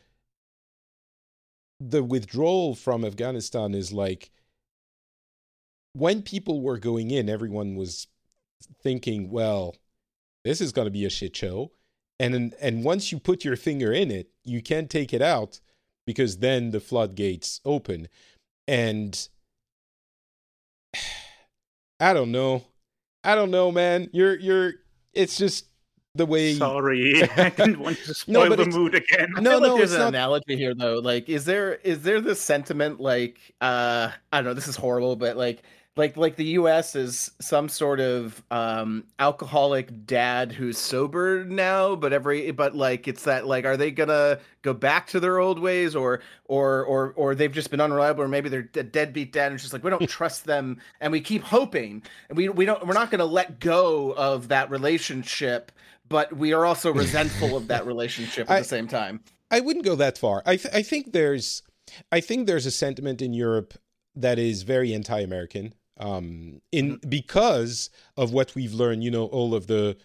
the 1.79 2.03
withdrawal 2.03 2.75
from 2.75 3.03
Afghanistan 3.03 3.73
is 3.73 3.91
like 3.91 4.31
when 5.93 6.21
people 6.21 6.61
were 6.61 6.77
going 6.77 7.11
in, 7.11 7.29
everyone 7.29 7.75
was 7.75 8.07
thinking, 8.81 9.29
well, 9.29 9.75
this 10.43 10.61
is 10.61 10.71
going 10.71 10.85
to 10.85 10.91
be 10.91 11.05
a 11.05 11.09
shit 11.09 11.35
show. 11.35 11.71
And, 12.19 12.53
and 12.61 12.83
once 12.83 13.11
you 13.11 13.19
put 13.19 13.43
your 13.43 13.55
finger 13.55 13.91
in 13.91 14.11
it, 14.11 14.29
you 14.43 14.61
can't 14.61 14.89
take 14.89 15.13
it 15.13 15.21
out 15.21 15.59
because 16.05 16.37
then 16.37 16.71
the 16.71 16.79
floodgates 16.79 17.59
open. 17.65 18.07
And 18.67 19.27
I 21.99 22.13
don't 22.13 22.31
know. 22.31 22.63
I 23.23 23.35
don't 23.35 23.51
know, 23.51 23.71
man. 23.71 24.09
You're 24.11 24.35
you're 24.37 24.73
it's 25.13 25.37
just 25.37 25.67
the 26.15 26.25
way 26.25 26.53
Sorry. 26.55 27.23
I 27.37 27.49
didn't 27.49 27.79
want 27.79 27.97
to 27.99 28.13
spoil 28.13 28.49
but 28.49 28.57
the 28.57 28.65
mood 28.65 28.95
again. 28.95 29.33
I 29.37 29.41
No, 29.41 29.57
like 29.57 29.61
no, 29.69 29.77
there's 29.77 29.91
it's 29.91 29.93
an 29.93 29.99
not- 29.99 30.07
analogy 30.09 30.55
here 30.57 30.75
though. 30.75 30.99
Like, 30.99 31.29
is 31.29 31.45
there 31.45 31.75
is 31.75 32.03
there 32.03 32.19
this 32.21 32.41
sentiment 32.41 32.99
like 32.99 33.37
uh 33.61 34.09
I 34.31 34.37
don't 34.37 34.45
know, 34.45 34.53
this 34.53 34.67
is 34.67 34.75
horrible, 34.75 35.15
but 35.15 35.37
like 35.37 35.63
like 35.95 36.17
like 36.17 36.35
the 36.35 36.45
US 36.45 36.95
is 36.95 37.31
some 37.39 37.69
sort 37.69 37.99
of 37.99 38.41
um 38.49 39.03
alcoholic 39.19 40.05
dad 40.07 40.51
who's 40.51 40.77
sober 40.77 41.43
now, 41.45 41.95
but 41.95 42.13
every 42.13 42.49
but 42.51 42.75
like 42.75 43.07
it's 43.07 43.23
that 43.23 43.45
like 43.45 43.65
are 43.65 43.77
they 43.77 43.91
gonna 43.91 44.39
go 44.63 44.73
back 44.73 45.07
to 45.07 45.19
their 45.19 45.39
old 45.39 45.59
ways 45.59 45.95
or 45.95 46.21
or 46.45 46.83
or 46.83 47.13
or 47.15 47.35
they've 47.35 47.51
just 47.51 47.69
been 47.69 47.81
unreliable 47.81 48.23
or 48.23 48.27
maybe 48.27 48.49
they're 48.49 48.69
a 48.75 48.83
deadbeat 48.83 49.31
dad 49.31 49.47
and 49.47 49.55
it's 49.55 49.63
just 49.63 49.73
like 49.73 49.83
we 49.83 49.89
don't 49.91 50.09
trust 50.09 50.45
them 50.45 50.79
and 50.99 51.11
we 51.11 51.21
keep 51.21 51.43
hoping 51.43 52.01
and 52.29 52.37
we 52.37 52.49
we 52.49 52.65
don't 52.65 52.85
we're 52.87 52.93
not 52.93 53.11
gonna 53.11 53.25
let 53.25 53.59
go 53.59 54.13
of 54.15 54.47
that 54.47 54.69
relationship 54.71 55.71
but 56.09 56.35
we 56.35 56.53
are 56.53 56.65
also 56.65 56.91
resentful 57.03 57.55
of 57.55 57.67
that 57.67 57.85
relationship 57.85 58.49
at 58.49 58.57
I- 58.57 58.59
the 58.59 58.65
same 58.65 58.87
time. 58.87 59.21
I 59.51 59.59
wouldn't 59.59 59.85
go 59.85 59.93
that 59.95 60.17
far. 60.17 60.41
I 60.47 60.55
th- 60.55 60.73
I 60.73 60.81
think 60.81 61.13
there's 61.13 61.61
I 62.11 62.19
think 62.21 62.47
there's 62.47 62.65
a 62.65 62.71
sentiment 62.71 63.21
in 63.21 63.33
Europe 63.33 63.75
that 64.15 64.39
is 64.39 64.63
very 64.63 64.93
anti-American. 64.95 65.75
Um, 65.99 66.61
in 66.71 66.97
because 67.07 67.89
of 68.17 68.33
what 68.33 68.55
we've 68.55 68.73
learned, 68.73 69.03
you 69.03 69.11
know, 69.11 69.25
all 69.25 69.53
of 69.53 69.67
the 69.67 69.95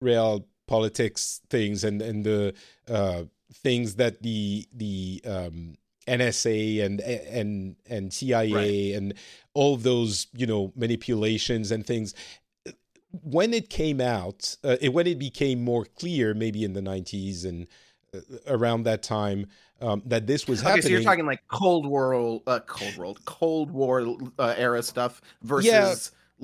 real 0.00 0.46
politics 0.66 1.40
things 1.48 1.82
and 1.82 2.02
and 2.02 2.24
the 2.24 2.54
uh, 2.88 3.22
things 3.52 3.94
that 3.96 4.22
the 4.22 4.66
the 4.72 5.22
um, 5.26 5.74
NSA 6.06 6.84
and 6.84 7.00
and 7.00 7.76
and 7.88 8.12
CIA 8.12 8.52
Right. 8.52 8.94
and 8.96 9.14
all 9.54 9.76
those 9.76 10.26
you 10.34 10.46
know 10.46 10.72
manipulations 10.76 11.70
and 11.70 11.86
things. 11.86 12.14
When 13.10 13.54
it 13.54 13.70
came 13.70 14.02
out, 14.02 14.56
uh, 14.62 14.76
it, 14.82 14.90
when 14.92 15.06
it 15.06 15.18
became 15.18 15.64
more 15.64 15.86
clear, 15.86 16.34
maybe 16.34 16.62
in 16.62 16.74
the 16.74 16.82
nineties 16.82 17.44
and 17.44 17.66
around 18.46 18.84
that 18.84 19.02
time, 19.02 19.46
um, 19.80 20.02
that 20.06 20.26
this 20.26 20.46
was 20.48 20.60
Okay, 20.60 20.68
happening. 20.70 20.82
so 20.82 20.88
you're 20.90 21.02
talking 21.02 21.26
like 21.26 21.40
Cold 21.48 21.86
War, 21.86 22.40
uh, 22.46 22.60
Cold 22.60 22.96
World, 22.96 23.20
Cold 23.24 23.70
War 23.70 24.16
uh, 24.38 24.54
era 24.56 24.82
stuff 24.82 25.20
versus 25.42 25.66
Yeah. 25.72 25.94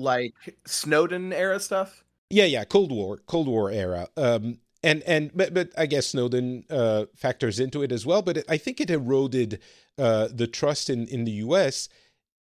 like 0.03 0.33
Snowden 0.65 1.33
era 1.33 1.59
stuff. 1.59 2.03
Yeah, 2.29 2.45
yeah, 2.45 2.63
Cold 2.63 2.91
War, 2.91 3.17
Cold 3.27 3.47
War 3.47 3.71
era. 3.71 4.07
Um, 4.17 4.59
and 4.83 5.03
and 5.03 5.31
but 5.35 5.53
but 5.53 5.69
I 5.77 5.85
guess 5.85 6.07
Snowden 6.07 6.63
uh, 6.69 7.05
factors 7.15 7.59
into 7.59 7.81
it 7.81 7.91
as 7.91 8.05
well. 8.05 8.21
But 8.21 8.37
it, 8.37 8.45
I 8.49 8.57
think 8.57 8.79
it 8.81 8.89
eroded 8.89 9.59
uh, 9.97 10.27
the 10.31 10.47
trust 10.47 10.89
in 10.89 11.07
in 11.07 11.25
the 11.25 11.31
U.S. 11.31 11.89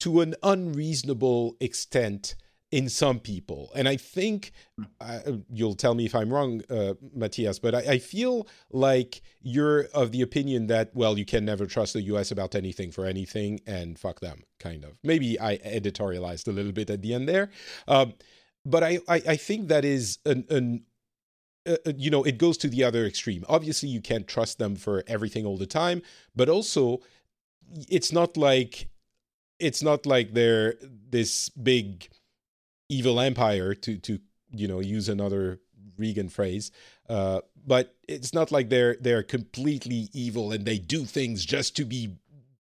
to 0.00 0.20
an 0.20 0.34
unreasonable 0.42 1.56
extent 1.60 2.34
in 2.70 2.88
some 2.88 3.18
people. 3.18 3.70
And 3.74 3.88
I 3.88 3.96
think 3.96 4.52
uh, 5.00 5.20
you'll 5.52 5.74
tell 5.74 5.94
me 5.94 6.06
if 6.06 6.14
I'm 6.14 6.32
wrong, 6.32 6.62
uh, 6.70 6.94
Matthias, 7.14 7.58
but 7.58 7.74
I, 7.74 7.78
I 7.78 7.98
feel 7.98 8.46
like 8.70 9.22
you're 9.40 9.86
of 9.94 10.12
the 10.12 10.22
opinion 10.22 10.68
that 10.68 10.90
well, 10.94 11.18
you 11.18 11.24
can 11.24 11.44
never 11.44 11.66
trust 11.66 11.94
the 11.94 12.02
U.S. 12.02 12.30
about 12.30 12.54
anything 12.54 12.92
for 12.92 13.06
anything, 13.06 13.60
and 13.66 13.98
fuck 13.98 14.20
them, 14.20 14.42
kind 14.58 14.84
of. 14.84 14.92
Maybe 15.02 15.38
I 15.40 15.58
editorialized 15.58 16.46
a 16.48 16.52
little 16.52 16.72
bit 16.72 16.90
at 16.90 17.02
the 17.02 17.14
end 17.14 17.28
there. 17.28 17.50
Um, 17.88 18.14
but 18.64 18.84
I, 18.84 19.00
I, 19.08 19.22
I 19.28 19.36
think 19.36 19.68
that 19.68 19.84
is 19.84 20.18
an, 20.26 20.44
an 20.50 20.84
uh, 21.66 21.76
uh, 21.86 21.92
you 21.96 22.10
know, 22.10 22.22
it 22.22 22.38
goes 22.38 22.56
to 22.58 22.68
the 22.68 22.84
other 22.84 23.04
extreme. 23.04 23.44
Obviously, 23.48 23.88
you 23.88 24.00
can't 24.00 24.26
trust 24.26 24.58
them 24.58 24.76
for 24.76 25.02
everything 25.06 25.44
all 25.44 25.56
the 25.56 25.66
time, 25.66 26.02
but 26.34 26.48
also, 26.48 27.00
it's 27.88 28.12
not 28.12 28.36
like 28.36 28.88
it's 29.58 29.82
not 29.82 30.06
like 30.06 30.32
they're 30.32 30.74
this 31.10 31.48
big 31.50 32.08
evil 32.90 33.18
empire 33.20 33.74
to 33.74 33.96
to 33.98 34.18
you 34.52 34.68
know 34.68 34.80
use 34.80 35.08
another 35.08 35.60
Reagan 35.96 36.28
phrase. 36.28 36.70
Uh, 37.08 37.40
but 37.66 37.94
it's 38.08 38.32
not 38.34 38.50
like 38.52 38.68
they're 38.68 38.96
they're 39.00 39.22
completely 39.22 40.08
evil 40.12 40.52
and 40.52 40.64
they 40.64 40.78
do 40.78 41.04
things 41.04 41.44
just 41.44 41.76
to 41.76 41.84
be 41.84 42.16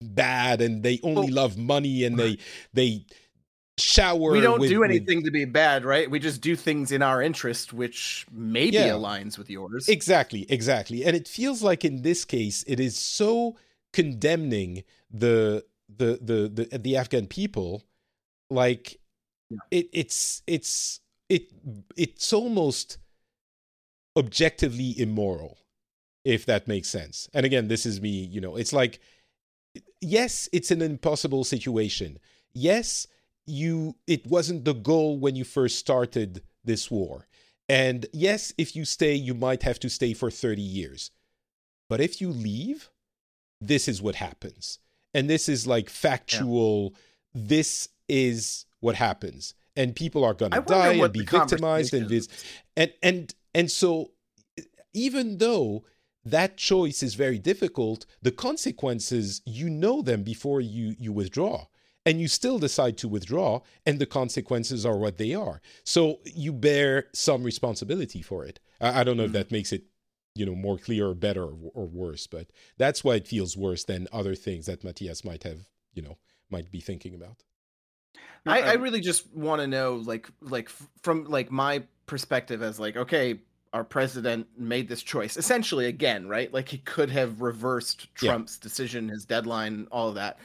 bad 0.01 0.61
and 0.61 0.83
they 0.83 1.01
only 1.03 1.27
Well- 1.27 1.35
love 1.45 1.57
money 1.59 2.05
and 2.05 2.19
they 2.19 2.39
they 2.73 3.07
shower. 3.79 4.31
we 4.33 4.41
don't 4.41 4.61
with- 4.61 4.71
do 4.71 4.81
with- 4.81 4.91
anything 4.91 5.25
to 5.25 5.31
be 5.31 5.45
bad, 5.47 5.85
right? 5.85 6.09
We 6.11 6.19
just 6.21 6.41
do 6.41 6.55
things 6.55 6.93
in 6.93 7.03
our 7.03 7.21
interest, 7.23 7.73
which 7.73 8.27
maybe 8.31 8.77
Yeah. 8.77 8.91
aligns 8.91 9.37
with 9.39 9.51
yours. 9.51 9.89
Exactly, 9.89 10.47
exactly. 10.49 11.05
And 11.05 11.17
it 11.17 11.27
feels 11.27 11.63
like 11.63 11.85
in 11.85 12.03
this 12.03 12.25
case 12.25 12.63
it 12.67 12.79
is 12.79 12.97
so 12.97 13.57
condemning 13.93 14.85
the 15.11 15.65
the 15.89 16.19
the 16.21 16.67
the, 16.69 16.79
the 16.79 16.97
Afghan 16.97 17.27
people 17.27 17.83
like 18.51 19.01
Yeah. 19.51 19.59
it 19.71 19.89
it's 19.93 20.43
it's 20.47 21.01
it 21.29 21.53
it's 21.97 22.33
almost 22.33 22.99
objectively 24.17 24.99
immoral 24.99 25.59
if 26.25 26.47
that 26.47 26.67
makes 26.67 26.89
sense. 26.89 27.29
And 27.35 27.45
again, 27.45 27.69
this 27.69 27.85
is 27.85 28.01
me, 28.01 28.09
you 28.09 28.41
know, 28.41 28.57
it's 28.57 28.73
like 28.73 29.01
yes, 30.01 30.49
it's 30.53 30.71
an 30.71 30.83
impossible 30.83 31.45
situation. 31.45 32.19
Yes, 32.53 33.07
you 33.47 33.97
it 34.07 34.27
wasn't 34.27 34.65
the 34.65 34.75
goal 34.75 35.19
when 35.19 35.37
you 35.37 35.45
first 35.45 35.79
started 35.79 36.43
this 36.65 36.91
war. 36.91 37.27
And 37.69 38.07
yes, 38.13 38.53
if 38.59 38.77
you 38.77 38.85
stay, 38.85 39.15
you 39.15 39.35
might 39.35 39.63
have 39.63 39.79
to 39.81 39.89
stay 39.89 40.13
for 40.15 40.31
30 40.31 40.61
years. 40.61 41.11
But 41.89 42.01
if 42.01 42.21
you 42.21 42.31
leave, 42.31 42.91
this 43.61 43.89
is 43.89 44.03
what 44.03 44.17
happens. 44.17 44.79
And 45.15 45.31
this 45.31 45.49
is 45.49 45.67
like 45.67 45.89
factual, 45.89 46.95
this 47.35 47.89
is 48.09 48.67
what 48.85 48.97
happens. 48.97 49.55
And 49.77 49.97
people 49.97 50.25
are 50.25 50.35
going 50.35 50.53
to 50.53 50.61
die 50.61 50.93
and 50.93 51.13
be 51.13 51.25
victimized 51.25 51.95
and 51.95 52.09
this 52.09 52.29
and 52.77 52.93
and 53.03 53.35
and 53.55 53.71
so 53.71 54.13
even 54.93 55.39
though 55.39 55.85
that 56.25 56.57
choice 56.57 57.03
is 57.03 57.15
very 57.15 57.39
difficult, 57.39 58.07
the 58.23 58.31
consequences 58.31 59.43
you 59.45 59.69
know 59.69 60.03
them 60.03 60.23
before 60.23 60.61
you 60.61 60.95
you 60.99 61.13
withdraw. 61.13 61.67
And 62.07 62.21
you 62.21 62.29
still 62.29 62.59
decide 62.59 62.99
to 62.99 63.09
withdraw 63.09 63.61
and 63.87 63.99
the 63.99 64.05
consequences 64.05 64.85
are 64.85 64.99
what 64.99 65.17
they 65.17 65.33
are. 65.33 65.63
So 65.85 66.21
you 66.27 66.53
bear 66.53 67.07
some 67.15 67.43
responsibility 67.43 68.21
for 68.21 68.45
it. 68.45 68.61
I, 68.79 69.01
I 69.01 69.05
don't 69.05 69.17
know 69.17 69.23
if 69.23 69.29
mm-hmm. 69.29 69.39
that 69.39 69.51
makes 69.51 69.73
it 69.73 69.85
you 70.35 70.45
know 70.45 70.55
more 70.55 70.77
clear 70.77 71.09
or 71.09 71.15
better 71.15 71.45
or, 71.45 71.57
or 71.75 71.87
worse 71.87 72.27
but 72.27 72.51
that's 72.77 73.05
why 73.05 73.15
it 73.15 73.29
feels 73.29 73.57
worse 73.57 73.85
than 73.85 74.09
other 74.13 74.35
things 74.35 74.67
that 74.67 74.83
matthias 74.83 75.25
might 75.25 75.45
have 75.45 75.61
you 75.95 76.03
know 76.03 76.19
might 76.51 76.73
be 76.73 76.81
thinking 76.81 77.15
about 77.15 77.45
I, 78.47 78.61
I 78.61 78.73
really 78.75 79.01
just 79.01 79.33
want 79.35 79.61
to 79.63 79.67
know, 79.67 79.97
like, 79.97 80.29
like 80.41 80.69
from 81.03 81.25
like 81.25 81.51
my 81.51 81.83
perspective 82.07 82.63
as 82.63 82.79
like, 82.79 82.97
okay, 82.97 83.41
our 83.73 83.85
president 83.85 84.47
made 84.57 84.89
this 84.89 85.03
choice 85.03 85.37
essentially 85.37 85.87
again, 85.87 86.29
right? 86.29 86.53
Like 86.53 86.69
he 86.69 86.79
could 86.79 87.11
have 87.11 87.41
reversed 87.41 88.09
Yeah. 88.21 88.31
Trump's 88.31 88.59
decision, 88.59 89.09
his 89.09 89.25
deadline, 89.25 89.89
all 89.91 90.09
of 90.11 90.15
that, 90.15 90.39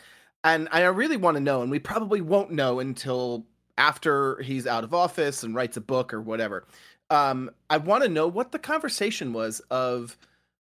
and 0.43 0.67
I 0.72 0.82
really 0.86 1.17
want 1.17 1.36
to 1.36 1.41
know, 1.41 1.61
and 1.61 1.70
we 1.70 1.80
probably 1.80 2.22
won't 2.22 2.51
know 2.51 2.80
until 2.80 3.45
after 3.78 4.41
he's 4.41 4.65
out 4.65 4.84
of 4.84 4.93
office 4.93 5.43
and 5.43 5.53
writes 5.53 5.78
a 5.78 5.82
book 5.82 6.13
or 6.13 6.22
whatever. 6.22 6.65
Um, 7.09 7.49
I 7.70 7.78
want 7.78 8.03
to 8.03 8.09
know 8.09 8.28
what 8.28 8.51
the 8.51 8.59
conversation 8.59 9.34
was 9.34 9.59
of 9.72 10.17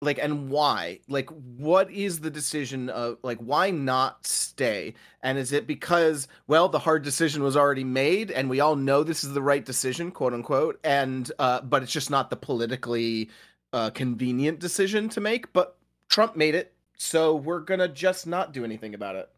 like 0.01 0.19
and 0.19 0.49
why? 0.49 0.99
Like 1.07 1.29
what 1.29 1.89
is 1.91 2.19
the 2.19 2.29
decision 2.29 2.89
of 2.89 3.17
like 3.23 3.39
why 3.39 3.71
not 3.71 4.25
stay? 4.27 4.93
And 5.23 5.37
is 5.37 5.51
it 5.51 5.65
because 5.65 6.27
well 6.47 6.69
the 6.69 6.79
hard 6.79 7.03
decision 7.03 7.43
was 7.43 7.57
already 7.57 7.83
made 7.83 8.31
and 8.31 8.49
we 8.49 8.59
all 8.59 8.75
know 8.75 9.03
this 9.03 9.23
is 9.23 9.33
the 9.33 9.41
right 9.41 9.65
decision 9.65 10.11
quote 10.11 10.33
unquote 10.33 10.79
and 10.83 11.31
uh 11.39 11.61
but 11.61 11.83
it's 11.83 11.91
just 11.91 12.11
not 12.11 12.29
the 12.29 12.35
politically 12.35 13.29
uh 13.73 13.89
convenient 13.89 14.59
decision 14.59 15.09
to 15.09 15.19
make 15.19 15.51
but 15.51 15.77
trump 16.09 16.35
made 16.35 16.55
it 16.55 16.73
so 16.97 17.35
we're 17.35 17.59
gonna 17.59 17.87
just 17.87 18.27
not 18.27 18.53
do 18.53 18.63
anything 18.63 18.93
about 18.93 19.15
it. 19.15 19.29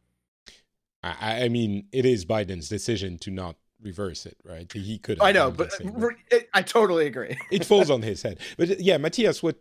I, 1.04 1.46
I 1.46 1.50
mean 1.50 1.88
it 1.92 2.06
is 2.06 2.26
biden's 2.26 2.68
decision 2.68 3.18
to 3.20 3.32
not 3.32 3.56
reverse 3.82 4.26
it 4.26 4.36
right? 4.44 4.70
He 4.72 4.98
could 4.98 5.22
i 5.22 5.32
know 5.32 5.52
but 5.52 5.70
guessing, 5.70 6.16
it, 6.32 6.50
i 6.54 6.62
totally 6.62 7.08
agree. 7.08 7.38
It 7.50 7.64
falls 7.64 7.90
on 7.90 8.02
his 8.02 8.22
head. 8.22 8.40
But 8.58 8.82
yeah 8.82 8.98
matthias 8.98 9.42
what 9.42 9.56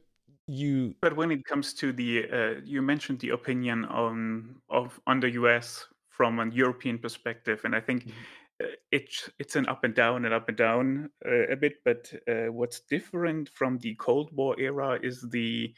you 0.48 0.96
But 1.00 1.16
when 1.16 1.30
it 1.30 1.44
comes 1.44 1.74
to 1.74 1.92
the, 1.92 2.28
uh, 2.30 2.60
you 2.64 2.82
mentioned 2.82 3.20
the 3.20 3.30
opinion 3.30 3.84
on 3.84 4.60
of 4.68 5.00
on 5.06 5.20
the 5.20 5.30
U.S. 5.32 5.86
from 6.08 6.40
a 6.40 6.48
European 6.50 6.98
perspective, 6.98 7.60
and 7.64 7.74
I 7.76 7.80
think 7.80 8.06
Mm-hmm. 8.06 8.24
uh, 8.62 8.66
it's 8.90 9.30
it's 9.38 9.54
an 9.56 9.66
up 9.68 9.84
and 9.84 9.94
down 9.94 10.24
and 10.24 10.34
up 10.34 10.48
and 10.48 10.58
down 10.58 11.10
uh, 11.24 11.48
a 11.48 11.56
bit. 11.56 11.84
But 11.84 12.12
uh, 12.28 12.46
what's 12.52 12.80
different 12.80 13.48
from 13.50 13.78
the 13.78 13.94
Cold 13.96 14.32
War 14.32 14.58
era 14.58 14.98
is 15.00 15.22
the 15.30 15.72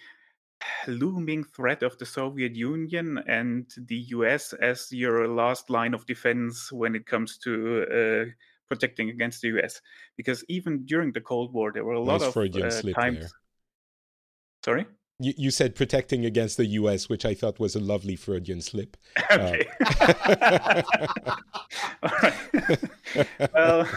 looming 0.88 1.44
threat 1.44 1.82
of 1.82 1.98
the 1.98 2.06
Soviet 2.06 2.56
Union 2.56 3.18
and 3.26 3.70
the 3.76 3.98
US 4.16 4.52
as 4.54 4.92
your 4.92 5.28
last 5.28 5.70
line 5.70 5.94
of 5.94 6.06
defense 6.06 6.72
when 6.72 6.94
it 6.94 7.06
comes 7.06 7.38
to 7.38 7.84
uh, 7.90 8.30
protecting 8.68 9.10
against 9.10 9.42
the 9.42 9.48
US. 9.48 9.82
Because 10.16 10.44
even 10.48 10.84
during 10.86 11.12
the 11.12 11.20
Cold 11.20 11.52
War, 11.54 11.72
there 11.72 11.84
were 11.84 11.94
a 11.94 12.00
lot 12.04 12.22
Nice 12.22 12.28
of 12.28 12.36
times. 12.98 13.26
there. 13.26 13.32
Sorry. 14.64 14.86
You, 15.18 15.34
you 15.36 15.50
said 15.50 15.74
protecting 15.74 16.24
against 16.24 16.56
the 16.56 16.66
US, 16.66 17.08
which 17.08 17.26
I 17.26 17.34
thought 17.34 17.60
was 17.60 17.74
a 17.74 17.80
lovely 17.80 18.16
Freudian 18.16 18.60
slip. 18.60 18.96
Uh, 19.30 19.56
Okay. 19.82 20.82
Right. 22.02 22.34
well, 23.54 23.88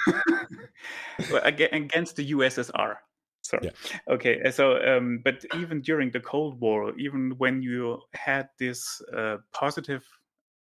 well, 1.31 1.41
against 1.43 2.17
the 2.17 2.31
USSR. 2.31 2.97
Sorry. 3.41 3.71
Okay. 4.09 4.41
uh, 4.43 4.51
So, 4.51 4.77
um, 4.85 5.21
but 5.23 5.45
even 5.55 5.81
during 5.81 6.11
the 6.11 6.19
Cold 6.19 6.59
War, 6.59 6.93
even 6.97 7.33
when 7.37 7.61
you 7.61 8.01
had 8.13 8.49
this 8.59 9.01
uh, 9.15 9.37
positive 9.53 10.05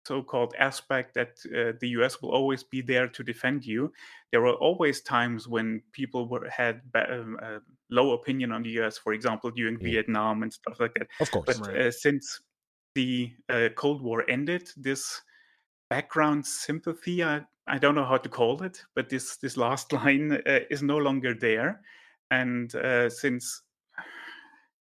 so-called 0.06 0.56
aspect 0.58 1.14
that 1.14 1.38
uh, 1.56 1.74
the 1.80 1.90
US 2.00 2.22
will 2.22 2.32
always 2.32 2.64
be 2.64 2.82
there 2.82 3.08
to 3.08 3.24
defend 3.24 3.66
you, 3.66 3.92
there 4.32 4.42
were 4.42 4.54
always 4.56 5.02
times 5.02 5.48
when 5.48 5.82
people 5.92 6.28
were 6.28 6.50
had 6.50 6.82
um, 6.96 7.38
uh, 7.42 7.60
low 7.90 8.12
opinion 8.14 8.52
on 8.52 8.64
the 8.64 8.70
US. 8.82 8.98
For 8.98 9.14
example, 9.14 9.52
during 9.52 9.78
Mm. 9.78 9.84
Vietnam 9.84 10.44
and 10.44 10.52
stuff 10.54 10.80
like 10.80 10.94
that. 10.96 11.08
of 11.20 11.32
course. 11.32 11.46
But 11.58 11.68
Right. 11.68 11.78
uh, 11.88 11.92
since 11.92 12.42
the 12.96 13.32
uh, 13.50 13.70
Cold 13.76 14.02
War 14.02 14.30
ended, 14.30 14.70
this 14.78 15.22
background 15.90 16.46
sympathy, 16.46 17.24
I, 17.24 17.42
I 17.68 17.78
don't 17.78 17.96
know 17.96 18.06
how 18.06 18.18
to 18.18 18.30
call 18.30 18.62
it, 18.64 18.84
but 18.96 19.10
this, 19.10 19.38
this 19.38 19.58
last 19.58 19.92
line 20.00 20.32
uh, 20.46 20.60
is 20.70 20.82
no 20.84 20.98
longer 20.98 21.34
there. 21.34 21.82
And 22.32 22.74
uh, 22.76 23.10
since 23.10 23.64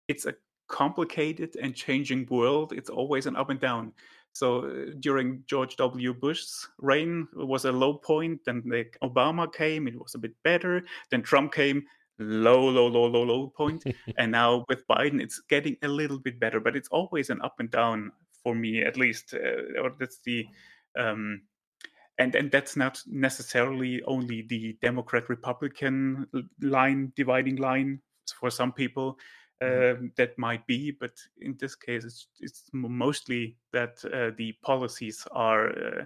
it's 0.08 0.26
a 0.26 0.34
complicated 0.68 1.56
and 1.62 1.76
changing 1.76 2.28
world, 2.30 2.74
it's 2.74 2.90
always 2.90 3.26
an 3.26 3.36
up 3.36 3.50
and 3.50 3.60
down. 3.60 3.94
So 4.34 4.66
uh, 4.66 4.92
during 5.00 5.44
George 5.48 5.76
W. 5.78 6.14
Bush's 6.14 6.68
reign 6.78 7.28
it 7.40 7.46
was 7.48 7.66
a 7.66 7.72
low 7.72 7.96
point. 7.96 8.42
Then 8.46 8.64
like 8.66 8.98
Obama 9.04 9.52
came, 9.52 9.88
it 9.88 10.00
was 10.00 10.16
a 10.16 10.20
bit 10.20 10.34
better. 10.44 10.84
Then 11.12 11.22
Trump 11.24 11.52
came, 11.54 11.84
low, 12.20 12.68
low, 12.68 12.88
low, 12.88 13.06
low, 13.06 13.24
low 13.24 13.48
point. 13.48 13.84
and 14.18 14.32
now 14.32 14.66
with 14.70 14.88
Biden, 14.88 15.22
it's 15.22 15.40
getting 15.50 15.78
a 15.84 15.88
little 15.88 16.20
bit 16.20 16.40
better, 16.40 16.60
but 16.60 16.76
it's 16.76 16.90
always 16.90 17.30
an 17.30 17.42
up 17.42 17.56
and 17.60 17.72
down 17.72 18.12
for 18.44 18.56
me, 18.56 18.84
at 18.84 18.98
least. 18.98 19.34
Uh, 19.34 19.82
or 19.82 19.94
that's 20.00 20.20
the 20.26 20.46
um, 20.98 21.42
and 22.18 22.36
and 22.36 22.52
that's 22.52 22.76
not 22.76 23.02
necessarily 23.08 24.04
only 24.04 24.44
the 24.44 24.78
Democrat 24.82 25.30
Republican 25.30 26.28
line 26.62 27.12
dividing 27.16 27.56
line 27.56 28.02
for 28.40 28.50
some 28.50 28.72
people. 28.72 29.18
Um, 29.62 30.14
that 30.16 30.38
might 30.38 30.66
be, 30.68 30.92
but 30.92 31.12
in 31.42 31.58
this 31.60 31.76
case, 31.76 32.06
it's 32.06 32.28
it's 32.40 32.64
mostly 32.72 33.58
that 33.74 34.00
uh, 34.06 34.32
the 34.38 34.54
policies 34.64 35.28
are 35.32 35.70
uh, 35.70 36.06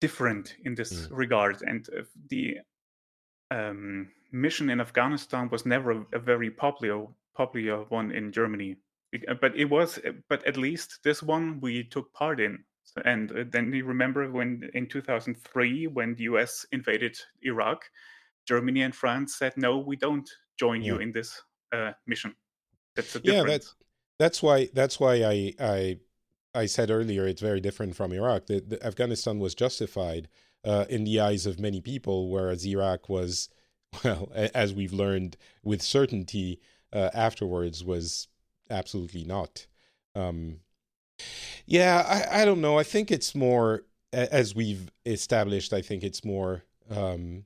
different 0.00 0.56
in 0.64 0.74
this 0.74 1.06
regard, 1.12 1.62
and 1.62 1.88
uh, 1.96 2.02
the 2.30 2.58
um, 3.52 4.08
mission 4.34 4.70
in 4.70 4.80
Afghanistan 4.80 5.48
was 5.50 5.64
never 5.66 5.92
a, 5.92 6.06
a 6.12 6.18
very 6.18 6.50
popular 6.50 7.06
popular 7.36 7.84
one 7.88 8.12
in 8.12 8.32
Germany. 8.32 8.76
Uh, 9.28 9.34
But 9.40 9.56
it 9.56 9.66
was, 9.70 9.98
uh, 9.98 10.12
but 10.28 10.44
at 10.46 10.56
least 10.56 11.02
this 11.02 11.22
one 11.22 11.60
we 11.60 11.84
took 11.84 12.12
part 12.12 12.40
in. 12.40 12.64
And 13.04 13.30
uh, 13.32 13.44
then 13.50 13.72
you 13.72 13.84
remember 13.84 14.30
when 14.30 14.70
in 14.74 14.86
2003, 14.88 15.86
when 15.88 16.14
the 16.14 16.24
US 16.24 16.66
invaded 16.72 17.18
Iraq, 17.42 17.90
Germany 18.46 18.82
and 18.82 18.94
France 18.94 19.36
said, 19.38 19.52
no, 19.56 19.78
we 19.78 19.96
don't 19.96 20.28
join 20.58 20.82
you 20.82 20.98
in 20.98 21.12
this 21.12 21.42
uh, 21.72 21.92
mission. 22.06 22.34
That's 22.96 23.16
a 23.16 23.20
Yeah, 23.20 23.32
difference. 23.42 23.64
that- 23.66 23.74
That's 24.18 24.42
why. 24.42 24.68
That's 24.72 25.00
why 25.00 25.14
I 25.24 25.36
I 25.58 25.98
I 26.62 26.66
said 26.66 26.88
earlier 26.90 27.26
it's 27.26 27.42
very 27.42 27.60
different 27.60 27.96
from 27.96 28.12
Iraq. 28.12 28.46
That 28.46 28.68
that 28.70 28.82
Afghanistan 28.84 29.40
was 29.40 29.54
justified 29.56 30.28
uh, 30.64 30.84
in 30.88 31.02
the 31.04 31.18
eyes 31.28 31.46
of 31.46 31.58
many 31.58 31.80
people, 31.80 32.30
whereas 32.30 32.64
Iraq 32.64 33.08
was, 33.08 33.48
well, 34.04 34.30
as 34.34 34.72
we've 34.72 34.92
learned 34.92 35.36
with 35.62 35.82
certainty 35.82 36.60
uh, 36.92 37.10
afterwards, 37.12 37.84
was 37.84 38.28
absolutely 38.70 39.24
not. 39.24 39.66
Um, 40.14 40.60
yeah, 41.66 42.04
I, 42.06 42.42
I 42.42 42.44
don't 42.44 42.60
know. 42.60 42.78
I 42.78 42.82
think 42.82 43.10
it's 43.10 43.34
more 43.34 43.84
as 44.12 44.54
we've 44.54 44.90
established. 45.04 45.72
I 45.72 45.82
think 45.82 46.02
it's 46.02 46.24
more 46.24 46.64
um, 46.90 47.44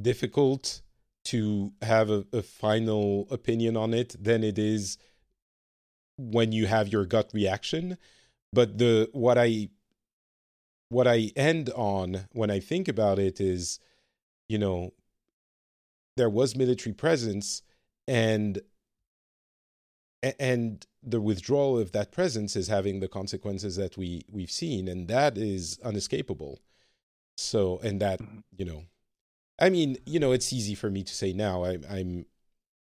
difficult 0.00 0.82
to 1.26 1.72
have 1.82 2.10
a, 2.10 2.24
a 2.32 2.42
final 2.42 3.28
opinion 3.30 3.76
on 3.76 3.92
it 3.94 4.16
than 4.18 4.42
it 4.42 4.58
is 4.58 4.98
when 6.16 6.52
you 6.52 6.66
have 6.66 6.88
your 6.88 7.04
gut 7.04 7.30
reaction 7.32 7.96
but 8.52 8.78
the 8.78 9.08
what 9.12 9.38
i 9.38 9.68
what 10.88 11.06
i 11.06 11.30
end 11.36 11.70
on 11.76 12.26
when 12.32 12.50
i 12.50 12.58
think 12.58 12.88
about 12.88 13.18
it 13.18 13.40
is 13.40 13.78
you 14.48 14.58
know 14.58 14.92
there 16.18 16.30
was 16.30 16.54
military 16.56 16.94
presence 16.94 17.62
and 18.06 18.60
and 20.38 20.86
the 21.02 21.20
withdrawal 21.20 21.78
of 21.78 21.92
that 21.92 22.10
presence 22.10 22.56
is 22.56 22.68
having 22.68 23.00
the 23.00 23.08
consequences 23.08 23.76
that 23.76 23.96
we 23.96 24.22
we've 24.30 24.50
seen 24.50 24.88
and 24.88 25.08
that 25.08 25.38
is 25.38 25.78
unescapable 25.84 26.60
so 27.36 27.78
and 27.84 28.00
that 28.00 28.20
Mhm. 28.20 28.42
you 28.56 28.64
know 28.64 28.84
i 29.58 29.70
mean 29.70 29.96
you 30.06 30.18
know 30.18 30.32
it's 30.32 30.52
easy 30.52 30.74
for 30.74 30.90
me 30.90 31.02
to 31.04 31.14
say 31.14 31.32
now 31.32 31.64
I, 31.64 31.78
i'm 31.88 32.26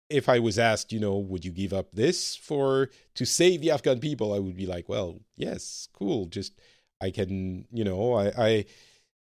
if 0.09 0.29
I 0.29 0.39
was 0.39 0.59
asked, 0.59 0.91
you 0.93 0.99
know, 0.99 1.17
would 1.17 1.43
you 1.43 1.51
give 1.51 1.73
up 1.73 1.91
this 1.93 2.35
for 2.35 2.89
to 3.15 3.25
save 3.25 3.61
the 3.61 3.71
Afghan 3.71 3.99
people? 3.99 4.33
I 4.33 4.39
would 4.39 4.55
be 4.55 4.67
like, 4.67 4.87
well, 4.87 5.21
yes, 5.37 5.87
cool. 5.93 6.27
Just 6.27 6.53
I 7.01 7.09
can, 7.11 7.65
you 7.71 7.83
know, 7.83 8.13
I 8.13 8.25
I, 8.37 8.65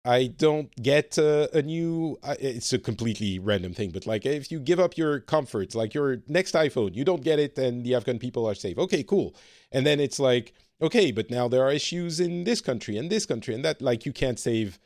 I 0.09 0.29
don't 0.29 0.75
get 0.83 1.19
a, 1.19 1.57
a 1.57 1.63
new. 1.63 2.19
I- 2.23 2.37
It's 2.41 2.73
a 2.73 2.79
completely 2.79 3.39
random 3.39 3.75
thing, 3.75 3.91
but 3.91 4.07
like 4.07 4.25
if 4.27 4.51
you 4.51 4.61
give 4.61 4.81
up 4.81 4.97
your 4.97 5.21
comfort, 5.21 5.75
like 5.75 5.95
your 5.95 6.23
next 6.29 6.55
iPhone, 6.55 6.95
you 6.95 7.05
don't 7.05 7.23
get 7.25 7.39
it, 7.39 7.59
and 7.59 7.85
the 7.85 7.95
Afghan 7.95 8.19
people 8.19 8.49
are 8.49 8.55
safe. 8.55 8.79
Okay, 8.79 9.03
cool. 9.03 9.35
And 9.73 9.87
then 9.87 10.01
it's 10.01 10.19
like, 10.19 10.55
okay, 10.81 11.13
but 11.13 11.31
now 11.31 11.49
there 11.49 11.63
are 11.65 11.73
issues 11.73 12.21
in 12.21 12.45
this 12.45 12.61
country 12.61 12.97
and 12.97 13.11
this 13.11 13.27
country 13.27 13.55
and 13.55 13.65
that. 13.65 13.83
Like 13.83 14.07
you 14.07 14.13
can't 14.13 14.39
save 14.39 14.79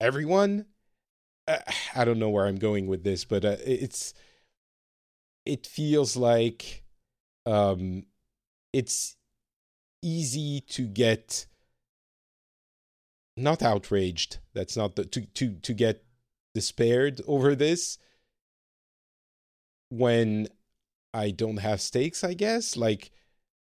everyone. 0.00 0.66
Uh, 1.48 1.58
I 1.96 2.04
don't 2.04 2.18
know 2.20 2.30
where 2.30 2.46
I'm 2.46 2.56
going 2.58 2.86
with 2.88 3.04
this, 3.04 3.24
but 3.24 3.44
uh, 3.44 3.56
it's 3.64 4.14
it 5.44 5.66
feels 5.66 6.16
like 6.16 6.82
um 7.46 8.04
it's 8.72 9.16
easy 10.02 10.62
to 10.62 10.86
get 10.86 11.46
not 13.36 13.62
outraged 13.62 14.38
that's 14.54 14.76
not 14.76 14.96
the 14.96 15.04
to 15.04 15.26
to 15.26 15.54
to 15.62 15.74
get 15.74 16.02
despaired 16.54 17.20
over 17.26 17.54
this. 17.54 17.98
When 19.90 20.48
i 21.14 21.30
don't 21.30 21.58
have 21.58 21.80
stakes 21.80 22.24
i 22.24 22.34
guess 22.34 22.76
like 22.76 23.10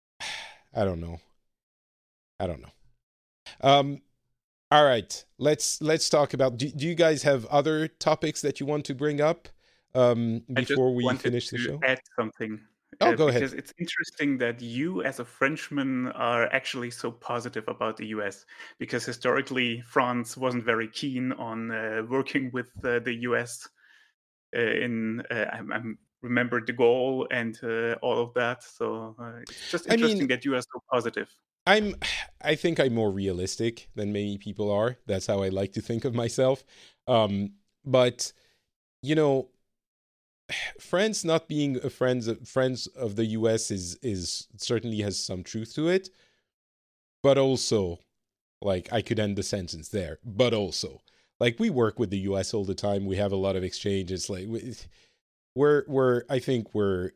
i 0.74 0.84
don't 0.84 1.00
know. 1.00 1.20
I 2.38 2.46
don't 2.46 2.60
know. 2.60 2.72
Um 3.60 4.02
all 4.70 4.84
right 4.84 5.24
let's 5.38 5.82
let's 5.82 6.08
talk 6.08 6.32
about 6.32 6.56
do, 6.56 6.68
do 6.68 6.86
you 6.86 6.94
guys 6.94 7.22
have 7.24 7.44
other 7.46 7.88
topics 7.88 8.40
that 8.40 8.58
you 8.58 8.66
want 8.66 8.84
to 8.86 8.94
bring 8.94 9.20
up 9.20 9.48
um 9.94 10.42
before 10.52 10.94
we 10.94 11.08
finish 11.16 11.50
the 11.50 11.58
show? 11.58 11.80
Add 11.82 12.00
something. 12.16 12.60
Oh, 13.02 13.12
uh, 13.12 13.16
go 13.16 13.28
ahead. 13.28 13.42
It's 13.42 13.74
interesting 13.78 14.38
that 14.38 14.60
you, 14.60 15.02
as 15.02 15.20
a 15.20 15.24
Frenchman, 15.24 16.08
are 16.12 16.44
actually 16.52 16.90
so 16.90 17.10
positive 17.10 17.64
about 17.68 17.96
the 17.96 18.06
US. 18.06 18.44
Because 18.78 19.04
historically, 19.04 19.80
France 19.82 20.36
wasn't 20.36 20.64
very 20.64 20.88
keen 20.88 21.32
on 21.32 21.70
uh, 21.70 22.02
working 22.08 22.50
with 22.52 22.70
uh, 22.84 23.00
the 23.00 23.14
US. 23.28 23.68
Uh, 24.56 24.60
in 24.60 25.22
uh, 25.30 25.46
I, 25.52 25.58
I 25.58 25.80
remember 26.22 26.60
De 26.60 26.72
Gaulle 26.72 27.26
and 27.30 27.58
uh, 27.62 27.96
all 28.02 28.22
of 28.22 28.34
that. 28.34 28.62
So 28.62 29.16
uh, 29.18 29.40
it's 29.42 29.70
just 29.70 29.86
I 29.90 29.96
mean- 29.96 30.00
interesting 30.00 30.28
that 30.28 30.44
you 30.44 30.54
are 30.54 30.62
so 30.62 30.82
positive. 30.90 31.28
I'm 31.66 31.94
I 32.44 32.56
think 32.56 32.80
I'm 32.80 32.94
more 32.94 33.10
realistic 33.10 33.88
than 33.94 34.12
many 34.12 34.38
people 34.38 34.70
are. 34.70 34.96
That's 35.06 35.26
how 35.26 35.42
I 35.42 35.48
like 35.48 35.72
to 35.74 35.80
think 35.80 36.04
of 36.04 36.14
myself. 36.14 36.64
Um, 37.06 37.52
but 37.84 38.32
you 39.02 39.14
know, 39.14 39.48
France 40.80 41.24
not 41.24 41.48
being 41.48 41.76
a 41.84 41.90
friends 41.90 42.28
of, 42.28 42.46
friends 42.48 42.86
of 42.88 43.16
the 43.16 43.26
US 43.26 43.70
is 43.70 43.96
is 44.02 44.48
certainly 44.56 45.00
has 45.00 45.18
some 45.18 45.42
truth 45.42 45.74
to 45.74 45.88
it. 45.88 46.10
But 47.22 47.38
also, 47.38 47.98
like 48.60 48.92
I 48.92 49.02
could 49.02 49.18
end 49.20 49.36
the 49.36 49.42
sentence 49.42 49.88
there. 49.88 50.18
But 50.24 50.54
also, 50.54 51.00
like 51.40 51.58
we 51.58 51.70
work 51.70 51.98
with 51.98 52.10
the 52.10 52.18
US 52.30 52.52
all 52.54 52.64
the 52.64 52.74
time. 52.74 53.06
We 53.06 53.16
have 53.16 53.32
a 53.32 53.36
lot 53.36 53.56
of 53.56 53.64
exchanges. 53.64 54.28
Like 54.30 54.46
we- 54.48 54.74
we're 55.54 55.84
we're 55.86 56.22
I 56.30 56.38
think 56.38 56.74
we're 56.74 57.10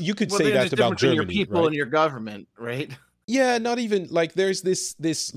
you 0.00 0.14
could 0.14 0.30
Well, 0.30 0.38
say 0.38 0.52
that 0.52 0.72
about 0.72 0.96
Germany, 0.98 1.16
your 1.16 1.26
people 1.26 1.60
right? 1.60 1.66
and 1.66 1.74
your 1.74 1.86
government, 1.86 2.48
right? 2.58 2.90
yeah 3.28 3.58
not 3.58 3.78
even 3.80 4.06
like 4.10 4.32
there's 4.34 4.62
this 4.62 4.94
this 4.94 5.32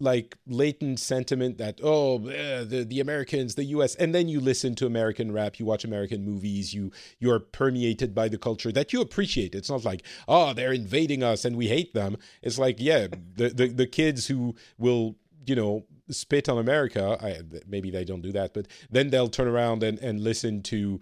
like 0.00 0.36
latent 0.46 1.00
sentiment 1.00 1.58
that 1.58 1.80
oh 1.82 2.26
eh, 2.28 2.64
the 2.64 2.84
the 2.84 3.00
Americans 3.00 3.54
the 3.54 3.64
US 3.64 3.94
and 3.96 4.14
then 4.14 4.28
you 4.28 4.40
listen 4.40 4.74
to 4.76 4.86
American 4.86 5.32
rap 5.32 5.58
you 5.58 5.66
watch 5.66 5.84
American 5.84 6.24
movies 6.24 6.72
you 6.72 6.90
you're 7.18 7.40
permeated 7.40 8.14
by 8.14 8.28
the 8.28 8.38
culture 8.38 8.72
that 8.72 8.92
you 8.92 9.00
appreciate. 9.00 9.54
It's 9.54 9.70
not 9.70 9.84
like 9.84 10.02
oh 10.26 10.52
they're 10.52 10.72
invading 10.72 11.22
us 11.22 11.44
and 11.44 11.56
we 11.56 11.68
hate 11.68 11.94
them. 11.94 12.16
It's 12.42 12.58
like 12.58 12.76
yeah 12.78 13.08
the 13.34 13.48
the, 13.50 13.68
the 13.68 13.86
kids 13.86 14.26
who 14.26 14.54
will 14.78 15.16
you 15.46 15.56
know 15.56 15.84
spit 16.10 16.48
on 16.48 16.58
America 16.58 17.18
I, 17.20 17.40
maybe 17.66 17.90
they 17.90 18.04
don't 18.04 18.22
do 18.22 18.32
that 18.32 18.54
but 18.54 18.66
then 18.90 19.10
they'll 19.10 19.28
turn 19.28 19.48
around 19.48 19.82
and 19.82 19.98
and 19.98 20.20
listen 20.20 20.62
to 20.64 21.00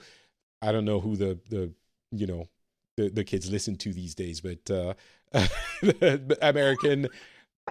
I 0.62 0.72
don't 0.72 0.84
know 0.84 1.00
who 1.00 1.16
the 1.16 1.38
the 1.48 1.72
you 2.10 2.26
know 2.26 2.48
the, 2.96 3.10
the 3.10 3.24
kids 3.24 3.50
listen 3.50 3.76
to 3.76 3.92
these 3.92 4.14
days 4.14 4.40
but 4.40 4.70
uh 4.70 4.94
American 6.42 7.08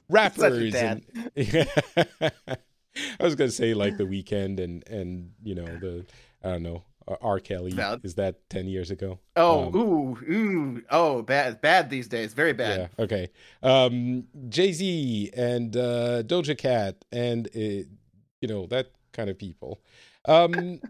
rappers 0.09 0.75
and 0.75 1.03
I 1.37 3.23
was 3.23 3.35
gonna 3.35 3.51
say 3.51 3.73
like 3.73 3.97
the 3.97 4.03
Weeknd 4.05 4.59
and 4.59 4.87
and 4.87 5.31
you 5.43 5.55
know 5.55 5.65
the 5.65 6.05
I 6.43 6.51
don't 6.51 6.63
know 6.63 6.83
R. 7.07 7.39
Kelly. 7.39 7.73
Is 8.03 8.15
that 8.15 8.49
ten 8.49 8.67
years 8.67 8.89
ago? 8.89 9.19
Oh, 9.35 9.67
um, 9.67 9.75
ooh, 9.75 10.17
ooh, 10.31 10.83
oh, 10.89 11.21
bad, 11.21 11.61
bad 11.61 11.89
these 11.89 12.07
days. 12.07 12.33
Very 12.33 12.53
bad. 12.53 12.89
Yeah. 12.97 13.03
Okay. 13.03 13.29
Um, 13.61 14.25
Jay 14.49 14.71
Z 14.71 15.31
and 15.35 15.75
uh, 15.75 16.23
Doja 16.23 16.57
Cat 16.57 17.05
and 17.11 17.47
uh, 17.55 17.59
you 17.59 18.47
know 18.47 18.65
that 18.67 18.91
kind 19.13 19.29
of 19.29 19.37
people. 19.37 19.81
Um, 20.27 20.81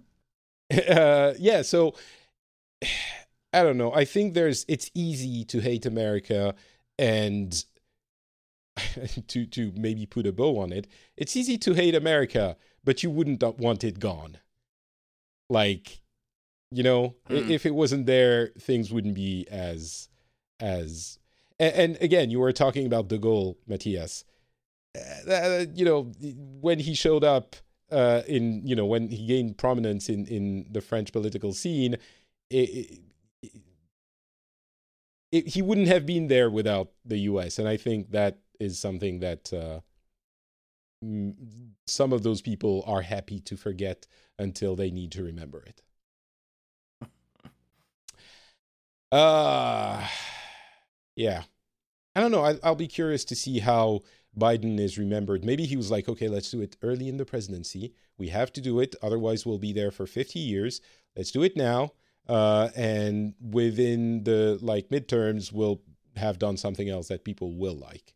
uh, 0.90 1.34
yeah. 1.38 1.62
So 1.64 1.96
I 3.54 3.64
don't 3.64 3.78
know. 3.78 3.94
I 3.94 4.06
think 4.06 4.34
there's. 4.34 4.66
It's 4.68 4.90
easy 4.94 5.44
to 5.46 5.60
hate 5.60 5.86
America 5.86 6.56
and 6.98 7.66
to 9.28 9.46
to 9.46 9.72
maybe 9.76 10.06
put 10.06 10.28
a 10.28 10.32
bow 10.32 10.60
on 10.60 10.72
it, 10.72 10.88
it's 11.18 11.36
easy 11.36 11.58
to 11.58 11.74
hate 11.74 11.96
America, 11.96 12.58
but 12.84 13.04
you 13.04 13.10
wouldn't 13.10 13.42
want 13.58 13.84
it 13.84 14.00
gone. 14.00 14.38
Like, 15.50 16.02
you 16.72 16.84
know, 16.84 17.16
mm. 17.30 17.50
if 17.50 17.66
it 17.66 17.76
wasn't 17.76 18.06
there, 18.06 18.52
things 18.60 18.92
wouldn't 18.92 19.16
be 19.16 19.48
as 19.50 20.10
as. 20.60 21.20
And, 21.58 21.74
and 21.76 21.98
again, 22.02 22.30
you 22.30 22.40
were 22.40 22.52
talking 22.52 22.86
about 22.86 23.08
De 23.08 23.18
Gaulle, 23.18 23.56
Matthias. 23.66 24.26
Uh, 24.96 25.32
uh, 25.32 25.66
you 25.74 25.86
know, 25.86 26.12
when 26.60 26.80
he 26.80 26.94
showed 26.94 27.24
up 27.24 27.56
uh, 27.92 28.24
in, 28.28 28.66
you 28.68 28.76
know, 28.76 28.86
when 28.86 29.10
he 29.10 29.26
gained 29.26 29.58
prominence 29.58 30.10
in 30.10 30.26
in 30.26 30.66
the 30.72 30.82
French 30.82 31.14
political 31.14 31.54
scene, 31.54 31.98
it, 32.50 33.00
it, 33.42 33.52
it, 35.32 35.48
he 35.48 35.62
wouldn't 35.62 35.88
have 35.88 36.06
been 36.06 36.28
there 36.28 36.50
without 36.50 36.92
the 37.06 37.20
U.S. 37.20 37.60
And 37.60 37.68
I 37.68 37.78
think 37.78 38.12
that 38.12 38.40
is 38.60 38.80
something 38.80 39.20
that 39.20 39.52
uh, 39.54 39.80
some 41.88 42.14
of 42.14 42.24
those 42.24 42.42
people 42.42 42.84
are 42.88 43.02
happy 43.02 43.40
to 43.42 43.56
forget 43.58 44.08
until 44.40 44.76
they 44.76 44.92
need 44.92 45.12
to 45.14 45.24
remember 45.24 45.64
it. 45.66 45.82
Uh, 49.12 50.06
yeah. 51.16 51.44
I 52.16 52.20
don't 52.20 52.32
know. 52.32 52.44
I, 52.44 52.58
I'll 52.64 52.76
be 52.76 52.88
curious 52.88 53.24
to 53.26 53.36
see 53.36 53.60
how 53.60 54.02
Biden 54.38 54.80
is 54.80 54.98
remembered. 54.98 55.46
Maybe 55.46 55.66
he 55.66 55.78
was 55.78 55.92
like, 55.92 56.10
okay, 56.10 56.28
let's 56.28 56.52
do 56.52 56.62
it 56.62 56.76
early 56.82 57.08
in 57.08 57.18
the 57.18 57.24
presidency. 57.26 57.94
We 58.18 58.30
have 58.30 58.52
to 58.54 58.62
do 58.62 58.80
it. 58.80 58.96
Otherwise, 59.02 59.46
we'll 59.46 59.60
be 59.60 59.72
there 59.74 59.92
for 59.92 60.06
50 60.06 60.40
years. 60.40 60.82
Let's 61.16 61.32
do 61.32 61.44
it 61.44 61.56
now. 61.56 61.92
Uh, 62.28 62.70
and 62.76 63.36
within 63.40 64.24
the 64.24 64.58
like 64.62 64.90
midterms, 64.90 65.54
we'll 65.54 65.82
have 66.18 66.40
done 66.40 66.58
something 66.58 66.90
else 66.90 67.08
that 67.10 67.24
people 67.24 67.54
will 67.54 67.78
like. 67.78 68.15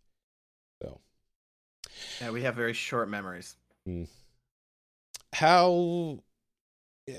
Yeah, 2.21 2.31
we 2.31 2.43
have 2.43 2.55
very 2.55 2.73
short 2.73 3.09
memories. 3.09 3.55
Hmm. 3.85 4.03
How 5.33 6.19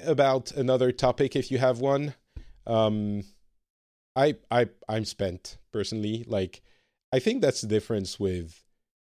about 0.05 0.53
another 0.53 0.93
topic 0.93 1.37
if 1.37 1.51
you 1.51 1.59
have 1.59 1.81
one? 1.81 2.15
Um, 2.67 3.25
I 4.17 4.37
I 4.51 4.69
I'm 4.89 5.05
spent 5.05 5.59
personally. 5.73 6.25
Like, 6.27 6.63
I 7.13 7.19
think 7.19 7.41
that's 7.41 7.61
the 7.61 7.69
difference 7.69 8.19
with 8.19 8.63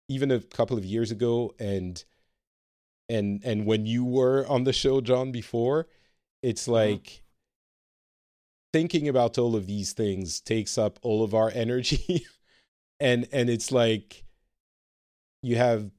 even 0.09 0.31
a 0.31 0.41
couple 0.41 0.77
of 0.77 0.85
years 0.85 1.11
ago 1.11 1.55
and 1.59 2.03
and 3.09 3.41
and 3.45 3.67
when 3.67 3.87
you 3.87 4.05
were 4.05 4.47
on 4.49 4.65
the 4.65 4.73
show, 4.73 5.01
John, 5.01 5.33
before. 5.33 5.87
It's 6.43 6.63
mm-hmm. 6.63 6.73
like. 6.73 7.05
Mm-hmm 7.05 7.25
thinking 8.73 9.09
about 9.09 9.39
all 9.39 9.57
of 9.57 9.67
these 9.67 9.93
things 9.93 10.41
takes 10.41 10.79
up 10.79 10.99
all 11.03 11.25
of 11.25 11.35
our 11.35 11.51
energy 11.55 12.25
and 13.01 13.27
and 13.33 13.51
it's 13.51 13.73
like 13.73 14.25
you 15.43 15.57
have 15.57 15.91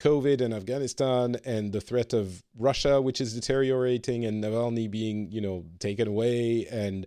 COVID 0.00 0.40
in 0.40 0.52
Afghanistan 0.52 1.36
and 1.44 1.72
the 1.72 1.80
threat 1.80 2.12
of 2.12 2.42
Russia, 2.56 3.00
which 3.00 3.20
is 3.20 3.34
deteriorating, 3.34 4.24
and 4.24 4.42
Navalny 4.42 4.90
being, 4.90 5.30
you 5.30 5.40
know, 5.40 5.64
taken 5.80 6.06
away, 6.06 6.66
and 6.70 7.06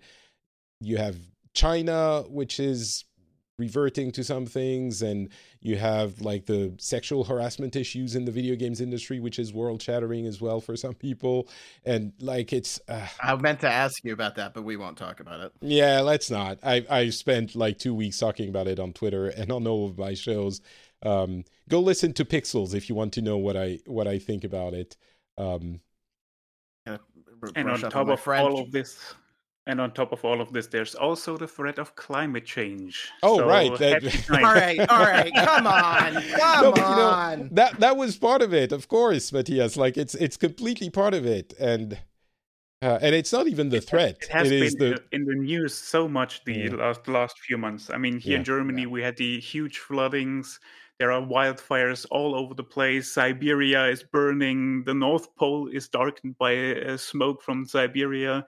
you 0.82 0.98
have 0.98 1.16
China, 1.54 2.24
which 2.28 2.60
is 2.60 3.06
reverting 3.58 4.12
to 4.12 4.24
some 4.24 4.46
things, 4.46 5.02
and 5.02 5.30
you 5.62 5.78
have 5.78 6.20
like 6.20 6.48
the 6.48 6.74
sexual 6.80 7.24
harassment 7.24 7.76
issues 7.76 8.16
in 8.16 8.26
the 8.26 8.32
video 8.32 8.56
games 8.56 8.82
industry, 8.82 9.20
which 9.20 9.40
is 9.40 9.54
world 9.54 9.82
shattering 9.82 10.26
as 10.26 10.42
well 10.42 10.60
for 10.60 10.76
some 10.76 10.96
people, 10.96 11.48
and 11.86 12.12
like 12.20 12.52
it's. 12.52 12.82
Uh, 12.90 13.08
I 13.22 13.36
meant 13.36 13.62
to 13.62 13.70
ask 13.70 14.04
you 14.04 14.12
about 14.12 14.36
that, 14.36 14.54
but 14.54 14.64
we 14.64 14.76
won't 14.76 14.98
talk 14.98 15.22
about 15.22 15.40
it. 15.40 15.54
Yeah, 15.62 16.02
let's 16.02 16.30
not. 16.30 16.60
I 16.62 16.86
I 16.90 17.10
spent 17.10 17.56
like 17.56 17.78
two 17.78 17.94
weeks 17.94 18.20
talking 18.20 18.50
about 18.50 18.68
it 18.68 18.80
on 18.80 18.92
Twitter 18.92 19.28
and 19.28 19.50
on 19.50 19.66
all 19.66 19.88
of 19.88 19.98
my 19.98 20.14
shows 20.14 20.60
um, 21.04 21.44
go 21.70 21.80
listen 21.80 22.14
to 22.14 22.26
Pixels 22.26 22.74
if 22.76 22.90
you 22.90 22.96
want 22.96 23.14
to 23.14 23.22
know 23.22 23.38
what 23.38 23.58
I 23.58 23.80
what 23.86 24.08
I 24.08 24.20
think 24.20 24.44
about 24.44 24.74
it. 24.74 24.98
Um, 25.38 25.82
and 27.56 27.70
on 27.70 27.80
top 27.80 28.08
of 28.10 28.28
all 28.28 28.60
of 28.60 28.72
this, 28.72 29.16
and 29.68 29.80
on 29.80 29.92
top 29.92 30.12
of 30.12 30.24
all 30.26 30.42
of 30.42 30.52
this, 30.54 30.68
there's 30.68 30.96
also 30.96 31.38
the 31.38 31.48
threat 31.48 31.80
of 31.80 31.96
climate 31.96 32.46
change. 32.46 33.10
Oh, 33.24 33.38
so 33.38 33.48
right. 33.48 33.76
That... 33.78 34.04
all 34.32 34.42
right, 34.42 34.80
all 34.90 35.06
right. 35.06 35.34
Come 35.34 35.68
on, 35.68 36.14
come 36.40 36.64
no, 36.64 36.84
on. 36.84 37.38
You 37.40 37.44
know, 37.46 37.50
that 37.54 37.80
that 37.80 37.98
was 37.98 38.18
part 38.18 38.42
of 38.42 38.54
it, 38.54 38.72
of 38.72 38.88
course, 38.88 39.32
Matthias. 39.32 39.78
Like 39.78 39.98
it's 39.98 40.16
it's 40.16 40.38
completely 40.38 40.90
part 40.90 41.14
of 41.14 41.26
it, 41.26 41.54
and 41.60 42.00
uh, 42.82 42.98
and 43.02 43.14
it's 43.14 43.32
not 43.32 43.48
even 43.48 43.70
the 43.70 43.82
threat. 43.82 44.18
It 44.22 44.30
has 44.30 44.52
it 44.52 44.78
been 44.78 44.92
the... 44.92 45.04
in 45.12 45.26
the 45.26 45.36
news 45.36 45.74
so 45.76 46.08
much 46.08 46.44
the 46.46 46.54
yeah. 46.54 46.76
last 46.76 47.08
last 47.08 47.40
few 47.40 47.58
months. 47.58 47.90
I 47.90 47.98
mean, 47.98 48.20
here 48.20 48.34
yeah. 48.34 48.38
in 48.40 48.44
Germany, 48.44 48.82
yeah. 48.84 48.88
we 48.88 49.04
had 49.04 49.18
the 49.18 49.40
huge 49.40 49.78
floodings. 49.78 50.60
There 51.02 51.12
are 51.12 51.20
wildfires 51.24 52.06
all 52.12 52.36
over 52.36 52.54
the 52.54 52.64
place. 52.64 53.12
Siberia 53.12 53.88
is 53.88 54.04
burning. 54.04 54.84
The 54.84 54.94
North 54.94 55.36
Pole 55.36 55.68
is 55.68 55.90
darkened 55.90 56.38
by 56.38 56.76
uh, 56.76 56.96
smoke 56.96 57.42
from 57.42 57.66
Siberia. 57.66 58.46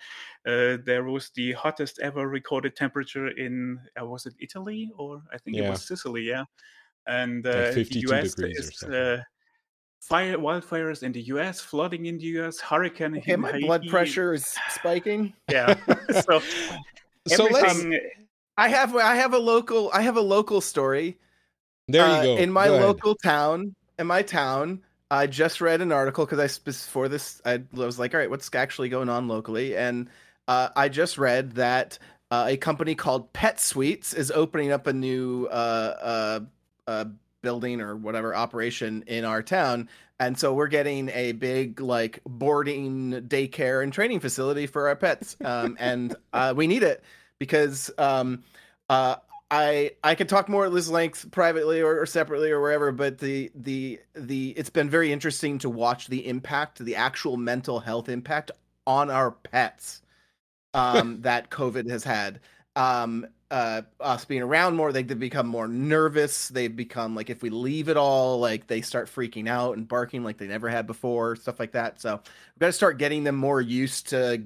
Uh, 0.48 0.78
there 0.86 1.04
was 1.06 1.32
the 1.34 1.54
hottest 1.54 1.98
ever 1.98 2.28
recorded 2.28 2.76
temperature 2.76 3.30
in 3.30 3.80
uh, 4.00 4.06
was 4.06 4.28
it 4.28 4.36
Italy 4.40 4.92
or 5.00 5.24
I 5.34 5.40
think 5.40 5.58
yeah. 5.58 5.64
it 5.64 5.70
was 5.72 5.88
Sicily, 5.88 6.30
yeah. 6.30 6.44
And 7.08 7.44
uh, 7.48 7.72
like 7.76 7.90
the 7.90 8.06
US 8.12 8.36
is 8.38 8.84
uh, 8.84 9.24
fire 10.00 10.38
wildfires 10.38 11.02
in 11.02 11.12
the 11.12 11.24
US, 11.34 11.60
flooding 11.60 12.06
in 12.06 12.20
the 12.20 12.26
US, 12.38 12.60
hurricane. 12.60 13.18
Okay, 13.18 13.36
my 13.36 13.52
Haiti. 13.52 13.66
blood 13.66 13.88
pressure 13.88 14.32
is 14.32 14.46
spiking. 14.70 15.34
Yeah. 15.52 15.74
so 16.22 16.40
so 17.26 17.46
let's. 17.46 17.84
I 18.58 18.70
have 18.70 18.96
I 18.96 19.16
have 19.16 19.34
a 19.34 19.40
local 19.40 19.90
I 19.92 20.04
have 20.04 20.18
a 20.18 20.22
local 20.22 20.62
story 20.62 21.18
there 21.88 22.08
you 22.08 22.14
uh, 22.14 22.24
go. 22.24 22.38
In 22.38 22.52
my 22.52 22.68
go 22.68 22.78
local 22.78 23.16
town, 23.16 23.76
in 24.00 24.08
my 24.08 24.22
town, 24.22 24.82
I 25.12 25.28
just 25.28 25.62
read 25.62 25.82
an 25.82 25.92
article 25.92 26.26
because 26.26 26.40
I 26.40 26.64
before 26.64 27.08
this 27.08 27.42
I 27.46 27.64
was 27.72 28.00
like, 28.00 28.14
all 28.14 28.20
right, 28.20 28.30
what's 28.30 28.50
actually 28.54 28.90
going 28.90 29.10
on 29.10 29.28
locally? 29.28 29.76
And 29.78 30.10
uh, 30.48 30.70
I 30.76 30.90
just 30.90 31.18
read 31.18 31.54
that 31.54 32.00
uh, 32.32 32.46
a 32.50 32.58
company 32.58 32.96
called 32.96 33.32
Pet 33.34 33.60
Suites 33.60 34.14
is 34.14 34.32
opening 34.32 34.72
up 34.72 34.88
a 34.88 34.94
new 34.94 35.46
uh, 35.48 36.40
uh, 36.88 37.06
building 37.42 37.82
or 37.82 37.96
whatever 37.96 38.36
operation 38.36 39.04
in 39.08 39.26
our 39.26 39.44
town, 39.44 39.90
and 40.20 40.38
so 40.38 40.54
we're 40.54 40.68
getting 40.68 41.10
a 41.10 41.34
big 41.34 41.80
like 41.80 42.20
boarding, 42.26 43.22
daycare, 43.28 43.84
and 43.84 43.94
training 43.94 44.20
facility 44.20 44.66
for 44.66 44.88
our 44.88 44.96
pets, 44.96 45.38
um, 45.44 45.78
and 45.80 46.16
uh, 46.34 46.54
we 46.56 46.68
need 46.68 46.84
it 46.84 47.04
because. 47.40 47.92
Um, 47.98 48.44
uh, 48.90 49.16
I 49.52 49.92
I 50.04 50.16
could 50.16 50.30
talk 50.30 50.50
more 50.50 50.66
at 50.66 50.74
this 50.74 50.90
length 50.90 51.30
privately 51.32 51.82
or, 51.82 52.02
or, 52.02 52.06
separately 52.06 52.52
or 52.52 52.60
wherever, 52.60 52.92
but 52.92 53.20
the 53.20 53.52
the 53.54 54.00
the 54.14 54.50
it's 54.58 54.70
been 54.70 54.90
very 54.90 55.12
interesting 55.12 55.60
to 55.60 55.70
watch 55.70 56.08
the 56.08 56.28
impact, 56.28 56.80
the 56.80 56.96
actual 56.96 57.38
mental 57.38 57.80
health 57.80 58.10
impact 58.10 58.52
on 58.88 59.10
our 59.10 59.32
pets 59.32 60.02
um, 60.74 61.22
that 61.22 61.50
COVID 61.50 61.90
has 61.90 62.04
had. 62.04 62.40
Um, 62.76 63.28
uh, 63.52 63.84
us 64.00 64.26
being 64.26 64.42
around 64.42 64.76
more, 64.76 64.92
they, 64.92 65.04
they 65.04 65.14
become 65.14 65.46
more 65.46 65.68
nervous. 65.68 66.48
They've 66.50 66.76
become 66.76 67.14
like 67.16 67.30
if 67.30 67.44
we 67.44 67.52
leave 67.52 67.88
it 67.88 67.98
all, 67.98 68.40
like 68.40 68.66
they 68.66 68.82
start 68.82 69.08
freaking 69.08 69.48
out 69.48 69.78
and 69.78 69.88
barking 69.88 70.24
like 70.24 70.40
they 70.40 70.48
never 70.48 70.70
had 70.70 70.88
before, 70.88 71.36
stuff 71.36 71.60
like 71.60 71.74
that. 71.74 72.02
So 72.02 72.14
we've 72.16 72.60
got 72.60 72.68
to 72.68 72.74
start 72.74 72.98
getting 72.98 73.24
them 73.24 73.36
more 73.36 73.62
used 73.62 74.10
to 74.10 74.42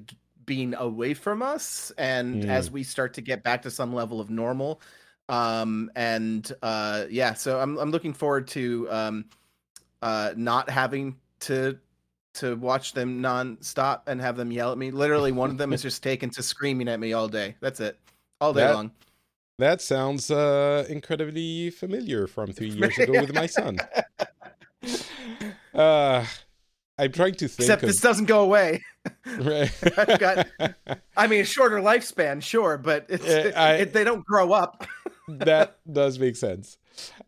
being 0.47 0.73
away 0.75 1.13
from 1.13 1.43
us 1.43 1.91
and 1.99 2.43
mm. 2.43 2.49
as 2.49 2.71
we 2.71 2.81
start 2.81 3.13
to 3.13 3.21
get 3.21 3.43
back 3.43 3.61
to 3.61 3.69
some 3.69 3.93
level 3.93 4.19
of 4.19 4.31
normal 4.31 4.81
Um, 5.29 5.91
and 5.95 6.51
uh, 6.63 7.05
yeah, 7.09 7.33
so 7.33 7.59
I'm 7.59 7.77
I'm 7.77 7.91
looking 7.91 8.13
forward 8.13 8.47
to 8.49 8.87
um, 8.89 9.25
uh, 10.01 10.33
not 10.35 10.69
having 10.69 11.17
to 11.41 11.77
to 12.35 12.55
watch 12.55 12.93
them 12.93 13.19
non-stop 13.19 14.07
and 14.07 14.21
have 14.21 14.37
them 14.37 14.51
yell 14.51 14.71
at 14.71 14.77
me. 14.77 14.89
Literally, 14.91 15.33
one 15.33 15.49
of 15.49 15.57
them 15.57 15.73
is 15.73 15.81
just 15.89 16.01
taken 16.01 16.29
to 16.29 16.41
screaming 16.41 16.87
at 16.87 16.99
me 16.99 17.11
all 17.11 17.27
day. 17.27 17.55
That's 17.59 17.79
it, 17.81 17.99
all 18.39 18.53
day 18.53 18.61
That- 18.61 18.75
long. 18.75 18.91
That 19.59 19.81
sounds 19.81 20.29
uh, 20.29 20.85
incredibly 20.87 21.71
familiar 21.71 22.27
from 22.27 22.53
three 22.53 22.69
years 22.69 22.95
ago 22.99 23.13
with 23.19 23.33
my 23.33 23.47
son. 23.47 23.79
Uh, 25.73 26.23
I'm 26.99 27.11
trying 27.11 27.35
to 27.35 27.47
think. 27.47 27.59
Except 27.61 27.83
of, 27.83 27.87
this 27.89 28.01
doesn't 28.01 28.25
go 28.25 28.41
away. 28.41 28.83
Right. 29.39 29.71
I've 29.97 30.19
got- 30.19 30.47
I 31.15 31.27
mean, 31.27 31.39
a 31.41 31.45
shorter 31.45 31.77
lifespan, 31.77 32.41
sure, 32.41 32.77
but 32.77 33.05
it's, 33.07 33.25
Yeah, 33.25 33.51
I- 33.55 33.73
it, 33.75 33.93
they 33.93 34.03
don't 34.03 34.25
grow 34.25 34.51
up. 34.51 34.85
that 35.29 35.77
does 35.89 36.19
make 36.19 36.35
sense. 36.35 36.77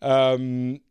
Um, 0.01 0.81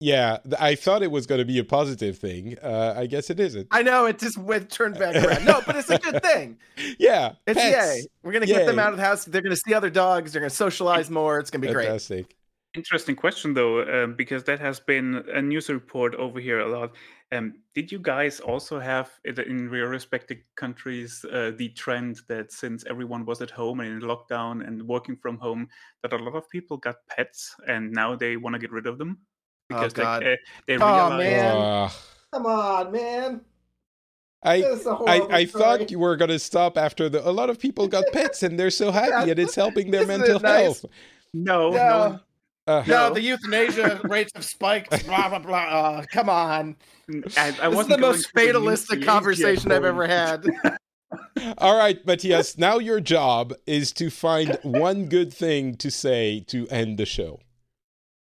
yeah, 0.00 0.38
I 0.60 0.76
thought 0.76 1.02
it 1.02 1.10
was 1.10 1.26
going 1.26 1.40
to 1.40 1.44
be 1.44 1.58
a 1.58 1.64
positive 1.64 2.18
thing. 2.18 2.56
Uh, 2.62 2.94
I 2.96 3.06
guess 3.06 3.30
it 3.30 3.40
isn't. 3.40 3.66
I 3.72 3.82
know 3.82 4.06
it 4.06 4.20
just 4.20 4.38
went 4.38 4.70
turned 4.70 4.96
back 4.96 5.16
around. 5.16 5.44
No, 5.44 5.60
but 5.66 5.74
it's 5.74 5.90
a 5.90 5.98
good 5.98 6.22
thing. 6.22 6.58
Yeah, 7.00 7.32
It's 7.48 7.58
pets. 7.60 7.96
yay. 7.96 8.06
We're 8.22 8.30
gonna 8.32 8.46
get 8.46 8.64
them 8.66 8.78
out 8.78 8.92
of 8.92 8.96
the 8.98 9.04
house. 9.04 9.24
They're 9.24 9.42
gonna 9.42 9.56
see 9.56 9.74
other 9.74 9.90
dogs. 9.90 10.32
They're 10.32 10.40
gonna 10.40 10.50
socialize 10.50 11.10
more. 11.10 11.40
It's 11.40 11.50
gonna 11.50 11.66
be 11.66 11.72
great. 11.72 11.86
Fantastic. 11.86 12.36
Interesting 12.74 13.16
question 13.16 13.54
though, 13.54 14.04
um, 14.04 14.14
because 14.14 14.44
that 14.44 14.60
has 14.60 14.78
been 14.78 15.24
a 15.34 15.42
news 15.42 15.68
report 15.68 16.14
over 16.14 16.38
here 16.38 16.60
a 16.60 16.68
lot. 16.68 16.92
Um, 17.30 17.54
did 17.74 17.92
you 17.92 17.98
guys 17.98 18.40
also 18.40 18.78
have 18.80 19.10
it 19.22 19.38
in 19.38 19.70
your 19.70 19.88
respective 19.88 20.38
countries 20.56 21.24
uh, 21.30 21.52
the 21.58 21.68
trend 21.70 22.20
that 22.26 22.50
since 22.52 22.84
everyone 22.88 23.26
was 23.26 23.42
at 23.42 23.50
home 23.50 23.80
and 23.80 24.02
in 24.02 24.08
lockdown 24.08 24.66
and 24.66 24.82
working 24.88 25.14
from 25.16 25.36
home, 25.38 25.68
that 26.02 26.14
a 26.14 26.16
lot 26.16 26.34
of 26.34 26.48
people 26.48 26.78
got 26.78 26.96
pets 27.08 27.54
and 27.66 27.92
now 27.92 28.16
they 28.16 28.36
want 28.38 28.54
to 28.54 28.58
get 28.58 28.72
rid 28.72 28.86
of 28.86 28.96
them 28.96 29.18
Oh, 29.70 29.74
because 29.76 29.92
God. 29.92 30.22
they, 30.22 30.32
uh, 30.32 30.36
they 30.66 30.76
Oh, 30.76 30.86
realize 30.86 31.18
man. 31.18 31.56
Uh, 31.56 31.90
Come 32.32 32.46
on, 32.46 32.92
man. 32.92 33.40
I, 34.42 34.60
This 34.60 34.80
is 34.80 34.86
a 34.86 34.90
I, 34.90 34.94
horrible 34.94 35.34
I 35.34 35.44
thought 35.44 35.90
you 35.90 35.98
were 35.98 36.16
going 36.16 36.30
to 36.30 36.38
stop 36.38 36.78
after 36.78 37.08
the. 37.10 37.28
A 37.28 37.32
lot 37.32 37.50
of 37.50 37.58
people 37.58 37.88
got 37.88 38.04
pets 38.12 38.42
and 38.42 38.58
they're 38.58 38.70
so 38.70 38.90
happy 39.02 39.30
and 39.30 39.38
it's 39.38 39.54
helping 39.54 39.90
their 39.90 40.02
Isn't 40.02 40.14
it 40.14 40.18
mental 40.18 40.40
nice? 40.40 40.62
health. 40.62 40.84
no, 41.34 41.70
No. 41.70 41.76
no, 41.76 42.20
Uh, 42.68 42.84
No, 42.86 43.08
No. 43.08 43.14
the 43.14 43.22
euthanasia 43.22 44.00
rates 44.04 44.30
have 44.34 44.44
spiked. 44.44 44.90
Blah 45.06 45.28
blah 45.30 45.38
blah. 45.38 45.66
Oh, 46.00 46.04
come 46.12 46.28
on. 46.28 46.76
I, 47.08 47.14
I 47.14 47.50
This 47.50 47.58
is 47.58 47.74
wasn't 47.74 47.88
the 47.96 47.98
most 47.98 48.30
fatalistic 48.32 49.02
conversation 49.04 49.72
I've 49.72 49.84
ever 49.84 50.06
had. 50.06 50.44
All 51.58 51.76
right, 51.76 52.04
Matthias. 52.06 52.58
Now 52.58 52.78
your 52.78 53.00
job 53.00 53.54
is 53.66 53.92
to 53.92 54.10
find 54.10 54.58
one 54.62 55.06
good 55.06 55.32
thing 55.32 55.74
to 55.76 55.90
say 55.90 56.40
to 56.48 56.68
end 56.68 56.98
the 56.98 57.06
show. 57.06 57.40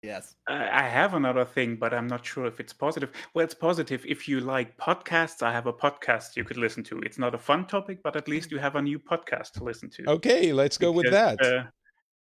yes. 0.04 0.36
I 0.48 0.70
I 0.84 0.84
have 1.00 1.14
another 1.16 1.44
thing, 1.46 1.76
but 1.78 1.92
I'm 1.94 2.08
not 2.08 2.24
sure 2.26 2.46
if 2.46 2.60
it's 2.60 2.74
positive. 2.74 3.10
Well, 3.34 3.44
it's 3.44 3.56
positive. 3.56 4.06
If 4.06 4.28
you 4.30 4.40
like 4.42 4.78
podcasts, 4.78 5.42
I 5.42 5.52
have 5.52 5.66
a 5.66 5.74
podcast 5.74 6.36
you 6.38 6.44
could 6.44 6.58
listen 6.58 6.84
to. 6.90 7.00
It's 7.08 7.18
not 7.18 7.34
a 7.34 7.38
fun 7.50 7.66
topic, 7.66 7.98
but 8.04 8.16
at 8.16 8.28
least 8.28 8.52
you 8.52 8.60
have 8.60 8.76
a 8.76 8.82
new 8.82 9.00
podcast 9.00 9.54
to 9.54 9.64
listen 9.64 9.90
to. 9.96 10.02
Okay, 10.18 10.54
let's 10.54 10.78
go 10.78 10.92
with 10.92 11.10
that. 11.12 11.42
Uh, 11.42 11.64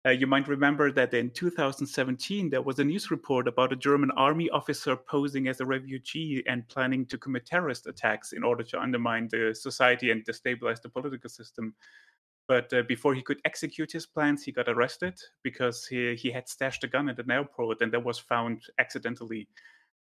uh, 0.05 0.09
you 0.09 0.27
might 0.27 0.47
remember 0.49 0.91
that 0.91 1.13
in 1.13 1.29
2017, 1.29 2.49
there 2.49 2.61
was 2.61 2.77
a 2.79 2.83
news 2.83 3.09
report 3.09 3.47
about 3.47 3.71
a 3.71 3.77
German 3.77 4.11
army 4.11 4.49
officer 4.49 4.97
posing 4.97 5.47
as 5.47 5.61
a 5.61 5.65
refugee 5.65 6.43
and 6.45 6.67
planning 6.67 7.05
to 7.05 7.17
commit 7.17 7.45
terrorist 7.45 7.87
attacks 7.87 8.33
in 8.33 8.43
order 8.43 8.63
to 8.63 8.81
undermine 8.81 9.29
the 9.31 9.55
society 9.55 10.11
and 10.11 10.25
destabilize 10.25 10.81
the 10.81 10.89
political 10.89 11.29
system. 11.29 11.73
But 12.49 12.73
uh, 12.73 12.83
before 12.85 13.13
he 13.15 13.21
could 13.21 13.39
execute 13.45 13.93
his 13.93 14.05
plans, 14.05 14.43
he 14.43 14.51
got 14.51 14.67
arrested 14.67 15.17
because 15.41 15.85
he, 15.85 16.15
he 16.15 16.31
had 16.31 16.49
stashed 16.49 16.83
a 16.83 16.87
gun 16.87 17.07
at 17.07 17.19
an 17.19 17.31
airport 17.31 17.81
and 17.81 17.93
that 17.93 18.03
was 18.03 18.19
found 18.19 18.63
accidentally. 18.79 19.47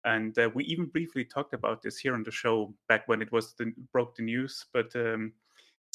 And 0.04 0.38
uh, 0.38 0.50
we 0.54 0.64
even 0.64 0.86
briefly 0.86 1.24
talked 1.24 1.54
about 1.54 1.80
this 1.80 1.96
here 1.96 2.12
on 2.12 2.22
the 2.22 2.30
show 2.30 2.74
back 2.88 3.08
when 3.08 3.22
it 3.22 3.32
was 3.32 3.54
the, 3.54 3.72
broke 3.92 4.16
the 4.16 4.24
news. 4.24 4.66
But 4.74 4.94
um, 4.94 5.32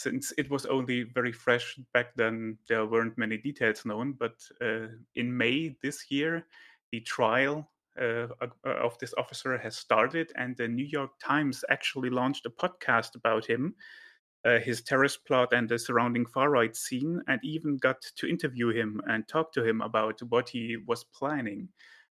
since 0.03 0.33
it 0.37 0.49
was 0.49 0.65
only 0.65 1.03
very 1.03 1.31
fresh 1.31 1.77
back 1.93 2.15
then, 2.15 2.57
there 2.67 2.85
weren't 2.85 3.17
many 3.17 3.37
details 3.37 3.85
known. 3.85 4.13
But 4.13 4.35
uh, 4.61 4.87
in 5.15 5.35
May 5.35 5.75
this 5.81 6.09
year, 6.11 6.45
the 6.91 7.01
trial 7.01 7.71
uh, 7.99 8.27
of- 8.41 8.53
of 8.65 8.97
this 8.99 9.13
officer 9.17 9.57
has 9.57 9.77
started, 9.77 10.31
and 10.35 10.55
the 10.57 10.67
New 10.67 10.85
York 10.85 11.11
Times 11.19 11.63
actually 11.69 12.09
launched 12.09 12.45
a 12.45 12.49
podcast 12.49 13.15
about 13.15 13.45
him, 13.45 13.75
uh, 14.45 14.59
his 14.59 14.81
terrorist 14.81 15.25
plot, 15.25 15.53
and 15.53 15.69
the 15.69 15.77
surrounding 15.77 16.25
far 16.25 16.49
right 16.49 16.75
scene, 16.75 17.21
and 17.27 17.39
even 17.43 17.77
got 17.77 18.01
to 18.15 18.27
interview 18.27 18.69
him 18.69 19.01
and 19.07 19.27
talk 19.27 19.53
to 19.53 19.63
him 19.63 19.81
about 19.81 20.19
what 20.29 20.49
he 20.49 20.77
was 20.87 21.03
planning. 21.03 21.69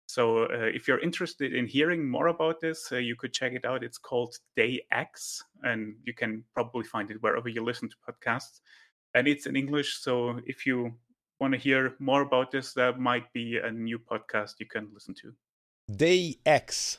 So, 0.06 0.44
uh, 0.44 0.70
if 0.74 0.86
you're 0.86 1.00
interested 1.00 1.54
in 1.54 1.66
hearing 1.66 2.08
more 2.08 2.28
about 2.28 2.60
this, 2.60 2.92
uh, 2.92 2.96
you 2.96 3.16
could 3.16 3.32
check 3.32 3.52
it 3.52 3.64
out. 3.64 3.82
It's 3.82 3.98
called 3.98 4.36
Day 4.56 4.82
X, 4.92 5.42
and 5.62 5.96
you 6.04 6.12
can 6.12 6.44
probably 6.52 6.84
find 6.84 7.10
it 7.10 7.22
wherever 7.22 7.48
you 7.48 7.64
listen 7.64 7.88
to 7.88 7.96
podcasts. 8.06 8.60
And 9.14 9.26
it's 9.26 9.46
in 9.46 9.56
English. 9.56 9.98
So, 10.00 10.40
if 10.46 10.66
you 10.66 10.94
want 11.40 11.52
to 11.54 11.58
hear 11.58 11.94
more 11.98 12.22
about 12.22 12.50
this, 12.50 12.74
there 12.74 12.96
might 12.96 13.32
be 13.32 13.58
a 13.58 13.70
new 13.70 13.98
podcast 13.98 14.54
you 14.58 14.66
can 14.66 14.88
listen 14.92 15.14
to. 15.22 15.34
Day 15.90 16.36
X. 16.44 16.98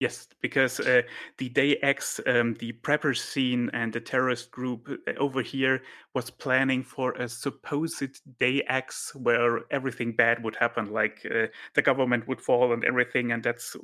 Yes, 0.00 0.28
because 0.40 0.78
uh, 0.78 1.02
the 1.38 1.48
Day 1.48 1.76
X, 1.82 2.20
um, 2.26 2.54
the 2.54 2.72
prepper 2.72 3.16
scene 3.16 3.68
and 3.72 3.92
the 3.92 4.00
terrorist 4.00 4.52
group 4.52 4.88
uh, 4.88 5.12
over 5.18 5.42
here 5.42 5.82
was 6.14 6.30
planning 6.30 6.84
for 6.84 7.12
a 7.14 7.28
supposed 7.28 8.20
Day 8.38 8.62
X 8.68 9.12
where 9.16 9.60
everything 9.72 10.12
bad 10.12 10.44
would 10.44 10.54
happen, 10.54 10.92
like 10.92 11.26
uh, 11.26 11.46
the 11.74 11.82
government 11.82 12.28
would 12.28 12.40
fall 12.40 12.72
and 12.72 12.84
everything, 12.84 13.32
and 13.32 13.42
that's 13.42 13.74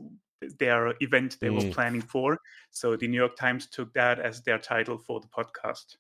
their 0.61 0.95
event 1.01 1.39
they 1.41 1.51
were 1.51 1.63
Mm. 1.63 1.73
planning 1.73 2.03
for. 2.03 2.39
So 2.71 2.97
the 2.97 3.09
New 3.09 3.17
York 3.19 3.35
Times 3.37 3.67
took 3.67 3.93
that 3.95 4.21
as 4.21 4.43
their 4.43 4.59
title 4.59 4.99
for 4.99 5.21
the 5.21 5.29
podcast. 5.29 5.97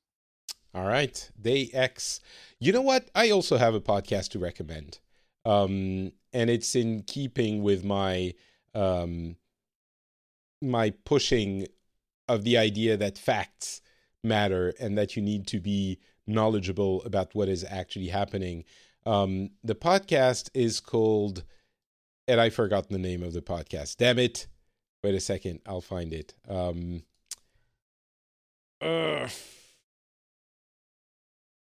All 0.74 0.86
right, 0.86 1.30
Day 1.40 1.70
X. 1.72 2.20
You 2.58 2.72
know 2.72 2.82
what? 2.82 3.08
I 3.14 3.30
also 3.30 3.56
have 3.56 3.74
a 3.74 3.80
podcast 3.80 4.30
to 4.30 4.38
recommend, 4.38 4.98
um, 5.44 6.12
and 6.32 6.50
it's 6.50 6.74
in 6.74 7.02
keeping 7.02 7.62
with 7.62 7.84
my 7.84 8.34
um, 8.74 9.36
my 10.64 10.90
pushing 11.04 11.66
of 12.28 12.44
the 12.44 12.56
idea 12.56 12.96
that 12.96 13.18
facts 13.18 13.80
matter 14.22 14.72
and 14.80 14.96
that 14.96 15.16
you 15.16 15.22
need 15.22 15.46
to 15.48 15.60
be 15.60 15.98
knowledgeable 16.26 17.02
about 17.04 17.34
what 17.34 17.48
is 17.48 17.64
actually 17.68 18.08
happening. 18.08 18.64
Um, 19.06 19.50
the 19.62 19.74
podcast 19.74 20.48
is 20.54 20.80
called, 20.80 21.44
and 22.26 22.40
I 22.40 22.50
forgot 22.50 22.88
the 22.88 22.98
name 22.98 23.22
of 23.22 23.34
the 23.34 23.42
podcast. 23.42 23.98
Damn 23.98 24.18
it! 24.18 24.46
Wait 25.02 25.14
a 25.14 25.20
second, 25.20 25.60
I'll 25.66 25.82
find 25.82 26.14
it. 26.14 26.32
Um, 26.48 27.02
ugh. 28.80 29.30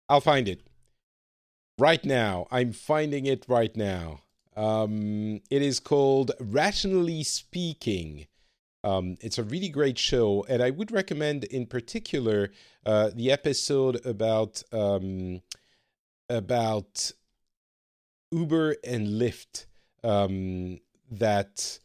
I'll 0.08 0.22
find 0.22 0.48
it 0.48 0.62
right 1.78 2.04
now. 2.06 2.48
I'm 2.52 2.72
finding 2.72 3.26
it 3.26 3.46
right 3.48 3.76
now. 3.76 4.20
Um, 4.56 5.42
it 5.50 5.62
is 5.62 5.80
called 5.80 6.32
Rationally 6.40 7.24
Speaking. 7.24 8.28
Um, 8.84 9.18
it's 9.22 9.38
a 9.38 9.44
really 9.44 9.70
great 9.70 9.98
show, 9.98 10.46
and 10.50 10.62
I 10.62 10.70
would 10.70 10.92
recommend, 10.92 11.46
in 11.46 11.66
particular, 11.66 12.52
uh, 12.86 13.12
the 13.16 13.32
episode 13.32 14.06
about 14.06 14.62
um, 14.72 15.42
about 16.30 17.12
Uber 18.32 18.76
and 18.84 19.08
Lyft. 19.08 19.66
Um, 20.04 20.80
that 21.10 21.80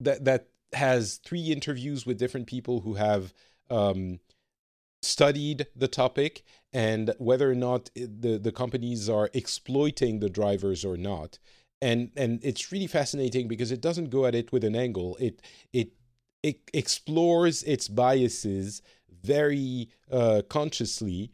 that 0.00 0.24
that 0.24 0.48
has 0.72 1.16
three 1.24 1.52
interviews 1.52 2.04
with 2.04 2.18
different 2.18 2.46
people 2.46 2.80
who 2.80 2.94
have 2.94 3.32
um, 3.70 4.20
studied 5.02 5.66
the 5.74 5.88
topic 5.88 6.44
and 6.72 7.14
whether 7.18 7.50
or 7.50 7.54
not 7.54 7.90
the 7.94 8.38
the 8.38 8.52
companies 8.52 9.08
are 9.08 9.30
exploiting 9.32 10.20
the 10.20 10.28
drivers 10.28 10.84
or 10.84 10.96
not 10.96 11.38
and 11.80 12.10
and 12.16 12.40
it's 12.42 12.72
really 12.72 12.86
fascinating 12.86 13.48
because 13.48 13.70
it 13.70 13.80
doesn't 13.80 14.10
go 14.10 14.26
at 14.26 14.34
it 14.34 14.52
with 14.52 14.64
an 14.64 14.76
angle. 14.76 15.16
It 15.20 15.42
it 15.72 15.92
it 16.42 16.60
explores 16.72 17.62
its 17.64 17.88
biases 17.88 18.82
very 19.22 19.88
uh, 20.10 20.42
consciously 20.48 21.32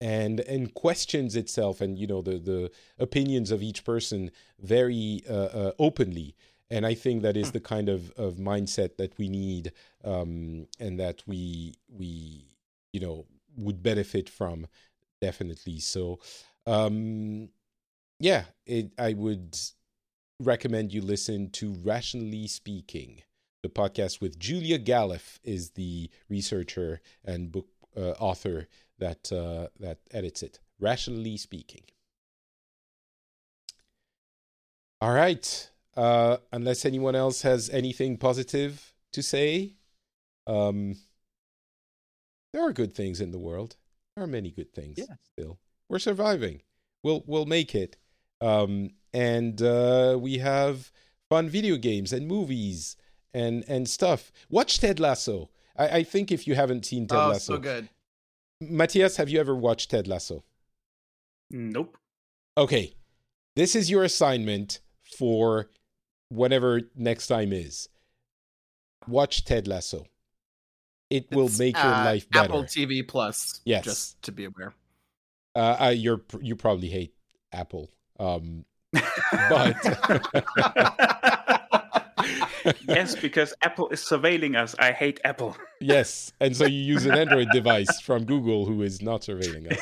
and 0.00 0.40
and 0.40 0.74
questions 0.74 1.36
itself 1.36 1.80
and 1.80 1.98
you 1.98 2.06
know 2.06 2.22
the 2.22 2.38
the 2.38 2.70
opinions 2.98 3.50
of 3.50 3.62
each 3.62 3.84
person 3.84 4.30
very 4.60 5.22
uh, 5.28 5.32
uh, 5.32 5.72
openly. 5.78 6.34
And 6.68 6.84
I 6.84 6.94
think 6.94 7.22
that 7.22 7.36
is 7.36 7.52
the 7.52 7.60
kind 7.60 7.88
of, 7.88 8.10
of 8.16 8.34
mindset 8.34 8.96
that 8.96 9.16
we 9.18 9.28
need 9.28 9.70
um, 10.02 10.66
and 10.80 10.98
that 10.98 11.22
we 11.26 11.74
we 11.88 12.44
you 12.92 13.00
know 13.00 13.26
would 13.56 13.82
benefit 13.82 14.28
from 14.28 14.66
definitely. 15.20 15.78
So 15.78 16.18
um 16.66 17.48
yeah 18.18 18.44
it, 18.66 18.90
i 18.98 19.12
would 19.12 19.58
recommend 20.40 20.92
you 20.92 21.00
listen 21.00 21.50
to 21.50 21.72
rationally 21.82 22.46
speaking 22.46 23.22
the 23.62 23.68
podcast 23.68 24.20
with 24.20 24.38
julia 24.38 24.78
galef 24.78 25.38
is 25.42 25.70
the 25.70 26.10
researcher 26.28 27.00
and 27.24 27.52
book 27.52 27.66
uh, 27.96 28.10
author 28.18 28.68
that 28.98 29.32
uh, 29.32 29.68
that 29.80 29.98
edits 30.10 30.42
it 30.42 30.60
rationally 30.78 31.36
speaking. 31.36 31.82
All 35.00 35.12
right. 35.12 35.70
Uh, 35.96 36.38
unless 36.52 36.84
anyone 36.84 37.14
else 37.14 37.42
has 37.42 37.70
anything 37.70 38.18
positive 38.18 38.92
to 39.12 39.22
say, 39.22 39.74
um, 40.46 40.96
there 42.52 42.62
are 42.66 42.72
good 42.72 42.94
things 42.94 43.20
in 43.20 43.30
the 43.30 43.38
world. 43.38 43.76
There 44.14 44.24
are 44.24 44.28
many 44.28 44.50
good 44.50 44.74
things. 44.74 44.98
Yeah. 44.98 45.14
Still, 45.32 45.58
we're 45.88 45.98
surviving. 45.98 46.62
We'll 47.02 47.22
we'll 47.26 47.46
make 47.46 47.74
it. 47.74 47.96
Um, 48.40 48.90
and 49.12 49.60
uh, 49.62 50.18
we 50.20 50.38
have 50.38 50.90
fun 51.28 51.48
video 51.48 51.76
games 51.76 52.12
and 52.12 52.26
movies 52.26 52.96
and 53.32 53.64
and 53.68 53.88
stuff. 53.88 54.32
Watch 54.48 54.78
Ted 54.78 55.00
Lasso. 55.00 55.50
I, 55.76 55.88
I 55.88 56.02
think 56.02 56.30
if 56.30 56.46
you 56.46 56.54
haven't 56.54 56.86
seen 56.86 57.06
Ted 57.06 57.16
Lasso. 57.16 57.24
oh, 57.24 57.32
Lasso, 57.32 57.52
so 57.54 57.58
good. 57.58 57.88
Matthias, 58.60 59.16
have 59.16 59.28
you 59.28 59.40
ever 59.40 59.54
watched 59.54 59.90
Ted 59.90 60.06
Lasso? 60.06 60.44
Nope. 61.50 61.96
Okay, 62.58 62.94
this 63.54 63.74
is 63.76 63.90
your 63.90 64.04
assignment 64.04 64.80
for 65.04 65.70
whatever 66.28 66.82
next 66.94 67.26
time 67.26 67.52
is. 67.52 67.88
Watch 69.06 69.44
Ted 69.44 69.68
Lasso. 69.68 70.06
It 71.10 71.30
will 71.30 71.50
make 71.58 71.76
your 71.76 71.86
uh, 71.86 72.04
life 72.04 72.28
better. 72.30 72.46
Apple 72.46 72.64
TV 72.64 73.06
Plus. 73.06 73.60
Yes. 73.64 73.84
Just 73.84 74.22
to 74.22 74.32
be 74.32 74.46
aware. 74.46 74.74
Uh, 75.54 75.76
uh, 75.80 75.88
you're 75.88 76.20
you 76.40 76.56
probably 76.56 76.88
hate 76.88 77.14
Apple, 77.52 77.90
um, 78.18 78.64
but 79.48 79.76
yes, 82.88 83.14
because 83.20 83.54
Apple 83.62 83.88
is 83.90 84.00
surveilling 84.00 84.56
us. 84.56 84.74
I 84.78 84.92
hate 84.92 85.20
Apple. 85.24 85.56
yes, 85.80 86.32
and 86.40 86.56
so 86.56 86.64
you 86.66 86.78
use 86.80 87.04
an 87.06 87.14
Android 87.24 87.48
device 87.52 88.00
from 88.00 88.24
Google 88.24 88.66
who 88.66 88.82
is 88.82 89.02
not 89.02 89.22
surveilling 89.22 89.70
us. 89.72 89.80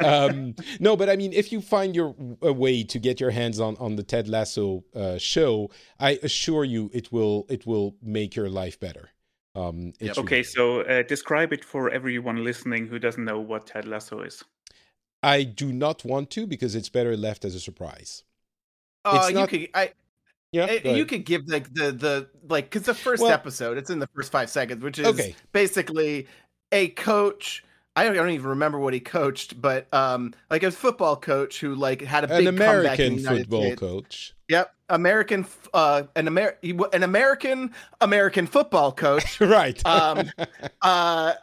Um, 0.00 0.54
no, 0.80 0.96
but 0.96 1.08
I 1.08 1.16
mean, 1.16 1.32
if 1.32 1.52
you 1.52 1.60
find 1.60 1.94
your 1.96 2.14
a 2.42 2.52
way 2.52 2.82
to 2.84 2.98
get 2.98 3.20
your 3.20 3.30
hands 3.30 3.60
on 3.60 3.76
on 3.78 3.96
the 3.96 4.02
Ted 4.02 4.28
Lasso 4.28 4.84
uh, 4.94 5.18
show, 5.18 5.70
I 5.98 6.18
assure 6.22 6.64
you 6.64 6.90
it 6.92 7.10
will 7.12 7.46
it 7.48 7.66
will 7.66 7.96
make 8.02 8.36
your 8.36 8.48
life 8.50 8.78
better. 8.80 9.10
Um, 9.56 9.92
it 10.00 10.06
Yep. 10.06 10.14
should- 10.16 10.24
Okay, 10.24 10.42
so 10.42 10.80
uh, 10.82 11.02
describe 11.02 11.52
it 11.52 11.64
for 11.64 11.90
everyone 11.90 12.42
listening 12.42 12.86
who 12.86 12.98
doesn't 12.98 13.24
know 13.24 13.40
what 13.40 13.66
Ted 13.66 13.86
Lasso 13.86 14.20
is. 14.22 14.42
I 15.24 15.42
do 15.42 15.72
not 15.72 16.04
want 16.04 16.30
to 16.30 16.46
because 16.46 16.74
it's 16.74 16.88
better 16.88 17.16
left 17.16 17.44
as 17.44 17.54
a 17.54 17.60
surprise. 17.60 18.24
Oh, 19.04 19.28
It's 19.28 19.38
you 19.38 19.46
could 19.46 19.68
I 19.74 19.92
Yeah, 20.52 20.66
eh, 20.66 20.94
you 20.94 21.04
could 21.04 21.24
give 21.24 21.42
like 21.48 21.72
the 21.74 21.92
the 21.92 22.28
like 22.48 22.66
because 22.70 22.82
the 22.86 22.94
first 22.94 23.22
Well- 23.22 23.32
episode 23.32 23.76
it's 23.78 23.90
in 23.90 23.98
the 23.98 24.08
first 24.14 24.30
five 24.30 24.50
seconds, 24.50 24.82
which 24.82 24.98
is 24.98 25.06
Okay. 25.06 25.34
basically 25.52 26.26
a 26.72 26.88
coach. 26.88 27.64
I 27.96 28.02
don't, 28.02 28.14
I 28.14 28.16
don't 28.16 28.30
even 28.30 28.48
remember 28.50 28.80
what 28.80 28.92
he 28.92 28.98
coached, 28.98 29.60
but 29.62 29.86
um, 29.94 30.34
like 30.50 30.64
a 30.64 30.72
football 30.72 31.14
coach 31.16 31.60
who 31.60 31.76
like 31.76 32.02
had 32.02 32.24
a 32.24 32.26
big 32.28 32.46
an 32.48 32.56
comeback 32.56 32.98
in 32.98 33.12
American 33.18 33.18
football 33.38 33.62
States. 33.62 33.80
coach. 33.80 34.34
Yep, 34.48 34.74
American, 34.88 35.46
uh, 35.72 36.02
an 36.16 36.26
Amer, 36.26 36.56
an 36.92 37.04
American 37.04 37.72
American 38.00 38.48
football 38.48 38.90
coach. 38.90 39.40
right. 39.40 39.80
Um, 39.86 40.28
uh, 40.82 41.34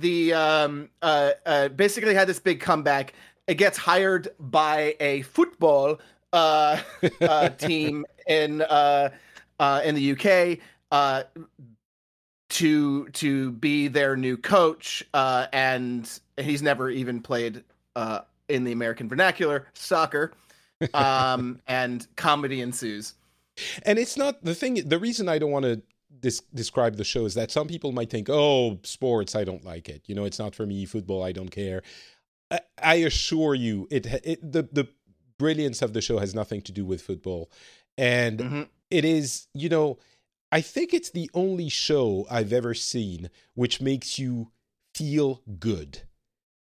the 0.00 0.32
um, 0.34 0.88
uh, 1.02 1.32
uh, 1.46 1.68
basically 1.68 2.14
had 2.14 2.28
this 2.28 2.38
big 2.40 2.60
comeback. 2.60 3.14
It 3.46 3.54
gets 3.54 3.78
hired 3.78 4.28
by 4.38 4.94
a 5.00 5.22
football 5.22 6.00
uh, 6.32 6.80
uh, 7.20 7.48
team 7.50 8.04
in 8.26 8.62
uh, 8.62 9.10
uh, 9.58 9.80
in 9.84 9.94
the 9.94 10.12
UK 10.12 10.58
uh, 10.90 11.24
to 12.50 13.08
to 13.08 13.52
be 13.52 13.88
their 13.88 14.16
new 14.16 14.36
coach, 14.36 15.04
uh, 15.14 15.46
and 15.52 16.20
he's 16.36 16.62
never 16.62 16.90
even 16.90 17.20
played 17.20 17.64
uh, 17.96 18.20
in 18.48 18.64
the 18.64 18.72
American 18.72 19.08
vernacular 19.08 19.66
soccer. 19.74 20.32
Um, 20.94 21.60
and 21.66 22.06
comedy 22.14 22.60
ensues. 22.60 23.14
and 23.82 23.98
it's 23.98 24.16
not 24.16 24.44
the 24.44 24.54
thing. 24.54 24.74
The 24.88 24.96
reason 25.00 25.28
I 25.28 25.38
don't 25.40 25.50
want 25.50 25.64
to 25.64 25.82
dis- 26.20 26.42
describe 26.54 26.96
the 26.96 27.04
show 27.04 27.24
is 27.24 27.34
that 27.34 27.50
some 27.50 27.66
people 27.68 27.92
might 27.92 28.10
think, 28.10 28.28
"Oh, 28.30 28.78
sports, 28.82 29.34
I 29.34 29.44
don't 29.44 29.64
like 29.64 29.88
it. 29.88 30.02
You 30.06 30.14
know, 30.14 30.24
it's 30.24 30.38
not 30.38 30.54
for 30.54 30.66
me. 30.66 30.84
Football, 30.84 31.22
I 31.22 31.32
don't 31.32 31.50
care." 31.50 31.82
I, 32.50 32.60
I 32.82 32.94
assure 32.96 33.54
you, 33.54 33.86
it, 33.90 34.06
it 34.24 34.52
the 34.52 34.62
the 34.72 34.88
brilliance 35.38 35.82
of 35.82 35.92
the 35.92 36.00
show 36.00 36.18
has 36.18 36.34
nothing 36.34 36.62
to 36.62 36.72
do 36.72 36.84
with 36.84 37.02
football, 37.02 37.50
and 37.96 38.38
Mhm. 38.40 38.68
it 38.90 39.04
is 39.04 39.46
you 39.54 39.68
know 39.68 39.98
i 40.50 40.60
think 40.62 40.94
it's 40.94 41.10
the 41.10 41.30
only 41.34 41.68
show 41.68 42.26
i've 42.30 42.52
ever 42.54 42.72
seen 42.72 43.28
which 43.54 43.80
makes 43.82 44.18
you 44.18 44.50
feel 44.94 45.42
good 45.60 46.02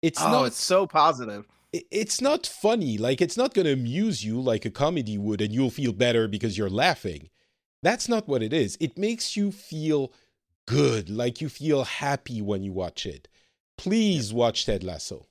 it's 0.02 0.22
oh, 0.22 0.32
not 0.32 0.44
it's 0.46 0.62
so 0.64 0.88
positive. 0.88 1.46
it- 1.74 1.86
it's 1.92 2.22
not 2.22 2.48
funny 2.48 2.98
like 2.98 3.22
it's 3.22 3.36
not 3.36 3.54
going 3.54 3.66
to 3.66 3.74
amuse 3.74 4.24
you 4.24 4.40
like 4.40 4.64
a 4.64 4.72
comedy 4.72 5.18
would 5.18 5.42
and 5.42 5.54
you'll 5.54 5.70
feel 5.70 5.92
better 5.92 6.26
because 6.28 6.58
you're 6.58 6.70
laughing 6.70 7.30
that's 7.84 8.10
not 8.10 8.28
what 8.28 8.44
it 8.44 8.54
is 8.54 8.78
it 8.80 8.98
makes 8.98 9.36
you 9.38 9.52
feel 9.52 10.12
good 10.68 11.10
like 11.10 11.42
you 11.42 11.50
feel 11.50 11.84
happy 11.84 12.42
when 12.42 12.64
you 12.64 12.72
watch 12.72 13.06
it 13.06 13.28
please 13.78 14.34
watch 14.34 14.66
ted 14.66 14.84
lasso 14.84 15.28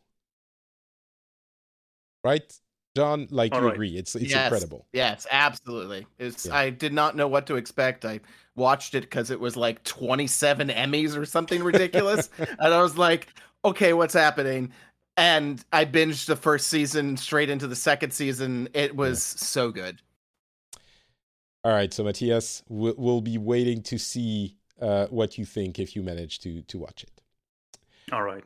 right 2.22 2.59
john 2.97 3.26
like 3.30 3.53
All 3.53 3.61
you 3.61 3.66
right. 3.66 3.74
agree 3.74 3.97
it's 3.97 4.14
it's 4.14 4.34
Yes. 4.34 4.51
incredible 4.51 4.86
Yes, 4.92 5.26
absolutely. 5.30 6.07
It's 6.20 6.47
Yeah. 6.47 6.55
I 6.55 6.70
did 6.70 6.92
not 6.92 7.16
know 7.16 7.26
what 7.26 7.47
to 7.49 7.57
expect. 7.57 8.05
I 8.05 8.20
watched 8.55 8.95
it 8.95 9.01
because 9.03 9.30
it 9.30 9.40
was 9.40 9.57
like 9.57 9.82
27 9.82 10.68
Emmys 10.68 11.16
or 11.16 11.26
something 11.26 11.64
ridiculous. 11.64 12.30
and 12.38 12.72
I 12.72 12.80
was 12.80 12.97
like, 12.97 13.28
okay, 13.64 13.92
what's 13.92 14.14
happening? 14.14 14.72
And 15.16 15.64
I 15.72 15.84
binged 15.84 16.26
the 16.26 16.36
first 16.36 16.68
season 16.68 17.16
straight 17.16 17.51
into 17.51 17.66
the 17.66 17.74
second 17.74 18.12
season. 18.12 18.68
It 18.72 18.95
was 18.95 19.20
so 19.20 19.72
good. 19.72 20.01
All 21.64 21.72
right, 21.72 21.92
so 21.92 22.04
Matthias, 22.04 22.62
we'll, 22.68 22.94
we'll 22.98 23.20
be 23.22 23.38
waiting 23.38 23.82
to 23.84 23.98
see 23.98 24.56
uh, 24.80 25.06
what 25.06 25.38
you 25.38 25.46
think 25.46 25.78
if 25.78 25.96
you 25.96 26.02
manage 26.02 26.40
to 26.40 26.60
to 26.62 26.78
watch 26.78 27.04
it. 27.04 27.22
All 28.12 28.22
right. 28.22 28.44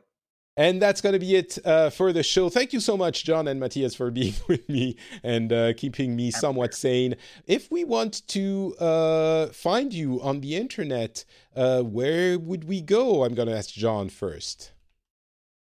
And 0.56 0.82
that's 0.82 1.00
going 1.00 1.12
to 1.12 1.20
be 1.20 1.36
it 1.36 1.56
uh, 1.64 1.88
for 1.90 2.12
the 2.12 2.24
show. 2.24 2.48
Thank 2.48 2.72
you 2.72 2.80
so 2.80 2.96
much, 2.96 3.24
John 3.24 3.46
and 3.46 3.60
Matthias, 3.60 3.94
for 3.94 4.10
being 4.20 4.34
with 4.48 4.68
me 4.68 4.96
and 5.22 5.52
uh, 5.52 5.72
keeping 5.74 6.16
me 6.16 6.32
somewhat 6.32 6.74
sane. 6.74 7.14
If 7.46 7.70
we 7.70 7.84
want 7.84 8.26
to 8.28 8.74
uh, 8.80 9.46
find 9.48 9.92
you 9.92 10.20
on 10.20 10.40
the 10.40 10.56
internet, 10.56 11.24
uh, 11.54 11.82
where 11.82 12.38
would 12.38 12.64
we 12.64 12.80
go? 12.80 13.24
I'm 13.24 13.34
going 13.34 13.48
to 13.48 13.56
ask 13.56 13.70
John 13.70 14.08
first. 14.08 14.72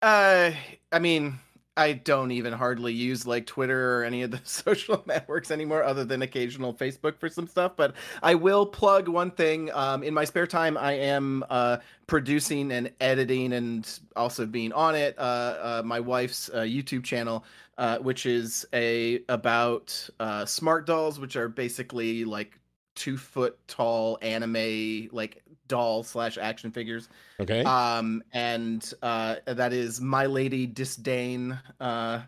Uh, 0.02 0.50
I 0.90 0.98
mean, 0.98 1.38
I 1.78 1.92
don't 1.92 2.32
even 2.32 2.52
hardly 2.52 2.92
use 2.92 3.26
like 3.26 3.46
Twitter 3.46 3.98
or 3.98 4.04
any 4.04 4.22
of 4.22 4.30
the 4.30 4.40
social 4.44 5.02
networks 5.06 5.50
anymore, 5.50 5.84
other 5.84 6.04
than 6.04 6.22
occasional 6.22 6.74
Facebook 6.74 7.18
for 7.18 7.28
some 7.28 7.46
stuff. 7.46 7.72
But 7.76 7.94
I 8.22 8.34
will 8.34 8.66
plug 8.66 9.08
one 9.08 9.30
thing. 9.30 9.70
Um, 9.72 10.02
in 10.02 10.12
my 10.12 10.24
spare 10.24 10.46
time, 10.46 10.76
I 10.76 10.92
am 10.92 11.44
uh, 11.48 11.78
producing 12.06 12.72
and 12.72 12.90
editing, 13.00 13.52
and 13.52 14.00
also 14.16 14.44
being 14.44 14.72
on 14.72 14.94
it. 14.94 15.16
Uh, 15.18 15.22
uh, 15.22 15.82
my 15.84 16.00
wife's 16.00 16.50
uh, 16.50 16.58
YouTube 16.58 17.04
channel, 17.04 17.44
uh, 17.78 17.98
which 17.98 18.26
is 18.26 18.66
a 18.72 19.20
about 19.28 20.08
uh, 20.18 20.44
smart 20.44 20.84
dolls, 20.84 21.20
which 21.20 21.36
are 21.36 21.48
basically 21.48 22.24
like 22.24 22.58
two 22.98 23.16
foot 23.16 23.56
tall 23.68 24.18
anime 24.22 25.08
like 25.12 25.40
doll 25.68 26.02
slash 26.02 26.38
action 26.38 26.70
figures 26.72 27.08
Okay. 27.40 27.62
um 27.64 28.22
and 28.32 28.92
uh 29.02 29.36
that 29.46 29.72
is 29.72 30.00
my 30.00 30.26
lady 30.26 30.66
disdain 30.66 31.58
uh 31.80 32.22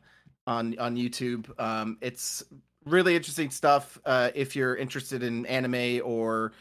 on 0.47 0.78
on 0.78 0.97
youtube 0.97 1.49
um 1.61 1.99
it's 2.01 2.43
really 2.86 3.16
interesting 3.16 3.51
stuff 3.51 3.99
uh 4.05 4.30
if 4.34 4.55
you're 4.55 4.76
interested 4.76 5.22
in 5.22 5.45
anime 5.47 6.01
or 6.05 6.53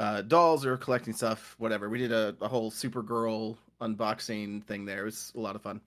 uh 0.00 0.22
dolls 0.22 0.66
or 0.66 0.76
collecting 0.76 1.14
stuff 1.14 1.54
whatever 1.58 1.88
we 1.88 1.98
did 1.98 2.12
a, 2.12 2.34
a 2.40 2.48
whole 2.48 2.70
supergirl 2.70 3.56
unboxing 3.80 4.62
thing 4.64 4.84
there 4.84 5.02
it 5.02 5.04
was 5.04 5.32
a 5.36 5.40
lot 5.40 5.54
of 5.56 5.62
fun 5.62 5.80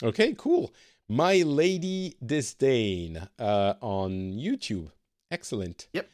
Okay, 0.00 0.32
cool. 0.38 0.72
My 1.08 1.42
Lady 1.42 2.14
Disdain 2.24 3.26
uh, 3.36 3.74
on 3.80 4.32
YouTube. 4.34 4.92
Excellent. 5.28 5.88
Yep. 5.92 6.08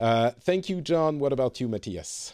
Uh, 0.00 0.30
thank 0.40 0.70
you, 0.70 0.80
John. 0.80 1.18
What 1.18 1.30
about 1.30 1.60
you, 1.60 1.68
Matthias? 1.68 2.32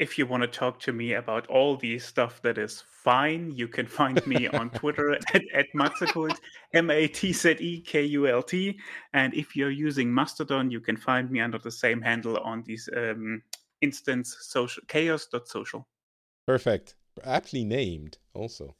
If 0.00 0.16
you 0.16 0.26
want 0.26 0.42
to 0.42 0.48
talk 0.48 0.80
to 0.80 0.92
me 0.92 1.12
about 1.12 1.46
all 1.48 1.76
the 1.76 1.98
stuff 1.98 2.40
that 2.40 2.56
is 2.56 2.82
fine, 3.04 3.52
you 3.54 3.68
can 3.68 3.86
find 3.86 4.26
me 4.26 4.48
on 4.48 4.70
Twitter 4.80 5.12
at, 5.12 5.42
at 5.54 5.66
Matzekult, 5.76 6.38
M 6.72 6.90
A 6.90 7.06
T 7.06 7.34
Z 7.34 7.56
E 7.60 7.82
K 7.82 8.02
U 8.04 8.26
L 8.26 8.42
T. 8.42 8.78
And 9.12 9.34
if 9.34 9.54
you're 9.54 9.70
using 9.70 10.12
Mastodon, 10.12 10.70
you 10.70 10.80
can 10.80 10.96
find 10.96 11.30
me 11.30 11.40
under 11.40 11.58
the 11.58 11.70
same 11.70 12.00
handle 12.00 12.38
on 12.38 12.64
this 12.66 12.88
um, 12.96 13.42
instance, 13.82 14.36
social 14.40 14.82
chaos.social. 14.88 15.86
Perfect. 16.46 16.94
Aptly 17.22 17.64
named, 17.64 18.16
also. 18.32 18.76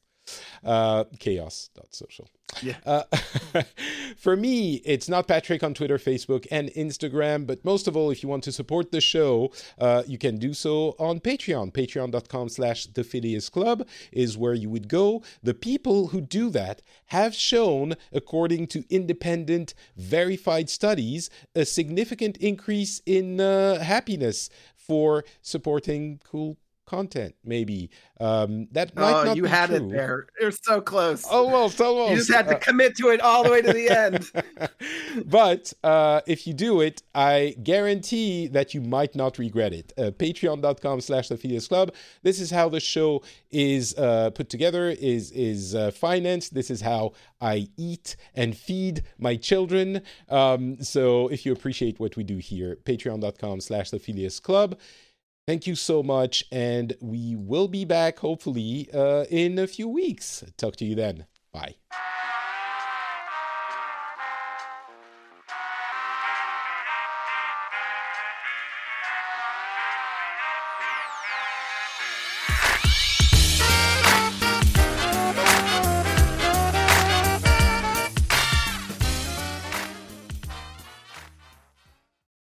Uh, 0.65 1.05
chaos.social. 1.19 2.29
Yeah. 2.63 2.77
Uh, 2.85 3.03
For 4.17 4.37
me, 4.37 4.83
it's 4.85 5.09
not 5.09 5.29
Patrick 5.29 5.63
on 5.63 5.75
Twitter, 5.75 5.99
Facebook, 5.99 6.47
and 6.51 6.69
Instagram. 6.71 7.47
But 7.47 7.65
most 7.65 7.89
of 7.89 7.97
all, 7.97 8.11
if 8.11 8.23
you 8.23 8.29
want 8.29 8.45
to 8.45 8.53
support 8.53 8.93
the 8.93 9.01
show, 9.01 9.53
uh, 9.79 10.03
you 10.07 10.19
can 10.19 10.39
do 10.39 10.53
so 10.53 10.95
on 10.99 11.21
Patreon. 11.21 11.73
Patreon.com 11.73 12.49
slash 12.49 12.87
The 12.87 13.05
Phileas 13.05 13.49
Club 13.49 13.87
is 14.13 14.37
where 14.37 14.55
you 14.55 14.69
would 14.69 14.89
go. 14.89 15.23
The 15.43 15.55
people 15.55 16.09
who 16.09 16.21
do 16.21 16.51
that 16.51 16.83
have 17.07 17.35
shown, 17.35 17.95
according 18.13 18.67
to 18.69 18.85
independent, 18.91 19.75
verified 19.97 20.69
studies, 20.69 21.31
a 21.55 21.65
significant 21.65 22.37
increase 22.39 23.01
in 23.07 23.41
uh, 23.41 23.81
happiness 23.81 24.51
for 24.77 25.25
supporting 25.41 26.21
cool 26.25 26.57
content, 26.91 27.35
maybe. 27.45 27.89
Um, 28.19 28.67
that 28.73 28.95
might 28.97 29.21
oh, 29.21 29.25
not 29.27 29.37
you 29.37 29.45
had 29.45 29.69
true. 29.69 29.77
it 29.77 29.89
there. 29.91 30.27
You're 30.41 30.51
so 30.51 30.81
close. 30.81 31.25
Almost, 31.25 31.81
almost. 31.81 32.11
You 32.11 32.17
just 32.17 32.33
had 32.33 32.49
to 32.49 32.57
Uh, 32.57 32.59
commit 32.59 32.97
to 32.97 33.09
it 33.15 33.21
all 33.21 33.45
the 33.45 33.51
way 33.55 33.63
to 33.63 33.73
the 33.73 33.89
end. 34.05 34.19
but 35.39 35.73
uh, 35.85 36.21
if 36.27 36.47
you 36.47 36.53
do 36.53 36.81
it, 36.81 37.03
I 37.15 37.55
guarantee 37.63 38.49
that 38.49 38.75
you 38.75 38.81
might 38.81 39.15
not 39.15 39.39
regret 39.39 39.73
it. 39.73 39.93
Uh, 39.97 40.11
Patreon.com 40.11 41.01
slash 41.01 41.29
the 41.29 41.37
Phileas 41.37 41.69
Club. 41.69 41.95
This 42.23 42.41
is 42.41 42.51
how 42.51 42.69
the 42.69 42.81
show 42.81 43.23
is 43.51 43.95
uh, 43.97 44.31
put 44.31 44.49
together, 44.51 44.85
is 44.91 45.31
is 45.31 45.75
uh, 45.75 45.91
financed. 45.93 46.55
This 46.55 46.71
is 46.71 46.81
how 46.81 47.13
I 47.41 47.69
eat 47.77 48.17
and 48.35 48.57
feed 48.57 49.03
my 49.19 49.37
children. 49.37 50.03
Um, 50.29 50.83
so 50.83 51.29
if 51.29 51.47
you 51.47 51.53
appreciate 51.53 52.01
what 52.01 52.17
we 52.17 52.25
do 52.25 52.39
here, 52.39 52.77
patreon.com 52.85 53.61
slash 53.61 53.91
the 53.91 53.99
Phileas 53.99 54.41
Club. 54.41 54.79
Thank 55.47 55.67
you 55.67 55.75
so 55.75 56.03
much, 56.03 56.45
and 56.53 56.95
we 57.01 57.35
will 57.35 57.67
be 57.67 57.85
back 57.85 58.19
hopefully 58.21 58.89
uh, 58.95 59.25
in 59.31 59.59
a 59.59 59.67
few 59.67 59.89
weeks. 59.89 60.45
Talk 60.57 60.77
to 60.77 60.85
you 60.85 60.95
then. 60.95 61.27
Bye. 61.53 61.75